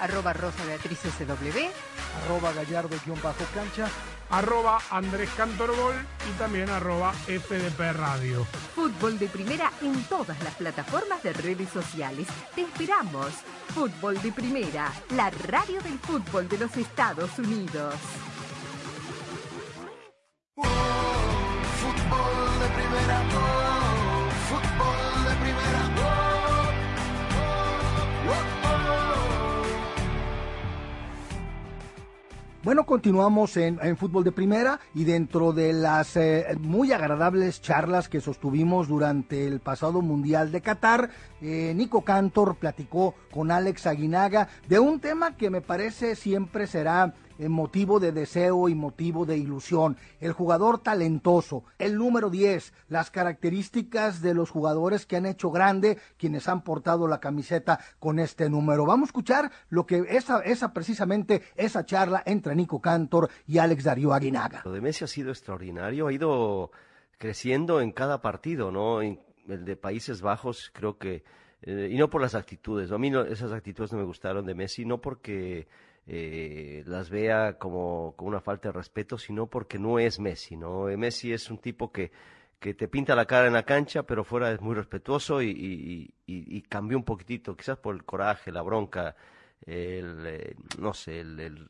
Arroba 0.00 0.32
Rosa 0.32 0.64
Beatriz 0.64 1.00
SW. 1.00 1.70
Arroba 2.24 2.52
Gallardo-cancha. 2.52 3.88
Arroba 4.30 4.78
Andrés 4.90 5.30
Cantorbol 5.36 5.94
y 6.28 6.38
también 6.38 6.68
arroba 6.68 7.12
FDP 7.12 7.92
Radio. 7.94 8.44
Fútbol 8.74 9.18
de 9.18 9.26
primera 9.26 9.72
en 9.80 10.02
todas 10.04 10.38
las 10.42 10.54
plataformas 10.54 11.22
de 11.22 11.32
redes 11.32 11.70
sociales. 11.70 12.26
Te 12.54 12.60
esperamos. 12.62 13.32
Fútbol 13.74 14.20
de 14.20 14.32
primera, 14.32 14.92
la 15.10 15.30
radio 15.30 15.80
del 15.80 15.98
fútbol 15.98 16.48
de 16.48 16.58
los 16.58 16.76
Estados 16.76 17.38
Unidos. 17.38 17.94
Fútbol 21.80 22.58
de 22.60 22.68
primera, 22.74 23.67
Bueno, 32.68 32.84
continuamos 32.84 33.56
en, 33.56 33.96
fútbol 33.96 34.24
de 34.24 34.30
primera 34.30 34.78
y 34.94 35.04
dentro 35.04 35.54
de 35.54 35.72
las 35.72 36.18
eh, 36.18 36.44
muy 36.60 36.92
agradables 36.92 37.62
charlas 37.62 38.10
que 38.10 38.20
sostuvimos 38.20 38.88
durante 38.88 39.46
el 39.46 39.60
pasado 39.60 40.02
Mundial 40.02 40.52
de 40.52 40.60
Qatar, 40.60 41.08
eh, 41.40 41.72
Nico 41.74 42.02
Cantor 42.02 42.56
platicó 42.56 43.14
con 43.32 43.50
Alex 43.50 43.86
Aguinaga 43.86 44.48
de 44.68 44.78
un 44.80 45.00
tema 45.00 45.34
que 45.34 45.48
me 45.48 45.62
parece 45.62 46.14
siempre 46.14 46.66
será 46.66 47.14
motivo 47.46 48.00
de 48.00 48.10
deseo 48.10 48.68
y 48.68 48.74
motivo 48.74 49.24
de 49.26 49.36
ilusión. 49.36 49.96
El 50.20 50.32
jugador 50.32 50.82
talentoso, 50.82 51.64
el 51.78 51.96
número 51.96 52.30
10, 52.30 52.72
las 52.88 53.10
características 53.10 54.20
de 54.20 54.34
los 54.34 54.50
jugadores 54.50 55.06
que 55.06 55.16
han 55.16 55.26
hecho 55.26 55.50
grande 55.50 55.98
quienes 56.16 56.48
han 56.48 56.64
portado 56.64 57.06
la 57.06 57.20
camiseta 57.20 57.78
con 58.00 58.18
este 58.18 58.50
número. 58.50 58.86
Vamos 58.86 59.06
a 59.06 59.10
escuchar 59.10 59.52
lo 59.68 59.86
que 59.86 60.04
esa, 60.08 60.40
esa 60.40 60.72
precisamente 60.72 61.42
esa 61.54 61.84
charla 61.84 62.22
entre 62.26 62.56
Nico 62.56 62.80
Cantor 62.80 63.30
y 63.46 63.58
Alex 63.58 63.84
Darío 63.84 64.12
Aguinaga. 64.12 64.62
Lo 64.64 64.72
de 64.72 64.80
Messi 64.80 65.04
ha 65.04 65.08
sido 65.08 65.30
extraordinario, 65.30 66.08
ha 66.08 66.12
ido 66.12 66.72
creciendo 67.18 67.80
en 67.80 67.92
cada 67.92 68.20
partido, 68.20 68.72
¿no? 68.72 69.02
En 69.02 69.20
el 69.48 69.64
de 69.64 69.76
Países 69.76 70.22
Bajos 70.22 70.70
creo 70.74 70.98
que 70.98 71.22
Eh, 71.62 71.88
y 71.90 71.96
no 71.96 72.08
por 72.08 72.20
las 72.20 72.34
actitudes. 72.34 72.92
A 72.92 72.98
mí 72.98 73.10
no, 73.10 73.22
esas 73.22 73.52
actitudes 73.52 73.92
no 73.92 73.98
me 73.98 74.04
gustaron 74.04 74.46
de 74.46 74.54
Messi, 74.54 74.84
no 74.84 75.00
porque 75.00 75.66
eh, 76.10 76.82
las 76.86 77.10
vea 77.10 77.58
como, 77.58 78.14
como, 78.16 78.30
una 78.30 78.40
falta 78.40 78.70
de 78.70 78.72
respeto, 78.72 79.18
sino 79.18 79.46
porque 79.46 79.78
no 79.78 79.98
es 79.98 80.18
Messi. 80.18 80.56
¿no? 80.56 80.88
Eh, 80.88 80.96
Messi 80.96 81.34
es 81.34 81.50
un 81.50 81.58
tipo 81.58 81.92
que, 81.92 82.10
que 82.58 82.72
te 82.72 82.88
pinta 82.88 83.14
la 83.14 83.26
cara 83.26 83.46
en 83.46 83.52
la 83.52 83.64
cancha, 83.64 84.04
pero 84.04 84.24
fuera 84.24 84.50
es 84.50 84.60
muy 84.62 84.74
respetuoso 84.74 85.42
y, 85.42 86.14
y, 86.26 86.62
cambió 86.62 86.96
un 86.96 87.04
poquitito, 87.04 87.54
quizás 87.56 87.76
por 87.78 87.94
el 87.94 88.04
coraje, 88.04 88.50
la 88.50 88.62
bronca, 88.62 89.16
el, 89.66 90.26
eh, 90.26 90.56
no 90.78 90.94
sé, 90.94 91.20
el, 91.20 91.68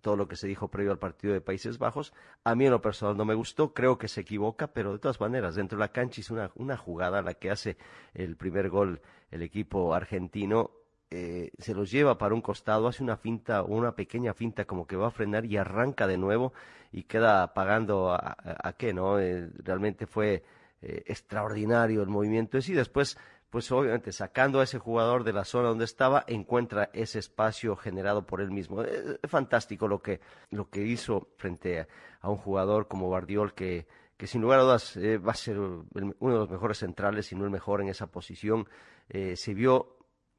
todo 0.00 0.16
lo 0.16 0.28
que 0.28 0.36
se 0.36 0.46
dijo 0.46 0.68
previo 0.68 0.90
al 0.90 0.98
partido 0.98 1.34
de 1.34 1.42
Países 1.42 1.78
Bajos. 1.78 2.14
A 2.42 2.54
mí 2.54 2.64
en 2.64 2.70
lo 2.70 2.80
personal 2.80 3.18
no 3.18 3.26
me 3.26 3.34
gustó, 3.34 3.74
creo 3.74 3.98
que 3.98 4.08
se 4.08 4.22
equivoca, 4.22 4.68
pero 4.68 4.92
de 4.92 4.98
todas 4.98 5.20
maneras, 5.20 5.56
dentro 5.56 5.76
de 5.76 5.80
la 5.80 5.92
cancha 5.92 6.22
hizo 6.22 6.32
una, 6.32 6.50
una 6.54 6.78
jugada, 6.78 7.20
la 7.20 7.34
que 7.34 7.50
hace 7.50 7.76
el 8.14 8.36
primer 8.36 8.70
gol 8.70 9.02
el 9.30 9.42
equipo 9.42 9.94
argentino, 9.94 10.70
eh, 11.10 11.52
se 11.58 11.74
los 11.74 11.90
lleva 11.90 12.18
para 12.18 12.34
un 12.34 12.40
costado, 12.40 12.88
hace 12.88 13.02
una 13.02 13.16
finta, 13.16 13.62
una 13.62 13.94
pequeña 13.94 14.34
finta 14.34 14.64
como 14.64 14.86
que 14.86 14.96
va 14.96 15.08
a 15.08 15.10
frenar 15.10 15.44
y 15.44 15.56
arranca 15.56 16.06
de 16.06 16.18
nuevo 16.18 16.52
y 16.90 17.04
queda 17.04 17.54
pagando 17.54 18.12
a, 18.12 18.74
qué, 18.78 18.92
¿no? 18.92 19.20
Eh, 19.20 19.48
realmente 19.58 20.06
fue 20.06 20.42
eh, 20.82 21.02
extraordinario 21.06 22.02
el 22.02 22.08
movimiento 22.08 22.58
y 22.58 22.72
después 22.72 23.16
pues 23.50 23.70
obviamente 23.70 24.10
sacando 24.10 24.58
a 24.58 24.64
ese 24.64 24.80
jugador 24.80 25.22
de 25.22 25.32
la 25.32 25.44
zona 25.44 25.68
donde 25.68 25.84
estaba, 25.84 26.24
encuentra 26.26 26.90
ese 26.92 27.20
espacio 27.20 27.76
generado 27.76 28.26
por 28.26 28.40
él 28.40 28.50
mismo. 28.50 28.82
Es 28.82 29.18
fantástico 29.28 29.86
lo 29.86 30.02
que, 30.02 30.20
lo 30.50 30.68
que 30.68 30.84
hizo 30.84 31.28
frente 31.36 31.86
a, 32.20 32.28
un 32.28 32.38
jugador 32.38 32.88
como 32.88 33.08
Bardiol 33.08 33.54
que, 33.54 33.86
que 34.16 34.26
sin 34.26 34.42
lugar 34.42 34.58
a 34.58 34.62
dudas 34.62 34.96
eh, 34.96 35.18
va 35.18 35.30
a 35.30 35.36
ser 35.36 35.60
uno 35.60 35.84
de 35.94 36.38
los 36.38 36.50
mejores 36.50 36.78
centrales, 36.78 37.26
si 37.26 37.36
no 37.36 37.44
el 37.44 37.50
mejor 37.50 37.80
en 37.80 37.88
esa 37.88 38.08
posición. 38.08 38.66
Se 39.06 39.52
vio 39.52 39.93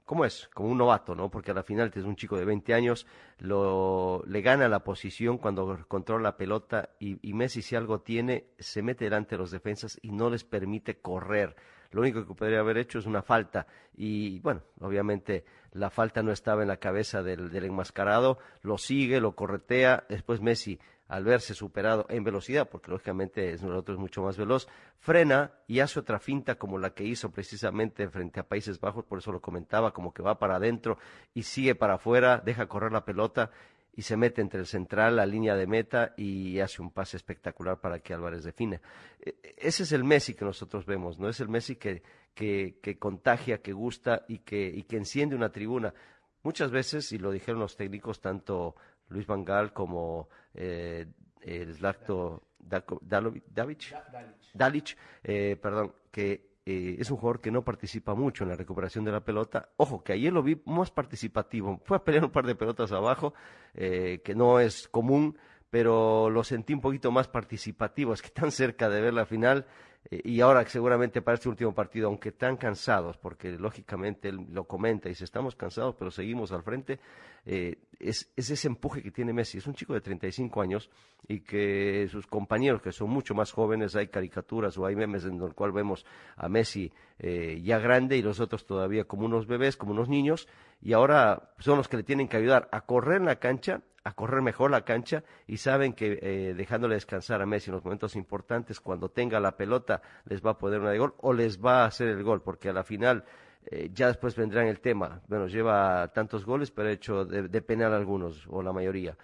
¿cómo 0.05 0.23
es? 0.23 0.49
Como 0.53 0.69
un 0.69 0.77
novato, 0.77 1.15
¿no? 1.15 1.29
Porque 1.29 1.51
a 1.51 1.53
la 1.53 1.63
final 1.63 1.91
es 1.93 2.03
un 2.03 2.15
chico 2.15 2.37
de 2.37 2.45
20 2.45 2.73
años, 2.73 3.05
lo, 3.39 4.23
le 4.27 4.41
gana 4.41 4.69
la 4.69 4.83
posición 4.83 5.37
cuando 5.37 5.85
controla 5.87 6.23
la 6.23 6.37
pelota 6.37 6.89
y, 6.99 7.33
Messi 7.33 7.61
si 7.61 7.75
algo 7.75 8.01
tiene, 8.01 8.47
se 8.59 8.81
mete 8.81 9.05
delante 9.05 9.31
de 9.35 9.39
los 9.39 9.51
defensas 9.51 9.99
y 10.01 10.11
no 10.11 10.29
les 10.29 10.43
permite 10.43 10.99
correr. 10.99 11.55
Lo 11.91 12.01
único 12.01 12.25
que 12.25 12.33
podría 12.33 12.59
haber 12.59 12.77
hecho 12.77 12.99
es 12.99 13.05
una 13.05 13.21
falta 13.21 13.67
y 13.95 14.39
bueno, 14.39 14.61
obviamente 14.81 15.45
la 15.71 15.89
falta 15.89 16.23
no 16.23 16.31
estaba 16.31 16.61
en 16.61 16.67
la 16.67 16.77
cabeza 16.77 17.23
del, 17.23 17.49
del 17.49 17.65
enmascarado, 17.65 18.37
lo 18.61 18.77
sigue, 18.77 19.19
lo 19.19 19.35
corretea, 19.35 20.05
después 20.09 20.41
Messi 20.41 20.79
al 21.07 21.23
verse 21.23 21.53
superado 21.53 22.05
en 22.09 22.23
velocidad, 22.23 22.67
porque 22.69 22.91
lógicamente 22.91 23.53
es, 23.53 23.61
el 23.61 23.71
otro 23.71 23.93
es 23.93 23.99
mucho 23.99 24.23
más 24.23 24.37
veloz, 24.37 24.67
frena 24.99 25.51
y 25.67 25.79
hace 25.79 25.99
otra 25.99 26.19
finta 26.19 26.55
como 26.55 26.79
la 26.79 26.93
que 26.93 27.03
hizo 27.03 27.31
precisamente 27.31 28.09
frente 28.09 28.39
a 28.39 28.47
Países 28.47 28.79
Bajos, 28.79 29.05
por 29.05 29.19
eso 29.19 29.31
lo 29.31 29.41
comentaba, 29.41 29.93
como 29.93 30.13
que 30.13 30.23
va 30.23 30.39
para 30.39 30.55
adentro 30.55 30.97
y 31.33 31.43
sigue 31.43 31.75
para 31.75 31.95
afuera, 31.95 32.41
deja 32.43 32.67
correr 32.67 32.91
la 32.91 33.05
pelota 33.05 33.51
y 33.95 34.01
se 34.01 34.17
mete 34.17 34.41
entre 34.41 34.59
el 34.59 34.65
central, 34.65 35.15
la 35.15 35.25
línea 35.25 35.55
de 35.55 35.67
meta 35.67 36.13
y 36.17 36.59
hace 36.59 36.81
un 36.81 36.91
pase 36.91 37.15
espectacular 37.17 37.79
para 37.79 37.99
que 37.99 38.13
Álvarez 38.13 38.43
define. 38.43 38.81
Ese 39.57 39.83
es 39.83 39.91
el 39.93 40.03
Messi 40.03 40.33
que 40.33 40.43
nosotros 40.43 40.85
vemos, 40.85 41.17
¿no? 41.17 41.29
Es 41.29 41.39
el 41.39 41.47
Messi 41.47 41.77
que, 41.77 42.03
que, 42.33 42.97
contagia, 42.99 43.61
que 43.61 43.71
gusta 43.71 44.25
y 44.27 44.39
que, 44.39 44.67
y 44.67 44.83
que 44.83 44.97
enciende 44.97 45.35
una 45.35 45.49
tribuna. 45.49 45.93
Muchas 46.43 46.71
veces, 46.71 47.11
y 47.13 47.17
lo 47.17 47.31
dijeron 47.31 47.61
los 47.61 47.77
técnicos, 47.77 48.19
tanto 48.19 48.75
Luis 49.07 49.25
Van 49.27 49.45
Gaal 49.45 49.71
como 49.71 50.27
eh, 50.55 51.05
el 51.41 51.73
Zlatko 51.73 52.43
Davic, 52.59 53.95
Dalic, 54.53 54.97
eh, 55.23 55.55
perdón, 55.61 55.93
que 56.11 56.55
eh, 56.65 56.95
es 56.99 57.11
un 57.11 57.17
jugador 57.17 57.41
que 57.41 57.51
no 57.51 57.63
participa 57.63 58.15
mucho 58.15 58.43
en 58.43 58.49
la 58.49 58.55
recuperación 58.55 59.05
de 59.05 59.11
la 59.11 59.23
pelota. 59.23 59.69
Ojo, 59.77 60.03
que 60.03 60.13
ayer 60.13 60.33
lo 60.33 60.41
vi 60.41 60.61
más 60.65 60.89
participativo. 60.89 61.79
Fue 61.83 61.97
a 61.97 62.03
pelear 62.03 62.25
un 62.25 62.31
par 62.31 62.47
de 62.47 62.55
pelotas 62.55 62.91
abajo, 62.91 63.33
eh, 63.75 64.21
que 64.23 64.33
no 64.33 64.59
es 64.59 64.87
común, 64.87 65.37
pero 65.69 66.29
lo 66.29 66.43
sentí 66.43 66.73
un 66.73 66.81
poquito 66.81 67.11
más 67.11 67.27
participativo. 67.27 68.13
Es 68.13 68.21
que 68.21 68.29
tan 68.29 68.51
cerca 68.51 68.89
de 68.89 69.01
ver 69.01 69.13
la 69.13 69.25
final 69.25 69.67
eh, 70.11 70.21
y 70.23 70.41
ahora 70.41 70.65
seguramente 70.67 71.21
para 71.21 71.35
este 71.35 71.49
último 71.49 71.73
partido, 71.73 72.07
aunque 72.07 72.31
tan 72.31 72.57
cansados, 72.57 73.17
porque 73.17 73.51
lógicamente 73.51 74.29
él 74.29 74.45
lo 74.51 74.65
comenta 74.65 75.07
y 75.07 75.11
dice, 75.11 75.23
estamos 75.23 75.55
cansados, 75.55 75.95
pero 75.97 76.11
seguimos 76.11 76.51
al 76.51 76.63
frente, 76.63 76.99
eh, 77.45 77.77
es, 77.99 78.31
es, 78.35 78.49
ese 78.49 78.67
empuje 78.67 79.01
que 79.01 79.11
tiene 79.11 79.33
Messi. 79.33 79.57
Es 79.57 79.67
un 79.67 79.73
chico 79.73 79.93
de 79.93 80.01
35 80.01 80.61
años 80.61 80.89
y 81.27 81.41
que 81.41 82.07
sus 82.09 82.27
compañeros, 82.27 82.81
que 82.81 82.91
son 82.91 83.09
mucho 83.09 83.33
más 83.33 83.51
jóvenes, 83.51 83.95
hay 83.95 84.07
caricaturas 84.07 84.77
o 84.77 84.85
hay 84.85 84.95
memes 84.95 85.25
en 85.25 85.39
los 85.39 85.53
cual 85.53 85.71
vemos 85.71 86.05
a 86.35 86.49
Messi 86.49 86.91
eh, 87.19 87.61
ya 87.63 87.79
grande 87.79 88.17
y 88.17 88.21
los 88.21 88.39
otros 88.39 88.65
todavía 88.65 89.05
como 89.05 89.25
unos 89.25 89.47
bebés, 89.47 89.77
como 89.77 89.91
unos 89.91 90.09
niños, 90.09 90.47
y 90.81 90.93
ahora 90.93 91.53
son 91.59 91.77
los 91.77 91.87
que 91.87 91.97
le 91.97 92.03
tienen 92.03 92.27
que 92.27 92.37
ayudar 92.37 92.67
a 92.71 92.81
correr 92.81 93.17
en 93.17 93.25
la 93.25 93.37
cancha 93.37 93.81
a 94.05 94.13
correr 94.13 94.43
mejor 94.43 94.69
la 94.69 94.85
cancha 94.85 95.23
y 95.47 95.57
saben 95.57 95.93
que 95.93 96.19
eh, 96.21 96.53
dejándole 96.53 96.93
descansar 96.93 97.41
a 97.41 97.47
Messi 97.47 97.71
en 97.71 97.75
los 97.75 97.83
momentos 97.83 98.15
importantes, 98.15 98.79
cuando 98.79 99.09
tenga 99.09 99.39
la 99.39 99.57
pelota, 99.57 100.01
les 100.25 100.45
va 100.45 100.51
a 100.51 100.57
poner 100.59 100.79
una 100.79 100.91
de 100.91 100.99
gol 100.99 101.15
o 101.17 101.33
les 101.33 101.59
va 101.59 101.81
a 101.81 101.85
hacer 101.87 102.09
el 102.09 102.23
gol, 102.23 102.43
porque 102.43 102.69
a 102.69 102.73
la 102.73 102.83
final 102.83 103.25
eh, 103.65 103.89
ya 103.91 104.07
después 104.07 104.35
vendrá 104.35 104.61
en 104.61 104.67
el 104.67 104.79
tema. 104.79 105.21
Bueno, 105.27 105.47
lleva 105.47 106.07
tantos 106.13 106.45
goles, 106.45 106.69
pero 106.69 106.89
ha 106.89 106.91
hecho 106.91 107.25
de, 107.25 107.47
de, 107.47 107.61
penal 107.63 107.93
algunos, 107.93 108.45
o 108.47 108.61
la 108.61 108.71
mayoría. 108.71 109.17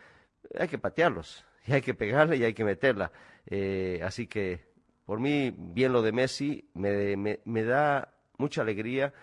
Hay 0.58 0.68
que 0.68 0.80
patearlos, 0.80 1.46
y 1.68 1.74
hay 1.74 1.82
que 1.82 1.94
pegarle 1.94 2.38
y 2.38 2.44
hay 2.44 2.56
que 2.56 2.64
meterla. 2.64 3.12
Eh, 3.46 4.02
así 4.04 4.26
que, 4.26 4.71
por 5.12 5.20
mí, 5.20 5.54
bien 5.54 5.92
lo 5.92 6.02
de 6.02 6.14
Messi, 6.14 6.70
me, 6.74 7.64
da 7.66 8.14
mucha 8.38 8.62
alegría. 8.62 9.14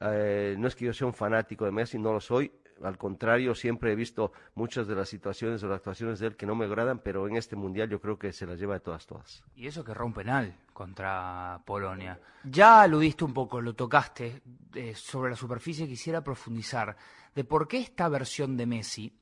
Eh, 0.00 0.56
no 0.58 0.66
es 0.66 0.74
que 0.74 0.86
yo 0.86 0.92
sea 0.92 1.06
un 1.06 1.14
fanático 1.14 1.64
de 1.64 1.70
Messi, 1.70 1.96
no 1.96 2.12
lo 2.12 2.18
soy, 2.18 2.50
al 2.82 2.98
contrario, 2.98 3.54
siempre 3.54 3.92
he 3.92 3.94
visto 3.94 4.32
muchas 4.56 4.88
de 4.88 4.96
las 4.96 5.08
situaciones 5.08 5.62
o 5.62 5.68
las 5.68 5.76
actuaciones 5.76 6.18
de 6.18 6.26
él 6.26 6.36
que 6.36 6.44
no 6.44 6.56
me 6.56 6.64
agradan, 6.64 6.98
pero 6.98 7.28
en 7.28 7.36
este 7.36 7.54
mundial 7.54 7.88
yo 7.88 8.00
creo 8.00 8.18
que 8.18 8.32
se 8.32 8.46
las 8.46 8.58
lleva 8.58 8.74
de 8.74 8.80
todas, 8.80 9.06
todas. 9.06 9.44
Y 9.54 9.68
eso 9.68 9.84
que 9.84 9.94
rompe 9.94 10.22
penal 10.22 10.56
contra 10.72 11.62
Polonia. 11.64 12.18
Ya 12.42 12.82
aludiste 12.82 13.24
un 13.24 13.32
poco, 13.32 13.60
lo 13.60 13.76
tocaste 13.76 14.42
eh, 14.74 14.92
sobre 14.96 15.30
la 15.30 15.36
superficie, 15.36 15.86
quisiera 15.86 16.24
profundizar 16.24 16.96
de 17.32 17.44
por 17.44 17.68
qué 17.68 17.78
esta 17.78 18.08
versión 18.08 18.56
de 18.56 18.66
Messi, 18.66 19.16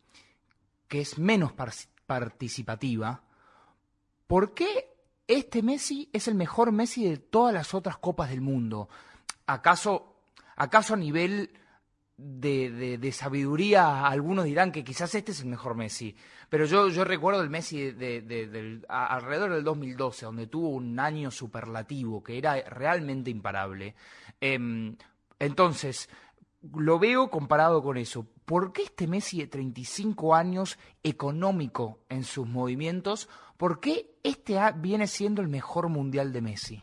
que 0.88 1.02
es 1.02 1.18
menos 1.18 1.52
par 1.52 1.72
participativa, 2.06 3.22
¿por 4.26 4.54
qué 4.54 4.89
este 5.30 5.62
Messi 5.62 6.08
es 6.12 6.28
el 6.28 6.34
mejor 6.34 6.72
Messi 6.72 7.08
de 7.08 7.16
todas 7.16 7.54
las 7.54 7.74
otras 7.74 7.96
copas 7.98 8.30
del 8.30 8.40
mundo? 8.40 8.88
¿Acaso, 9.46 10.16
acaso 10.56 10.94
a 10.94 10.96
nivel 10.96 11.50
de, 12.16 12.70
de, 12.70 12.98
de, 12.98 13.12
sabiduría, 13.12 14.06
algunos 14.06 14.44
dirán 14.44 14.72
que 14.72 14.84
quizás 14.84 15.14
este 15.14 15.32
es 15.32 15.40
el 15.40 15.46
mejor 15.46 15.74
Messi. 15.74 16.14
Pero 16.48 16.66
yo, 16.66 17.04
recuerdo 17.04 17.40
el 17.40 17.48
Messi 17.48 17.92
de, 17.92 18.20
del, 18.20 18.84
a, 18.88 19.06
alrededor 19.14 19.52
del 19.52 19.64
2012, 19.64 20.26
donde 20.26 20.46
tuvo 20.46 20.68
un 20.68 20.98
año 20.98 21.30
superlativo, 21.30 22.22
que 22.22 22.36
era 22.36 22.60
realmente 22.68 23.30
imparable. 23.30 23.94
Eh, 24.40 24.94
entonces, 25.38 26.10
lo 26.62 26.98
veo 26.98 27.30
comparado 27.30 27.82
con 27.82 27.96
eso. 27.96 28.26
¿Por 28.44 28.72
qué 28.72 28.82
este 28.82 29.06
Messi 29.06 29.38
de 29.38 29.46
35 29.46 30.34
años, 30.34 30.78
económico 31.02 32.00
en 32.08 32.24
sus 32.24 32.46
movimientos, 32.46 33.28
por 33.56 33.80
qué 33.80 34.14
este 34.22 34.58
viene 34.76 35.06
siendo 35.06 35.42
el 35.42 35.48
mejor 35.48 35.88
mundial 35.88 36.32
de 36.32 36.40
Messi? 36.40 36.82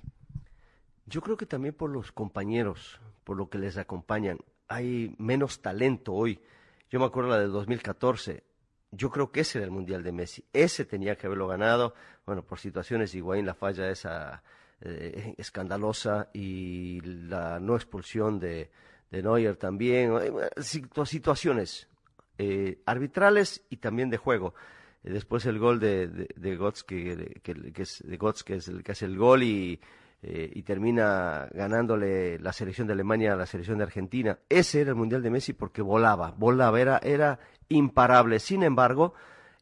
Yo 1.06 1.22
creo 1.22 1.38
que 1.38 1.46
también 1.46 1.74
por 1.74 1.90
los 1.90 2.12
compañeros, 2.12 3.00
por 3.24 3.38
lo 3.38 3.50
que 3.50 3.58
les 3.58 3.78
acompañan 3.78 4.40
hay 4.68 5.16
menos 5.18 5.62
talento 5.62 6.14
hoy. 6.14 6.42
Yo 6.90 7.00
me 7.00 7.06
acuerdo 7.06 7.30
la 7.30 7.40
del 7.40 7.52
2014. 7.52 8.44
Yo 8.92 9.10
creo 9.10 9.32
que 9.32 9.42
ese 9.42 9.60
era 9.60 9.66
el 9.66 9.72
Mundial 9.72 10.04
de 10.04 10.12
Messi. 10.12 10.46
Ese 10.54 10.86
tenía 10.86 11.16
que 11.16 11.28
haberlo 11.28 11.48
ganado. 11.48 11.94
Bueno, 12.26 12.44
por 12.44 12.60
situaciones, 12.60 13.14
Higuaín 13.16 13.46
la 13.46 13.54
falla 13.54 13.90
esa 13.90 14.44
eh, 14.82 15.36
escandalosa 15.38 16.30
y 16.34 17.02
la 17.02 17.60
no 17.60 17.76
expulsión 17.76 18.40
de, 18.40 18.70
de 19.12 19.24
Neuer 19.24 19.56
también. 19.56 20.14
situaciones 20.62 21.88
eh, 22.38 22.82
arbitrales 22.86 23.64
y 23.70 23.78
también 23.78 24.10
de 24.10 24.18
juego. 24.18 24.54
Eh, 25.04 25.12
después 25.12 25.46
el 25.46 25.60
gol 25.60 25.80
de, 25.80 26.08
de, 26.08 26.28
de 26.36 26.74
que, 26.88 27.42
que, 27.42 27.82
es, 27.82 28.04
de 28.06 28.18
que 28.18 28.56
es 28.56 28.68
el 28.68 28.84
que 28.84 28.92
hace 28.92 29.06
el 29.06 29.18
gol 29.18 29.44
y 29.44 29.80
eh, 30.24 30.52
y 30.56 30.64
termina 30.64 31.48
ganándole 31.54 32.40
la 32.40 32.52
selección 32.52 32.88
de 32.88 32.94
Alemania 32.94 33.34
a 33.34 33.36
la 33.36 33.46
selección 33.46 33.78
de 33.78 33.84
Argentina. 33.84 34.40
Ese 34.50 34.82
era 34.82 34.90
el 34.90 34.96
Mundial 34.96 35.22
de 35.22 35.30
Messi 35.30 35.54
porque 35.54 35.84
volaba, 35.84 36.34
volaba, 36.36 36.82
era, 36.82 36.98
era 37.04 37.40
imparable. 37.70 38.40
Sin 38.40 38.64
embargo, 38.64 39.14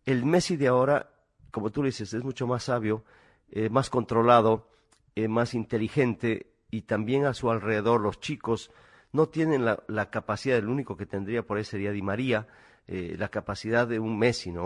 el 0.05 0.25
Messi 0.25 0.55
de 0.55 0.69
ahora, 0.69 1.09
como 1.51 1.71
tú 1.71 1.83
dices, 1.83 2.13
es 2.13 2.23
mucho 2.23 2.47
más 2.47 2.63
sabio, 2.63 3.03
eh, 3.51 3.69
más 3.69 3.89
controlado, 3.89 4.69
eh, 5.15 5.27
más 5.27 5.53
inteligente 5.55 6.53
y 6.71 6.83
también 6.83 7.25
a 7.25 7.33
su 7.33 7.51
alrededor 7.51 7.99
los 7.99 8.21
chicos 8.21 8.71
no 9.15 9.29
tienen 9.29 9.63
la, 9.63 9.81
la 9.87 10.09
capacidad, 10.09 10.57
el 10.57 10.67
único 10.67 10.97
que 10.97 11.05
tendría 11.05 11.43
por 11.43 11.57
ahí 11.57 11.63
sería 11.63 11.91
Di 11.91 12.01
María, 12.01 12.47
eh, 12.87 13.15
la 13.17 13.29
capacidad 13.29 13.87
de 13.87 13.97
un 13.97 14.19
Messi, 14.19 14.51
¿no? 14.51 14.65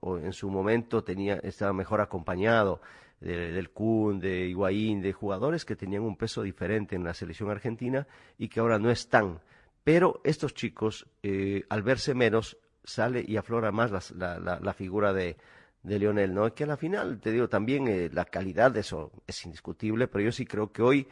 O, 0.00 0.18
en 0.18 0.32
su 0.32 0.50
momento 0.50 1.02
tenía, 1.02 1.36
estaba 1.36 1.72
mejor 1.72 2.00
acompañado 2.00 2.80
del 3.20 3.70
Kun, 3.70 4.20
de 4.20 4.46
Higuaín, 4.46 5.00
de 5.00 5.12
jugadores 5.12 5.64
que 5.64 5.74
tenían 5.74 6.02
un 6.02 6.16
peso 6.16 6.42
diferente 6.42 6.94
en 6.94 7.02
la 7.02 7.14
selección 7.14 7.50
argentina 7.50 8.06
y 8.36 8.48
que 8.48 8.60
ahora 8.60 8.78
no 8.78 8.90
están. 8.90 9.40
Pero 9.82 10.20
estos 10.22 10.54
chicos, 10.54 11.06
eh, 11.22 11.64
al 11.68 11.82
verse 11.82 12.14
menos, 12.14 12.58
sale 12.84 13.24
y 13.26 13.36
aflora 13.36 13.72
más 13.72 14.12
la, 14.12 14.38
la, 14.38 14.72
figura 14.72 15.12
de, 15.12 15.36
de 15.82 15.98
Lionel, 15.98 16.32
¿no? 16.32 16.54
Que 16.54 16.64
a 16.64 16.66
la 16.66 16.76
final, 16.76 17.18
te 17.18 17.32
digo, 17.32 17.48
también 17.48 17.88
eh, 17.88 18.08
la 18.12 18.24
calidad 18.24 18.70
de 18.70 18.80
eso 18.80 19.10
es 19.26 19.44
indiscutible, 19.44 20.06
pero 20.06 20.24
yo 20.24 20.32
sí 20.32 20.46
creo 20.46 20.70
que 20.70 20.82
hoy 20.82 21.08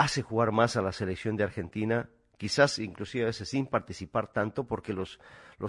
hace 0.00 0.22
jugar 0.22 0.50
más 0.50 0.76
a 0.76 0.82
la 0.82 0.92
selección 0.92 1.36
de 1.36 1.44
Argentina 1.44 2.08
quizás 2.38 2.78
inclusive 2.78 3.24
a 3.24 3.26
veces 3.26 3.50
sin 3.50 3.66
participar 3.66 4.32
tanto 4.32 4.64
porque 4.64 4.94
los, 4.94 5.18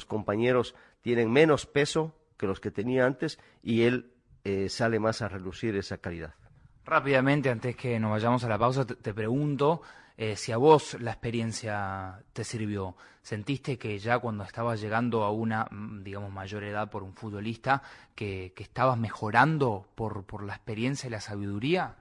compañeros 0.08 0.74
tienen 1.02 1.30
menos 1.30 1.66
peso 1.66 2.16
que 2.38 2.48
los 2.48 2.62
que 2.62 2.72
tenía 2.72 3.06
antes 3.06 3.40
y 3.62 3.84
él 3.84 4.14
eh, 4.46 4.70
sale 4.70 4.98
más 4.98 5.22
a 5.22 5.28
relucir 5.28 5.76
esa 5.76 5.98
calidad. 5.98 6.34
Rápidamente, 6.86 7.50
antes 7.50 7.76
que 7.76 8.00
nos 8.00 8.12
vayamos 8.12 8.46
a 8.46 8.50
la 8.50 8.58
pausa, 8.58 8.86
te, 8.86 9.14
pregunto 9.14 9.82
eh, 10.16 10.38
si 10.38 10.54
a 10.54 10.58
vos 10.58 10.96
la 11.02 11.12
experiencia 11.12 12.24
te 12.32 12.46
sirvió. 12.46 12.96
¿Sentiste 13.22 13.78
que 13.78 14.00
ya 14.00 14.20
cuando 14.20 14.46
estabas 14.46 14.80
llegando 14.80 15.24
a 15.24 15.32
una, 15.32 15.68
mm, 15.70 16.04
digamos, 16.04 16.32
mayor 16.32 16.64
edad 16.64 16.90
por 16.90 17.04
un 17.04 17.14
futbolista, 17.14 17.84
que, 18.16 18.54
que 18.56 18.64
estabas 18.64 18.98
mejorando 18.98 19.90
por, 19.94 20.24
por 20.24 20.44
la 20.44 20.56
experiencia 20.56 21.08
y 21.08 21.12
la 21.12 21.20
sabiduría? 21.20 21.98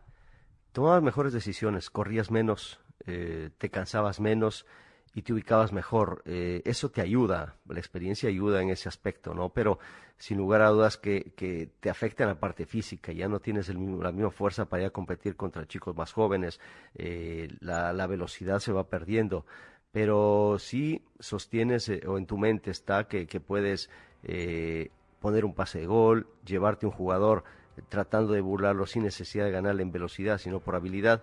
Tomabas 0.72 1.02
mejores 1.02 1.32
decisiones, 1.32 1.90
corrías 1.90 2.30
menos, 2.30 2.80
eh, 3.06 3.50
te 3.58 3.70
cansabas 3.70 4.20
menos 4.20 4.66
y 5.14 5.22
te 5.22 5.32
ubicabas 5.32 5.72
mejor. 5.72 6.22
Eh, 6.26 6.62
eso 6.64 6.90
te 6.90 7.00
ayuda, 7.00 7.56
la 7.68 7.80
experiencia 7.80 8.28
ayuda 8.28 8.62
en 8.62 8.70
ese 8.70 8.88
aspecto, 8.88 9.34
¿no? 9.34 9.48
Pero 9.48 9.80
sin 10.16 10.38
lugar 10.38 10.62
a 10.62 10.68
dudas 10.68 10.96
que, 10.96 11.32
te 11.80 11.90
afecta 11.90 12.22
en 12.22 12.28
la 12.28 12.38
parte 12.38 12.66
física, 12.66 13.10
ya 13.10 13.26
no 13.26 13.40
tienes 13.40 13.68
la 13.68 14.12
misma 14.12 14.30
fuerza 14.30 14.66
para 14.66 14.82
ir 14.82 14.88
a 14.88 14.92
competir 14.92 15.34
contra 15.34 15.66
chicos 15.66 15.96
más 15.96 16.12
jóvenes, 16.12 16.60
eh, 16.94 17.48
la, 17.60 17.92
la, 17.92 18.06
velocidad 18.06 18.60
se 18.60 18.70
va 18.70 18.88
perdiendo, 18.88 19.46
pero 19.90 20.58
sí 20.60 21.02
sostienes 21.18 21.90
o 22.06 22.18
en 22.18 22.26
tu 22.26 22.38
mente 22.38 22.70
está 22.70 23.08
que, 23.08 23.26
que 23.26 23.40
puedes 23.40 23.90
poner 25.20 25.44
un 25.44 25.54
pase 25.54 25.80
de 25.80 25.86
gol, 25.86 26.28
llevarte 26.44 26.86
un 26.86 26.92
jugador 26.92 27.44
tratando 27.88 28.32
de 28.32 28.40
burlarlo 28.40 28.86
sin 28.86 29.04
necesidad 29.04 29.44
de 29.44 29.50
ganarle 29.50 29.82
en 29.82 29.92
velocidad, 29.92 30.38
sino 30.38 30.60
por 30.60 30.74
habilidad 30.74 31.22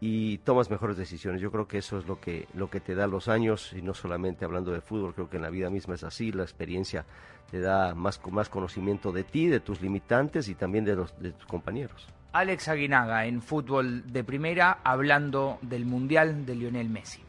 y 0.00 0.38
tomas 0.38 0.70
mejores 0.70 0.96
decisiones. 0.96 1.40
Yo 1.40 1.50
creo 1.50 1.66
que 1.66 1.78
eso 1.78 1.98
es 1.98 2.06
lo 2.06 2.20
que, 2.20 2.46
lo 2.54 2.70
que 2.70 2.80
te 2.80 2.94
da 2.94 3.06
los 3.06 3.28
años, 3.28 3.72
y 3.72 3.82
no 3.82 3.94
solamente 3.94 4.44
hablando 4.44 4.72
de 4.72 4.80
fútbol, 4.80 5.14
creo 5.14 5.28
que 5.28 5.36
en 5.36 5.42
la 5.42 5.50
vida 5.50 5.70
misma 5.70 5.94
es 5.94 6.04
así, 6.04 6.30
la 6.32 6.44
experiencia 6.44 7.04
te 7.50 7.60
da 7.60 7.94
más, 7.94 8.20
más 8.30 8.48
conocimiento 8.48 9.10
de 9.12 9.24
ti, 9.24 9.46
de 9.48 9.60
tus 9.60 9.80
limitantes 9.80 10.48
y 10.48 10.54
también 10.54 10.84
de, 10.84 10.96
los, 10.96 11.18
de 11.20 11.32
tus 11.32 11.46
compañeros. 11.46 12.06
Alex 12.32 12.68
Aguinaga 12.68 13.26
en 13.26 13.40
fútbol 13.40 14.12
de 14.12 14.22
primera, 14.22 14.78
hablando 14.84 15.58
del 15.62 15.86
Mundial 15.86 16.44
de 16.44 16.54
Lionel 16.54 16.90
Messi. 16.90 17.22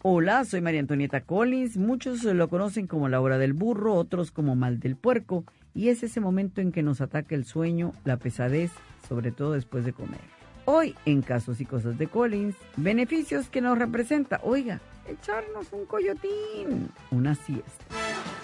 Hola, 0.00 0.44
soy 0.44 0.60
María 0.60 0.78
Antonieta 0.78 1.22
Collins. 1.22 1.76
Muchos 1.76 2.22
lo 2.22 2.48
conocen 2.48 2.86
como 2.86 3.08
la 3.08 3.20
hora 3.20 3.36
del 3.36 3.52
burro, 3.52 3.94
otros 3.94 4.30
como 4.30 4.54
mal 4.54 4.78
del 4.78 4.94
puerco, 4.94 5.44
y 5.74 5.88
es 5.88 6.04
ese 6.04 6.20
momento 6.20 6.60
en 6.60 6.70
que 6.70 6.84
nos 6.84 7.00
ataca 7.00 7.34
el 7.34 7.44
sueño, 7.44 7.92
la 8.04 8.16
pesadez, 8.16 8.70
sobre 9.08 9.32
todo 9.32 9.54
después 9.54 9.84
de 9.84 9.92
comer. 9.92 10.20
Hoy, 10.66 10.94
en 11.04 11.20
Casos 11.20 11.60
y 11.60 11.64
Cosas 11.64 11.98
de 11.98 12.06
Collins, 12.06 12.54
beneficios 12.76 13.48
que 13.48 13.60
nos 13.60 13.76
representa. 13.76 14.38
Oiga, 14.44 14.80
echarnos 15.08 15.72
un 15.72 15.84
coyotín, 15.84 16.90
una 17.10 17.34
siesta. 17.34 17.84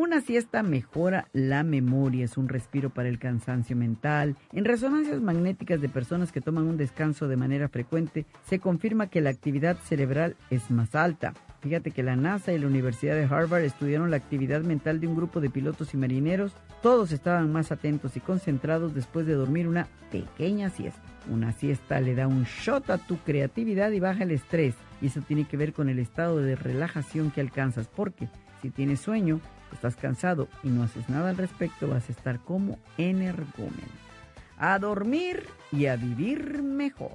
Una 0.00 0.20
siesta 0.20 0.62
mejora 0.62 1.26
la 1.32 1.64
memoria, 1.64 2.24
es 2.24 2.36
un 2.36 2.48
respiro 2.48 2.88
para 2.88 3.08
el 3.08 3.18
cansancio 3.18 3.74
mental. 3.74 4.36
En 4.52 4.64
resonancias 4.64 5.20
magnéticas 5.20 5.80
de 5.80 5.88
personas 5.88 6.30
que 6.30 6.40
toman 6.40 6.68
un 6.68 6.76
descanso 6.76 7.26
de 7.26 7.36
manera 7.36 7.68
frecuente, 7.68 8.24
se 8.46 8.60
confirma 8.60 9.08
que 9.08 9.20
la 9.20 9.30
actividad 9.30 9.76
cerebral 9.76 10.36
es 10.50 10.70
más 10.70 10.94
alta. 10.94 11.34
Fíjate 11.62 11.90
que 11.90 12.04
la 12.04 12.14
NASA 12.14 12.52
y 12.52 12.60
la 12.60 12.68
Universidad 12.68 13.16
de 13.16 13.24
Harvard 13.24 13.64
estudiaron 13.64 14.12
la 14.12 14.18
actividad 14.18 14.60
mental 14.60 15.00
de 15.00 15.08
un 15.08 15.16
grupo 15.16 15.40
de 15.40 15.50
pilotos 15.50 15.92
y 15.94 15.96
marineros. 15.96 16.52
Todos 16.80 17.10
estaban 17.10 17.50
más 17.50 17.72
atentos 17.72 18.16
y 18.16 18.20
concentrados 18.20 18.94
después 18.94 19.26
de 19.26 19.34
dormir 19.34 19.66
una 19.66 19.88
pequeña 20.12 20.70
siesta. 20.70 21.02
Una 21.28 21.50
siesta 21.50 22.00
le 22.00 22.14
da 22.14 22.28
un 22.28 22.44
shot 22.44 22.88
a 22.90 22.98
tu 22.98 23.16
creatividad 23.16 23.90
y 23.90 23.98
baja 23.98 24.22
el 24.22 24.30
estrés. 24.30 24.76
Y 25.00 25.06
eso 25.06 25.22
tiene 25.22 25.48
que 25.48 25.56
ver 25.56 25.72
con 25.72 25.88
el 25.88 25.98
estado 25.98 26.36
de 26.36 26.54
relajación 26.54 27.32
que 27.32 27.40
alcanzas, 27.40 27.88
porque 27.88 28.28
si 28.62 28.70
tienes 28.70 29.00
sueño, 29.00 29.40
estás 29.72 29.96
cansado 29.96 30.48
y 30.62 30.68
no 30.68 30.82
haces 30.82 31.08
nada 31.08 31.30
al 31.30 31.36
respecto, 31.36 31.88
vas 31.88 32.08
a 32.08 32.12
estar 32.12 32.40
como 32.40 32.78
energúmeno. 32.96 33.92
A 34.58 34.78
dormir 34.78 35.46
y 35.70 35.86
a 35.86 35.96
vivir 35.96 36.62
mejor. 36.62 37.12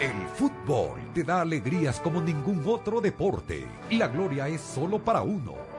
El 0.00 0.26
fútbol 0.34 0.98
te 1.12 1.22
da 1.24 1.42
alegrías 1.42 2.00
como 2.00 2.22
ningún 2.22 2.62
otro 2.66 3.00
deporte. 3.02 3.66
La 3.90 4.08
gloria 4.08 4.48
es 4.48 4.62
solo 4.62 4.98
para 4.98 5.20
uno, 5.20 5.56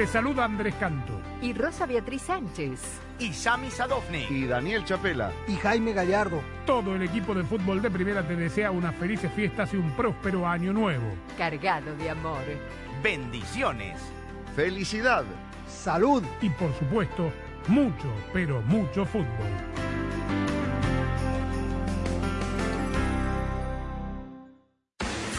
Te 0.00 0.06
saluda 0.06 0.46
Andrés 0.46 0.74
Canto. 0.80 1.20
Y 1.42 1.52
Rosa 1.52 1.84
Beatriz 1.84 2.22
Sánchez. 2.22 2.80
Y 3.18 3.34
Sami 3.34 3.70
Sadovni. 3.70 4.24
Y 4.30 4.46
Daniel 4.46 4.82
Chapela. 4.82 5.30
Y 5.46 5.56
Jaime 5.56 5.92
Gallardo. 5.92 6.40
Todo 6.64 6.96
el 6.96 7.02
equipo 7.02 7.34
de 7.34 7.44
fútbol 7.44 7.82
de 7.82 7.90
primera 7.90 8.26
te 8.26 8.34
desea 8.34 8.70
unas 8.70 8.94
felices 8.94 9.30
fiestas 9.30 9.74
y 9.74 9.76
un 9.76 9.90
próspero 9.90 10.46
año 10.46 10.72
nuevo. 10.72 11.04
Cargado 11.36 11.94
de 11.96 12.08
amor. 12.08 12.40
Bendiciones. 13.02 14.00
Felicidad. 14.56 15.24
Salud. 15.68 16.22
Y 16.40 16.48
por 16.48 16.72
supuesto, 16.78 17.30
mucho, 17.68 18.10
pero 18.32 18.62
mucho 18.62 19.04
fútbol. 19.04 19.99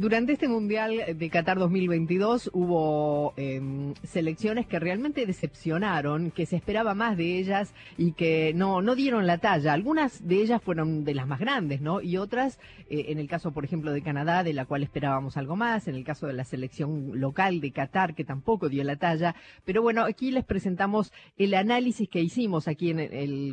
Durante 0.00 0.32
este 0.32 0.48
Mundial 0.48 0.98
de 1.14 1.28
Qatar 1.28 1.58
2022 1.58 2.52
hubo 2.54 3.34
eh, 3.36 3.92
selecciones 4.02 4.66
que 4.66 4.78
realmente 4.78 5.26
decepcionaron, 5.26 6.30
que 6.30 6.46
se 6.46 6.56
esperaba 6.56 6.94
más 6.94 7.18
de 7.18 7.36
ellas 7.36 7.74
y 7.98 8.12
que 8.12 8.54
no, 8.54 8.80
no 8.80 8.94
dieron 8.94 9.26
la 9.26 9.36
talla. 9.36 9.74
Algunas 9.74 10.26
de 10.26 10.36
ellas 10.36 10.62
fueron 10.62 11.04
de 11.04 11.12
las 11.12 11.26
más 11.26 11.38
grandes, 11.38 11.82
¿no? 11.82 12.00
Y 12.00 12.16
otras, 12.16 12.58
eh, 12.88 13.08
en 13.08 13.18
el 13.18 13.28
caso, 13.28 13.52
por 13.52 13.66
ejemplo, 13.66 13.92
de 13.92 14.00
Canadá, 14.00 14.42
de 14.42 14.54
la 14.54 14.64
cual 14.64 14.82
esperábamos 14.82 15.36
algo 15.36 15.54
más, 15.54 15.86
en 15.86 15.96
el 15.96 16.02
caso 16.02 16.26
de 16.26 16.32
la 16.32 16.44
selección 16.44 17.20
local 17.20 17.60
de 17.60 17.70
Qatar, 17.70 18.14
que 18.14 18.24
tampoco 18.24 18.70
dio 18.70 18.82
la 18.84 18.96
talla. 18.96 19.34
Pero 19.66 19.82
bueno, 19.82 20.04
aquí 20.04 20.30
les 20.30 20.46
presentamos 20.46 21.12
el 21.36 21.52
análisis 21.52 22.08
que 22.08 22.22
hicimos 22.22 22.68
aquí 22.68 22.94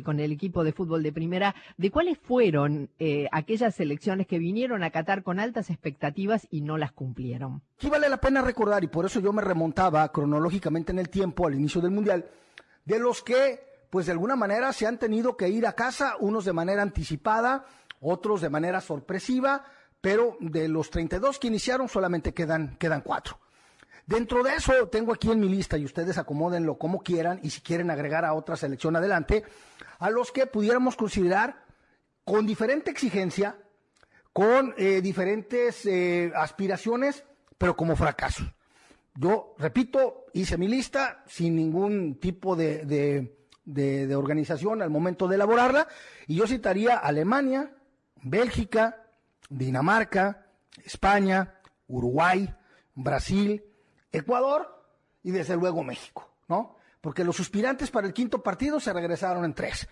con 0.02 0.18
el 0.18 0.32
equipo 0.32 0.64
de 0.64 0.72
fútbol 0.72 1.02
de 1.02 1.12
primera 1.12 1.54
de 1.76 1.90
cuáles 1.90 2.16
fueron 2.16 2.88
eh, 2.98 3.28
aquellas 3.32 3.74
selecciones 3.74 4.26
que 4.26 4.38
vinieron 4.38 4.82
a 4.82 4.88
Qatar 4.88 5.22
con 5.22 5.40
altas 5.40 5.68
expectativas 5.68 6.37
y 6.50 6.60
no 6.60 6.76
las 6.76 6.92
cumplieron. 6.92 7.62
Aquí 7.76 7.88
vale 7.88 8.08
la 8.08 8.20
pena 8.20 8.42
recordar, 8.42 8.84
y 8.84 8.88
por 8.88 9.06
eso 9.06 9.20
yo 9.20 9.32
me 9.32 9.42
remontaba 9.42 10.10
cronológicamente 10.12 10.92
en 10.92 10.98
el 10.98 11.08
tiempo 11.08 11.46
al 11.46 11.54
inicio 11.54 11.80
del 11.80 11.90
Mundial, 11.90 12.28
de 12.84 12.98
los 12.98 13.22
que, 13.22 13.86
pues 13.90 14.06
de 14.06 14.12
alguna 14.12 14.36
manera, 14.36 14.72
se 14.72 14.86
han 14.86 14.98
tenido 14.98 15.36
que 15.36 15.48
ir 15.48 15.66
a 15.66 15.74
casa, 15.74 16.16
unos 16.20 16.44
de 16.44 16.52
manera 16.52 16.82
anticipada, 16.82 17.64
otros 18.00 18.40
de 18.40 18.50
manera 18.50 18.80
sorpresiva, 18.80 19.64
pero 20.00 20.36
de 20.40 20.68
los 20.68 20.90
32 20.90 21.38
que 21.38 21.48
iniciaron 21.48 21.88
solamente 21.88 22.32
quedan, 22.32 22.76
quedan 22.76 23.00
cuatro. 23.00 23.38
Dentro 24.06 24.42
de 24.42 24.54
eso 24.54 24.88
tengo 24.88 25.12
aquí 25.12 25.30
en 25.30 25.40
mi 25.40 25.48
lista, 25.48 25.76
y 25.76 25.84
ustedes 25.84 26.16
acomódenlo 26.16 26.78
como 26.78 27.02
quieran, 27.02 27.40
y 27.42 27.50
si 27.50 27.60
quieren 27.60 27.90
agregar 27.90 28.24
a 28.24 28.32
otra 28.32 28.56
selección 28.56 28.96
adelante, 28.96 29.44
a 29.98 30.10
los 30.10 30.32
que 30.32 30.46
pudiéramos 30.46 30.96
considerar 30.96 31.64
con 32.24 32.46
diferente 32.46 32.90
exigencia, 32.90 33.58
con 34.38 34.72
eh, 34.78 35.00
diferentes 35.00 35.84
eh, 35.84 36.30
aspiraciones, 36.32 37.24
pero 37.58 37.74
como 37.74 37.96
fracasos. 37.96 38.46
Yo, 39.16 39.56
repito, 39.58 40.26
hice 40.32 40.56
mi 40.56 40.68
lista 40.68 41.24
sin 41.26 41.56
ningún 41.56 42.20
tipo 42.20 42.54
de, 42.54 42.84
de, 42.84 44.06
de 44.06 44.14
organización 44.14 44.80
al 44.80 44.90
momento 44.90 45.26
de 45.26 45.34
elaborarla, 45.34 45.88
y 46.28 46.36
yo 46.36 46.46
citaría 46.46 46.98
Alemania, 46.98 47.72
Bélgica, 48.22 49.08
Dinamarca, 49.50 50.46
España, 50.84 51.56
Uruguay, 51.88 52.48
Brasil, 52.94 53.64
Ecuador 54.12 54.84
y 55.24 55.32
desde 55.32 55.56
luego 55.56 55.82
México, 55.82 56.30
¿no? 56.46 56.76
Porque 57.00 57.24
los 57.24 57.34
suspirantes 57.34 57.90
para 57.90 58.06
el 58.06 58.14
quinto 58.14 58.40
partido 58.40 58.78
se 58.78 58.92
regresaron 58.92 59.44
en 59.44 59.54
tres. 59.54 59.88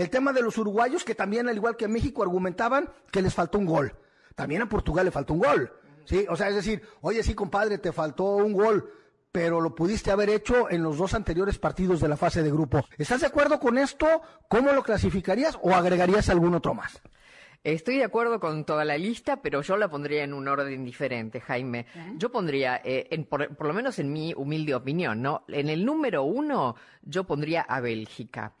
El 0.00 0.08
tema 0.08 0.32
de 0.32 0.40
los 0.40 0.56
uruguayos, 0.56 1.04
que 1.04 1.14
también, 1.14 1.46
al 1.46 1.56
igual 1.56 1.76
que 1.76 1.86
México, 1.86 2.22
argumentaban 2.22 2.88
que 3.12 3.20
les 3.20 3.34
faltó 3.34 3.58
un 3.58 3.66
gol. 3.66 3.94
También 4.34 4.62
a 4.62 4.66
Portugal 4.66 5.04
le 5.04 5.10
faltó 5.10 5.34
un 5.34 5.40
gol. 5.40 5.70
¿sí? 6.06 6.24
O 6.30 6.36
sea, 6.36 6.48
es 6.48 6.54
decir, 6.54 6.80
oye, 7.02 7.22
sí, 7.22 7.34
compadre, 7.34 7.76
te 7.76 7.92
faltó 7.92 8.36
un 8.36 8.54
gol, 8.54 8.90
pero 9.30 9.60
lo 9.60 9.74
pudiste 9.74 10.10
haber 10.10 10.30
hecho 10.30 10.70
en 10.70 10.82
los 10.82 10.96
dos 10.96 11.12
anteriores 11.12 11.58
partidos 11.58 12.00
de 12.00 12.08
la 12.08 12.16
fase 12.16 12.42
de 12.42 12.50
grupo. 12.50 12.82
¿Estás 12.96 13.20
de 13.20 13.26
acuerdo 13.26 13.60
con 13.60 13.76
esto? 13.76 14.22
¿Cómo 14.48 14.72
lo 14.72 14.82
clasificarías 14.82 15.58
o 15.60 15.74
agregarías 15.74 16.30
algún 16.30 16.54
otro 16.54 16.72
más? 16.72 17.02
Estoy 17.62 17.98
de 17.98 18.04
acuerdo 18.04 18.40
con 18.40 18.64
toda 18.64 18.86
la 18.86 18.96
lista, 18.96 19.42
pero 19.42 19.60
yo 19.60 19.76
la 19.76 19.90
pondría 19.90 20.24
en 20.24 20.32
un 20.32 20.48
orden 20.48 20.82
diferente, 20.82 21.42
Jaime. 21.42 21.84
Yo 22.16 22.32
pondría, 22.32 22.80
eh, 22.82 23.06
en, 23.10 23.26
por, 23.26 23.54
por, 23.54 23.66
lo 23.66 23.74
menos 23.74 23.98
en 23.98 24.10
mi 24.10 24.32
humilde 24.34 24.74
opinión, 24.74 25.20
¿no? 25.20 25.44
En 25.48 25.68
el 25.68 25.84
número 25.84 26.22
uno, 26.22 26.74
yo 27.02 27.24
pondría 27.24 27.60
a 27.60 27.80
Bélgica. 27.80 28.54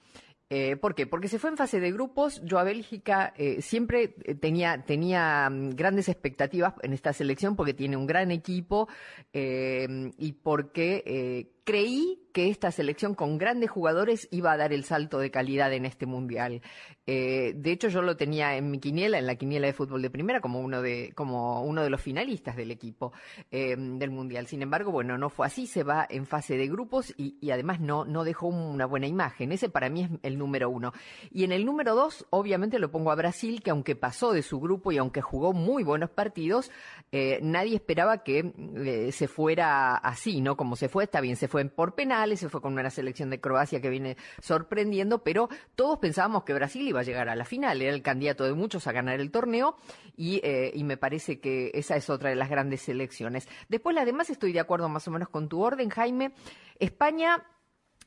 Eh, 0.52 0.76
¿Por 0.76 0.96
qué? 0.96 1.06
Porque 1.06 1.28
se 1.28 1.38
fue 1.38 1.50
en 1.50 1.56
fase 1.56 1.78
de 1.78 1.92
grupos. 1.92 2.42
Yo 2.44 2.58
a 2.58 2.64
Bélgica 2.64 3.32
eh, 3.36 3.62
siempre 3.62 4.08
tenía, 4.08 4.84
tenía 4.84 5.48
um, 5.48 5.70
grandes 5.70 6.08
expectativas 6.08 6.74
en 6.82 6.92
esta 6.92 7.12
selección 7.12 7.54
porque 7.54 7.72
tiene 7.72 7.96
un 7.96 8.06
gran 8.06 8.32
equipo 8.32 8.88
eh, 9.32 10.10
y 10.18 10.32
porque 10.32 11.52
creí 11.64 12.20
que 12.32 12.48
esta 12.48 12.70
selección 12.70 13.14
con 13.14 13.38
grandes 13.38 13.70
jugadores 13.70 14.28
iba 14.30 14.52
a 14.52 14.56
dar 14.56 14.72
el 14.72 14.84
salto 14.84 15.18
de 15.18 15.30
calidad 15.30 15.72
en 15.72 15.84
este 15.84 16.06
mundial. 16.06 16.62
Eh, 17.06 17.54
de 17.56 17.72
hecho, 17.72 17.88
yo 17.88 18.02
lo 18.02 18.16
tenía 18.16 18.56
en 18.56 18.70
mi 18.70 18.78
quiniela, 18.78 19.18
en 19.18 19.26
la 19.26 19.34
quiniela 19.34 19.66
de 19.66 19.72
fútbol 19.72 20.02
de 20.02 20.10
primera, 20.10 20.40
como 20.40 20.60
uno 20.60 20.80
de, 20.80 21.12
como 21.16 21.62
uno 21.64 21.82
de 21.82 21.90
los 21.90 22.00
finalistas 22.00 22.54
del 22.54 22.70
equipo 22.70 23.12
eh, 23.50 23.74
del 23.76 24.10
mundial. 24.10 24.46
Sin 24.46 24.62
embargo, 24.62 24.92
bueno, 24.92 25.18
no 25.18 25.28
fue 25.28 25.46
así. 25.46 25.66
Se 25.66 25.82
va 25.82 26.06
en 26.08 26.26
fase 26.26 26.56
de 26.56 26.68
grupos 26.68 27.12
y, 27.16 27.50
además 27.50 27.80
no, 27.80 28.04
no 28.04 28.22
dejó 28.22 28.46
una 28.46 28.86
buena 28.86 29.08
imagen. 29.08 29.50
Ese 29.50 29.68
para 29.68 29.90
mí 29.90 30.04
es 30.04 30.10
el 30.22 30.38
número 30.38 30.70
uno. 30.70 30.92
Y 31.32 31.44
en 31.44 31.52
el 31.52 31.64
número 31.64 31.94
dos, 31.94 32.26
obviamente 32.30 32.78
lo 32.78 32.92
pongo 32.92 33.10
a 33.10 33.16
Brasil, 33.16 33.60
que 33.62 33.70
aunque 33.70 33.96
pasó 33.96 34.32
de 34.32 34.42
su 34.42 34.60
grupo 34.60 34.92
y 34.92 34.98
aunque 34.98 35.20
jugó 35.20 35.52
muy 35.52 35.82
buenos 35.82 36.10
partidos, 36.10 36.70
eh, 37.10 37.40
nadie 37.42 37.74
esperaba 37.74 38.22
que 38.22 39.10
se 39.12 39.26
fuera 39.26 39.96
así, 39.96 40.40
¿no? 40.40 40.56
Como 40.56 40.76
se 40.76 40.88
fue, 40.88 41.04
está 41.04 41.20
bien, 41.20 41.36
se 41.36 41.48
fue 41.50 41.64
por 41.66 41.94
penales, 41.94 42.40
se 42.40 42.48
fue 42.48 42.62
con 42.62 42.72
una 42.72 42.88
selección 42.88 43.28
de 43.28 43.40
Croacia 43.40 43.80
que 43.80 43.90
viene 43.90 44.16
sorprendiendo, 44.40 45.22
pero 45.22 45.48
todos 45.74 45.98
pensábamos 45.98 46.44
que 46.44 46.54
Brasil 46.54 46.88
iba 46.88 47.00
a 47.00 47.02
llegar 47.02 47.28
a 47.28 47.36
la 47.36 47.44
final, 47.44 47.82
era 47.82 47.92
el 47.92 48.02
candidato 48.02 48.44
de 48.44 48.54
muchos 48.54 48.86
a 48.86 48.92
ganar 48.92 49.20
el 49.20 49.30
torneo 49.30 49.76
y, 50.16 50.40
eh, 50.42 50.72
me 50.84 50.96
parece 50.96 51.38
que 51.40 51.70
esa 51.74 51.96
es 51.96 52.08
otra 52.10 52.30
de 52.30 52.36
las 52.36 52.48
grandes 52.48 52.82
selecciones. 52.82 53.48
Después, 53.68 53.96
además, 53.96 54.30
estoy 54.30 54.52
de 54.52 54.60
acuerdo 54.60 54.88
más 54.88 55.06
o 55.06 55.10
menos 55.10 55.28
con 55.28 55.48
tu 55.48 55.60
orden, 55.60 55.90
Jaime. 55.90 56.32
España 56.78 57.44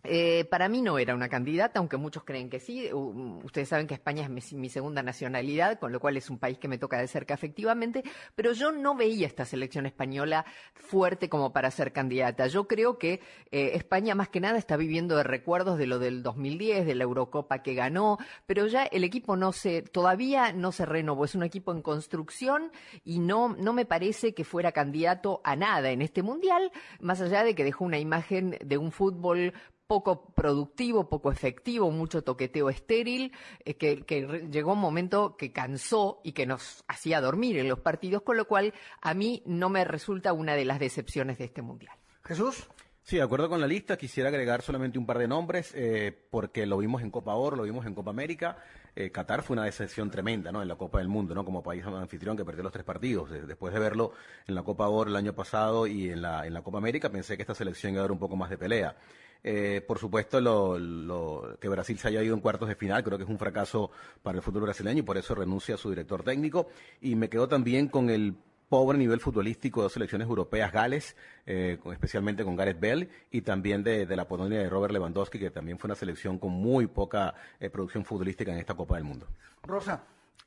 eh, 0.05 0.45
para 0.49 0.67
mí 0.67 0.81
no 0.81 0.97
era 0.97 1.15
una 1.15 1.29
candidata, 1.29 1.79
aunque 1.79 1.95
muchos 1.95 2.23
creen 2.25 2.49
que 2.49 2.59
sí. 2.59 2.91
Uh, 2.91 3.39
ustedes 3.43 3.69
saben 3.69 3.87
que 3.87 3.93
España 3.93 4.23
es 4.23 4.29
mi, 4.29 4.59
mi, 4.59 4.69
segunda 4.69 5.01
nacionalidad, 5.01 5.79
con 5.79 5.93
lo 5.93 5.99
cual 6.01 6.17
es 6.17 6.29
un 6.29 6.39
país 6.39 6.57
que 6.57 6.67
me 6.67 6.77
toca 6.77 6.97
de 6.99 7.07
cerca 7.07 7.33
efectivamente, 7.33 8.03
pero 8.35 8.51
yo 8.51 8.71
no 8.71 8.95
veía 8.95 9.27
esta 9.27 9.45
selección 9.45 9.85
española 9.85 10.45
fuerte 10.73 11.29
como 11.29 11.53
para 11.53 11.71
ser 11.71 11.93
candidata. 11.93 12.47
Yo 12.47 12.67
creo 12.67 12.97
que 12.97 13.21
eh, 13.51 13.71
España 13.75 14.13
más 14.13 14.27
que 14.27 14.41
nada 14.41 14.57
está 14.57 14.75
viviendo 14.75 15.15
de 15.15 15.23
recuerdos 15.23 15.77
de 15.77 15.87
lo 15.87 15.99
del 15.99 16.21
2010, 16.21 16.85
de 16.85 16.95
la 16.95 17.03
Eurocopa 17.03 17.63
que 17.63 17.73
ganó, 17.73 18.17
pero 18.45 18.67
ya 18.67 18.83
el 18.83 19.05
equipo 19.05 19.37
no 19.37 19.53
se, 19.53 19.83
todavía 19.83 20.51
no 20.51 20.73
se 20.73 20.85
renovó. 20.85 21.23
Es 21.23 21.35
un 21.35 21.43
equipo 21.43 21.71
en 21.71 21.81
construcción 21.81 22.71
y 23.05 23.19
no, 23.19 23.55
no 23.57 23.71
me 23.71 23.85
parece 23.85 24.33
que 24.33 24.43
fuera 24.43 24.73
candidato 24.73 25.39
a 25.45 25.55
nada 25.55 25.91
en 25.91 26.01
este 26.01 26.23
mundial, 26.23 26.71
más 26.99 27.21
allá 27.21 27.45
de 27.45 27.55
que 27.55 27.63
dejó 27.63 27.85
una 27.85 27.99
imagen 27.99 28.57
de 28.63 28.77
un 28.77 28.91
fútbol 28.91 29.53
poco 29.93 30.33
productivo, 30.33 31.07
poco 31.07 31.31
efectivo, 31.31 31.91
mucho 31.91 32.23
toqueteo 32.23 32.71
estéril, 32.71 33.31
eh, 33.63 33.75
que, 33.75 34.01
que, 34.01 34.47
llegó 34.49 34.73
un 34.73 34.79
momento 34.79 35.37
que 35.37 35.51
cansó 35.51 36.19
y 36.23 36.31
que 36.31 36.47
nos 36.47 36.83
hacía 36.87 37.21
dormir 37.21 37.59
en 37.59 37.69
los 37.69 37.77
partidos, 37.77 38.23
con 38.23 38.35
lo 38.35 38.47
cual 38.47 38.73
a 39.01 39.13
mí 39.13 39.43
no 39.45 39.69
me 39.69 39.85
resulta 39.85 40.33
una 40.33 40.55
de 40.55 40.65
las 40.65 40.79
decepciones 40.79 41.37
de 41.37 41.45
este 41.45 41.61
Mundial. 41.61 41.95
Jesús. 42.23 42.67
Sí, 43.03 43.17
de 43.17 43.21
acuerdo 43.21 43.49
con 43.49 43.61
la 43.61 43.67
lista, 43.67 43.97
quisiera 43.97 44.29
agregar 44.29 44.63
solamente 44.63 44.97
un 44.97 45.05
par 45.05 45.19
de 45.19 45.27
nombres, 45.27 45.73
eh, 45.75 46.11
porque 46.31 46.65
lo 46.65 46.77
vimos 46.77 47.03
en 47.03 47.11
Copa 47.11 47.35
Oro, 47.35 47.57
lo 47.57 47.63
vimos 47.63 47.85
en 47.85 47.93
Copa 47.93 48.09
América. 48.09 48.57
Eh, 48.95 49.11
Qatar 49.11 49.43
fue 49.43 49.55
una 49.55 49.65
decepción 49.65 50.09
tremenda, 50.09 50.51
¿no? 50.51 50.61
En 50.61 50.69
la 50.69 50.75
Copa 50.75 50.99
del 50.99 51.09
Mundo, 51.09 51.35
¿no? 51.35 51.45
Como 51.45 51.61
país 51.61 51.83
anfitrión 51.85 52.35
que 52.35 52.45
perdió 52.45 52.63
los 52.63 52.71
tres 52.71 52.85
partidos. 52.85 53.29
Después 53.29 53.73
de 53.73 53.79
verlo 53.79 54.13
en 54.47 54.55
la 54.55 54.63
Copa 54.63 54.87
Oro 54.87 55.09
el 55.09 55.15
año 55.17 55.33
pasado 55.33 55.85
y 55.85 56.09
en 56.09 56.21
la, 56.23 56.47
en 56.47 56.53
la 56.53 56.63
Copa 56.63 56.79
América, 56.79 57.11
pensé 57.11 57.35
que 57.35 57.43
esta 57.43 57.53
selección 57.53 57.91
iba 57.91 58.01
a 58.01 58.03
dar 58.03 58.11
un 58.11 58.19
poco 58.19 58.35
más 58.35 58.49
de 58.49 58.57
pelea. 58.57 58.95
Eh, 59.43 59.83
por 59.85 59.99
supuesto, 59.99 60.39
lo, 60.39 61.57
que 61.59 61.67
Brasil 61.67 61.97
se 61.97 62.07
haya 62.07 62.23
ido 62.23 62.33
en 62.33 62.41
cuartos 62.41 62.69
de 62.69 62.75
final, 62.75 63.03
creo 63.03 63.17
que 63.17 63.25
es 63.25 63.29
un 63.29 63.37
fracaso 63.37 63.91
para 64.21 64.37
el 64.37 64.43
fútbol 64.43 64.63
brasileño 64.63 64.99
y 64.99 65.03
por 65.03 65.17
eso 65.17 65.35
renuncia 65.35 65.75
a 65.75 65.77
su 65.77 65.89
director 65.89 66.23
técnico. 66.23 66.67
Y 67.01 67.15
me 67.15 67.29
quedo 67.29 67.47
también 67.47 67.87
con 67.87 68.09
el 68.09 68.35
pobre 68.69 68.97
nivel 68.97 69.19
futbolístico 69.19 69.81
de 69.81 69.83
dos 69.83 69.93
selecciones 69.93 70.27
europeas, 70.27 70.71
Gales, 70.71 71.15
eh, 71.45 71.77
especialmente 71.91 72.43
con 72.43 72.55
Gareth 72.55 72.79
Bell, 72.79 73.09
y 73.29 73.41
también 73.41 73.83
de, 73.83 74.07
la 74.15 74.27
Polonia 74.27 74.57
de 74.57 74.69
Robert 74.69 74.91
Lewandowski, 74.93 75.37
que 75.37 75.51
también 75.51 75.77
fue 75.77 75.89
una 75.89 75.95
selección 75.95 76.39
con 76.39 76.53
muy 76.53 76.87
poca 76.87 77.35
eh, 77.59 77.69
producción 77.69 78.03
futbolística 78.03 78.51
en 78.51 78.57
esta 78.57 78.73
Copa 78.73 78.95
del 78.95 79.03
Mundo. 79.03 79.27
Rosa, 79.61 80.05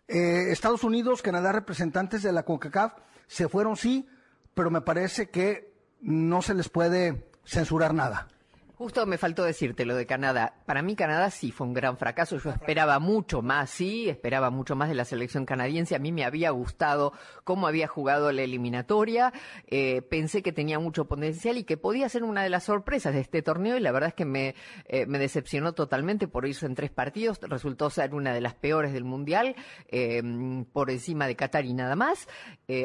eh, 0.09 0.51
Estados 0.51 0.82
Unidos, 0.82 1.22
Canadá, 1.22 1.53
representantes 1.53 2.24
de 2.24 2.32
la 2.32 2.42
CONCACAF, 2.42 2.94
se 3.28 3.49
fueron 3.49 3.76
sí, 3.76 4.09
pero 4.55 4.72
me 4.72 4.80
parece 4.80 5.30
que 5.30 5.72
no 6.01 6.42
se 6.42 6.55
les 6.55 6.68
puede 6.68 7.28
censurar 7.44 7.94
nada. 7.94 8.26
Justo 8.79 9.07
me 9.07 9.16
faltó 9.16 9.43
decirte 9.43 9.87
lo 9.87 9.97
de 9.97 10.05
Canadá. 10.05 10.53
Para 10.66 10.83
mí 10.83 10.97
Canadá 10.97 11.31
sí 11.31 11.51
fue 11.51 11.66
un 11.66 11.72
gran 11.72 11.97
fracaso. 11.97 12.37
Yo 12.37 12.51
esperaba 12.51 12.99
mucho 12.99 13.41
más, 13.41 13.70
sí, 13.70 14.11
esperaba 14.11 14.51
mucho 14.51 14.77
más 14.77 14.91
de 14.91 14.95
la 14.95 15.07
selección 15.07 15.47
canadiense. 15.47 15.97
A 15.97 15.99
mí 15.99 16.12
me 16.12 16.27
había 16.27 16.51
gustado 16.51 17.14
cómo 17.43 17.68
había 17.68 17.89
jugado 17.89 18.31
la 18.33 18.43
eliminatoria. 18.43 19.33
Eh, 19.66 20.03
pensé 20.03 20.43
que 20.43 20.53
tenía 20.53 20.79
mucho 20.79 21.07
potencial 21.07 21.57
y 21.57 21.64
que 21.64 21.79
podía 21.79 22.07
ser 22.11 22.22
una 22.22 22.43
de 22.43 22.51
las 22.51 22.64
sorpresas 22.64 23.14
de 23.14 23.20
este 23.20 23.41
torneo 23.41 23.79
y 23.79 23.81
la 23.81 23.93
verdad 23.93 24.09
es 24.09 24.14
que 24.14 24.27
me, 24.27 24.55
eh, 24.89 25.07
decepcionó 25.07 25.72
totalmente 25.72 26.29
por 26.29 26.47
irse 26.47 26.66
en 26.66 26.74
tres 26.74 26.91
partidos. 26.91 27.41
Resultó 27.41 27.89
ser 27.89 28.14
una 28.14 28.35
de 28.35 28.43
las 28.43 28.53
peores 28.53 28.93
del 28.93 29.05
Mundial, 29.05 29.57
eh, 29.89 30.22
por 30.74 30.91
encima 30.91 31.27
de 31.27 31.35
Qatar 31.35 31.64
y 31.64 31.72
nada 31.72 31.97
más. 31.97 32.29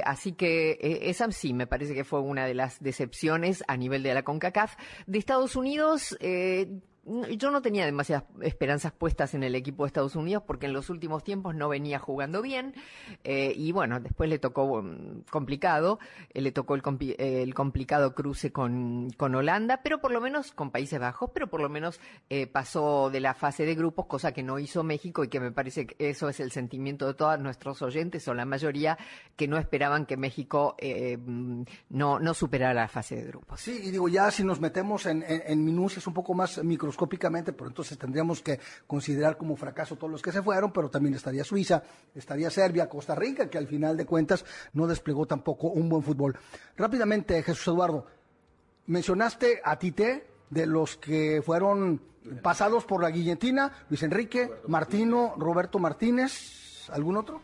así 0.06 0.32
que 0.32 0.78
esa 1.02 1.30
sí 1.32 1.54
me 1.54 1.68
parece 1.68 1.94
que 1.94 2.06
fue 2.06 2.22
una 2.22 2.46
de 2.46 2.54
las 2.54 2.82
decepciones 2.82 3.62
a 3.68 3.76
nivel 3.76 4.04
de 4.04 4.14
la 4.14 4.24
CONCACAF. 4.24 4.78
De 5.06 5.18
Estados 5.18 5.58
Unidos 5.58 5.81
eh, 6.20 6.68
yo 7.04 7.50
no 7.50 7.64
tenía 7.64 7.86
demasiadas 7.86 8.26
esperanzas 8.42 8.92
puestas 8.92 9.34
en 9.34 9.42
el 9.42 9.56
equipo 9.56 9.84
de 9.84 9.88
Estados 9.88 10.16
Unidos 10.16 10.44
porque 10.46 10.68
en 10.68 10.74
los 10.74 10.92
últimos 10.92 11.24
tiempos 11.24 11.56
no 11.56 11.68
venía 11.68 11.98
jugando 11.98 12.44
bien 12.44 12.76
eh, 13.24 13.54
y 13.56 13.72
bueno, 13.72 14.00
después 14.00 14.30
le 14.30 14.38
tocó 14.38 14.84
mm, 14.84 15.24
complicado, 15.32 15.98
eh, 16.32 16.42
le 16.42 16.52
tocó 16.52 16.76
el, 16.76 16.84
el 17.18 17.54
complicado 17.56 18.14
cruce 18.14 18.52
con, 18.52 19.10
con, 19.18 19.34
Holanda, 19.34 19.82
pero 19.82 20.00
por 20.00 20.12
lo 20.12 20.22
menos 20.22 20.52
con 20.52 20.70
Países 20.70 21.00
Bajos, 21.00 21.32
pero 21.34 21.50
por 21.50 21.60
lo 21.60 21.70
menos 21.70 22.00
eh, 22.30 22.46
pasó 22.46 23.10
de 23.10 23.20
la 23.20 23.34
fase 23.34 23.66
de 23.66 23.74
grupos, 23.74 24.06
cosa 24.06 24.32
que 24.32 24.44
no 24.44 24.60
hizo 24.60 24.84
México 24.84 25.24
y 25.24 25.28
que 25.28 25.40
me 25.40 25.52
parece 25.52 25.88
que 25.88 26.10
eso 26.10 26.30
es 26.30 26.40
el 26.40 26.52
sentimiento 26.52 27.08
de 27.08 27.16
todos 27.16 27.40
nuestros 27.40 27.82
oyentes 27.82 28.28
o 28.28 28.36
la 28.36 28.46
mayoría 28.46 28.98
que 29.36 29.48
no 29.48 29.58
esperaban 29.58 30.06
que 30.06 30.18
México 30.18 30.76
mm, 30.80 31.64
no, 31.90 32.20
no 32.20 32.34
superara 32.36 32.76
la 32.76 32.88
fase 32.88 33.16
de 33.16 33.24
grupos. 33.24 33.60
Sí, 33.60 33.82
y 33.86 33.90
digo, 33.90 34.08
ya 34.08 34.30
si 34.30 34.44
nos 34.44 34.60
metemos 34.62 35.08
en, 35.08 35.24
en, 35.24 35.42
en 35.48 35.66
minucias 35.66 36.06
un 36.06 36.14
poco 36.14 36.36
más 36.36 36.64
micro 36.64 36.91
microscópicamente, 36.92 37.54
pero 37.54 37.70
entonces 37.70 37.98
tendríamos 37.98 38.42
que 38.42 38.60
considerar 38.86 39.38
como 39.38 39.56
fracaso 39.56 39.96
todos 39.96 40.12
los 40.12 40.22
que 40.22 40.32
se 40.32 40.42
fueron, 40.42 40.72
pero 40.72 40.90
también 40.90 41.16
estaría 41.16 41.44
Suiza, 41.44 41.84
estaría 42.14 42.50
Serbia, 42.50 42.90
Costa 42.90 43.16
Rica, 43.16 43.50
que 43.50 43.58
al 43.58 43.68
final 43.68 43.96
de 43.96 44.06
cuentas 44.06 44.44
no 44.74 44.88
desplegó 44.88 45.26
tampoco 45.26 45.70
un 45.70 45.88
buen 45.88 46.04
fútbol. 46.04 46.38
Rápidamente, 46.78 47.42
Jesús 47.44 47.68
Eduardo, 47.68 48.06
mencionaste 48.88 49.62
a 49.64 49.80
Tite, 49.80 50.28
de 50.50 50.66
los 50.66 50.98
que 50.98 51.42
fueron 51.42 52.02
pasados 52.42 52.84
por 52.84 53.02
la 53.02 53.10
Guillotina, 53.10 53.86
Luis 53.90 54.04
Enrique, 54.04 54.52
Martino, 54.68 55.34
Roberto 55.38 55.80
Martínez, 55.80 56.90
¿algún 56.90 57.16
otro? 57.16 57.42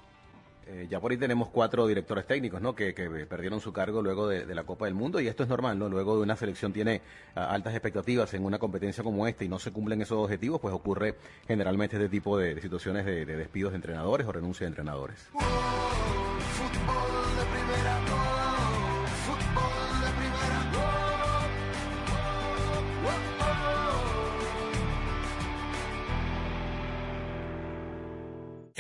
Eh, 0.70 0.88
ya 0.90 1.00
por 1.00 1.12
ahí 1.12 1.18
tenemos 1.18 1.48
cuatro 1.48 1.88
directores 1.88 2.26
técnicos, 2.26 2.62
¿no? 2.62 2.76
Que, 2.76 2.94
perdieron 3.30 3.62
su 3.62 3.72
cargo 3.72 4.02
luego 4.02 4.28
de, 4.28 4.54
la 4.54 4.64
Copa 4.64 4.86
del 4.86 4.96
Mundo 4.96 5.22
y 5.22 5.28
esto 5.28 5.44
es 5.44 5.50
normal, 5.50 5.80
¿no? 5.80 5.88
Luego 5.88 6.18
de 6.18 6.24
una 6.24 6.36
selección 6.36 6.74
tiene 6.74 7.02
ah, 7.36 7.46
altas 7.52 7.74
expectativas 7.74 8.34
en 8.34 8.44
una 8.44 8.60
competencia 8.60 9.04
como 9.04 9.28
esta 9.28 9.46
y 9.46 9.48
no 9.48 9.60
se 9.60 9.72
cumplen 9.72 10.02
esos 10.02 10.18
objetivos, 10.18 10.60
pues 10.60 10.74
ocurre 10.74 11.16
generalmente 11.48 11.96
este 11.96 12.10
tipo 12.10 12.38
de, 12.38 12.60
situaciones 12.62 13.06
de, 13.06 13.26
de, 13.26 13.38
despidos 13.38 13.72
de 13.72 13.78
entrenadores 13.78 14.28
o 14.28 14.32
renuncia 14.32 14.66
de 14.66 14.70
entrenadores. 14.70 15.30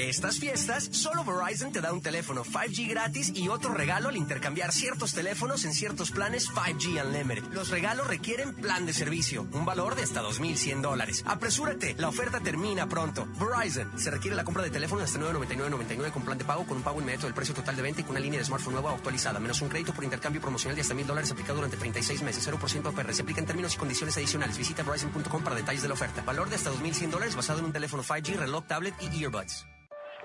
Estas 0.07 0.39
fiestas, 0.39 0.87
solo 0.93 1.25
Verizon 1.25 1.73
te 1.73 1.81
da 1.81 1.91
un 1.91 2.01
teléfono 2.01 2.45
5G 2.45 2.87
gratis 2.87 3.33
y 3.35 3.49
otro 3.49 3.73
regalo 3.73 4.07
al 4.07 4.15
intercambiar 4.15 4.71
ciertos 4.71 5.13
teléfonos 5.13 5.65
en 5.65 5.73
ciertos 5.73 6.11
planes 6.11 6.49
5G 6.49 7.05
Unlimited. 7.05 7.43
Los 7.51 7.67
regalos 7.71 8.07
requieren 8.07 8.55
plan 8.55 8.85
de 8.85 8.93
servicio, 8.93 9.45
un 9.51 9.65
valor 9.65 9.95
de 9.95 10.03
hasta 10.03 10.23
2.100 10.23 10.79
dólares. 10.79 11.23
Apresúrate, 11.27 11.93
la 11.97 12.07
oferta 12.07 12.39
termina 12.39 12.87
pronto. 12.87 13.27
Verizon, 13.37 13.99
se 13.99 14.09
requiere 14.09 14.37
la 14.37 14.45
compra 14.45 14.63
de 14.63 14.69
teléfono 14.69 15.03
hasta 15.03 15.19
9.99.99 15.19 16.11
con 16.13 16.23
plan 16.23 16.37
de 16.37 16.45
pago 16.45 16.65
con 16.65 16.77
un 16.77 16.83
pago 16.83 17.01
inmediato 17.01 17.25
del 17.25 17.33
precio 17.33 17.53
total 17.53 17.75
de 17.75 17.81
venta 17.81 17.99
y 17.99 18.03
con 18.05 18.11
una 18.11 18.21
línea 18.21 18.39
de 18.39 18.45
smartphone 18.45 18.75
nueva 18.75 18.93
actualizada, 18.93 19.41
menos 19.41 19.61
un 19.61 19.67
crédito 19.67 19.93
por 19.93 20.05
intercambio 20.05 20.39
promocional 20.39 20.77
de 20.77 20.83
hasta 20.83 20.95
1.000 20.95 21.05
dólares 21.05 21.31
aplicado 21.31 21.57
durante 21.57 21.75
36 21.75 22.21
meses, 22.21 22.47
0% 22.47 22.87
APR. 22.87 23.13
Se 23.13 23.23
aplica 23.23 23.41
en 23.41 23.45
términos 23.45 23.75
y 23.75 23.77
condiciones 23.77 24.15
adicionales. 24.15 24.57
Visita 24.57 24.83
verizon.com 24.83 25.43
para 25.43 25.57
detalles 25.57 25.81
de 25.81 25.89
la 25.89 25.95
oferta. 25.95 26.21
Valor 26.21 26.47
de 26.47 26.55
hasta 26.55 26.71
2.100 26.71 27.09
dólares 27.09 27.35
basado 27.35 27.59
en 27.59 27.65
un 27.65 27.73
teléfono 27.73 28.03
5G, 28.03 28.37
reloj, 28.37 28.65
tablet 28.67 28.95
y 29.01 29.21
earbuds. 29.21 29.67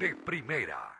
de 0.00 0.14
primera. 0.14 0.99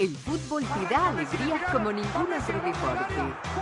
El 0.00 0.16
fútbol 0.16 0.64
te 0.64 0.92
da 0.92 1.10
alegrías 1.10 1.62
como 1.70 1.92
ningún 1.92 2.32
otro 2.32 2.60
deporte. 2.64 3.14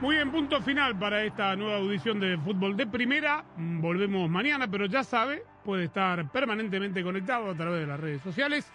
Muy 0.00 0.14
bien, 0.14 0.30
punto 0.30 0.62
final 0.62 0.96
para 0.96 1.24
esta 1.24 1.56
nueva 1.56 1.78
audición 1.78 2.20
de 2.20 2.38
Fútbol 2.38 2.76
de 2.76 2.86
Primera. 2.86 3.44
Mm, 3.56 3.80
Volvemos 3.80 4.30
mañana, 4.30 4.70
pero 4.70 4.86
ya 4.86 5.02
sabe, 5.02 5.42
puede 5.64 5.84
estar 5.86 6.30
permanentemente 6.30 7.02
conectado 7.02 7.50
a 7.50 7.54
través 7.56 7.80
de 7.80 7.86
las 7.88 7.98
redes 7.98 8.22
sociales, 8.22 8.70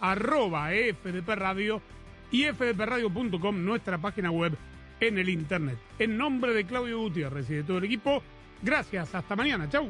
arroba 0.00 0.68
FDP 0.70 1.28
Radio 1.34 1.80
y 2.30 2.44
fdpradio.com, 2.44 3.64
nuestra 3.64 3.96
página 3.96 4.30
web 4.30 4.54
en 5.00 5.16
el 5.16 5.30
Internet. 5.30 5.78
En 5.98 6.18
nombre 6.18 6.52
de 6.52 6.66
Claudio 6.66 7.00
Gutiérrez 7.00 7.48
y 7.48 7.54
de 7.54 7.62
todo 7.62 7.78
el 7.78 7.84
equipo, 7.84 8.22
gracias, 8.62 9.14
hasta 9.14 9.34
mañana, 9.34 9.70
chau. 9.70 9.88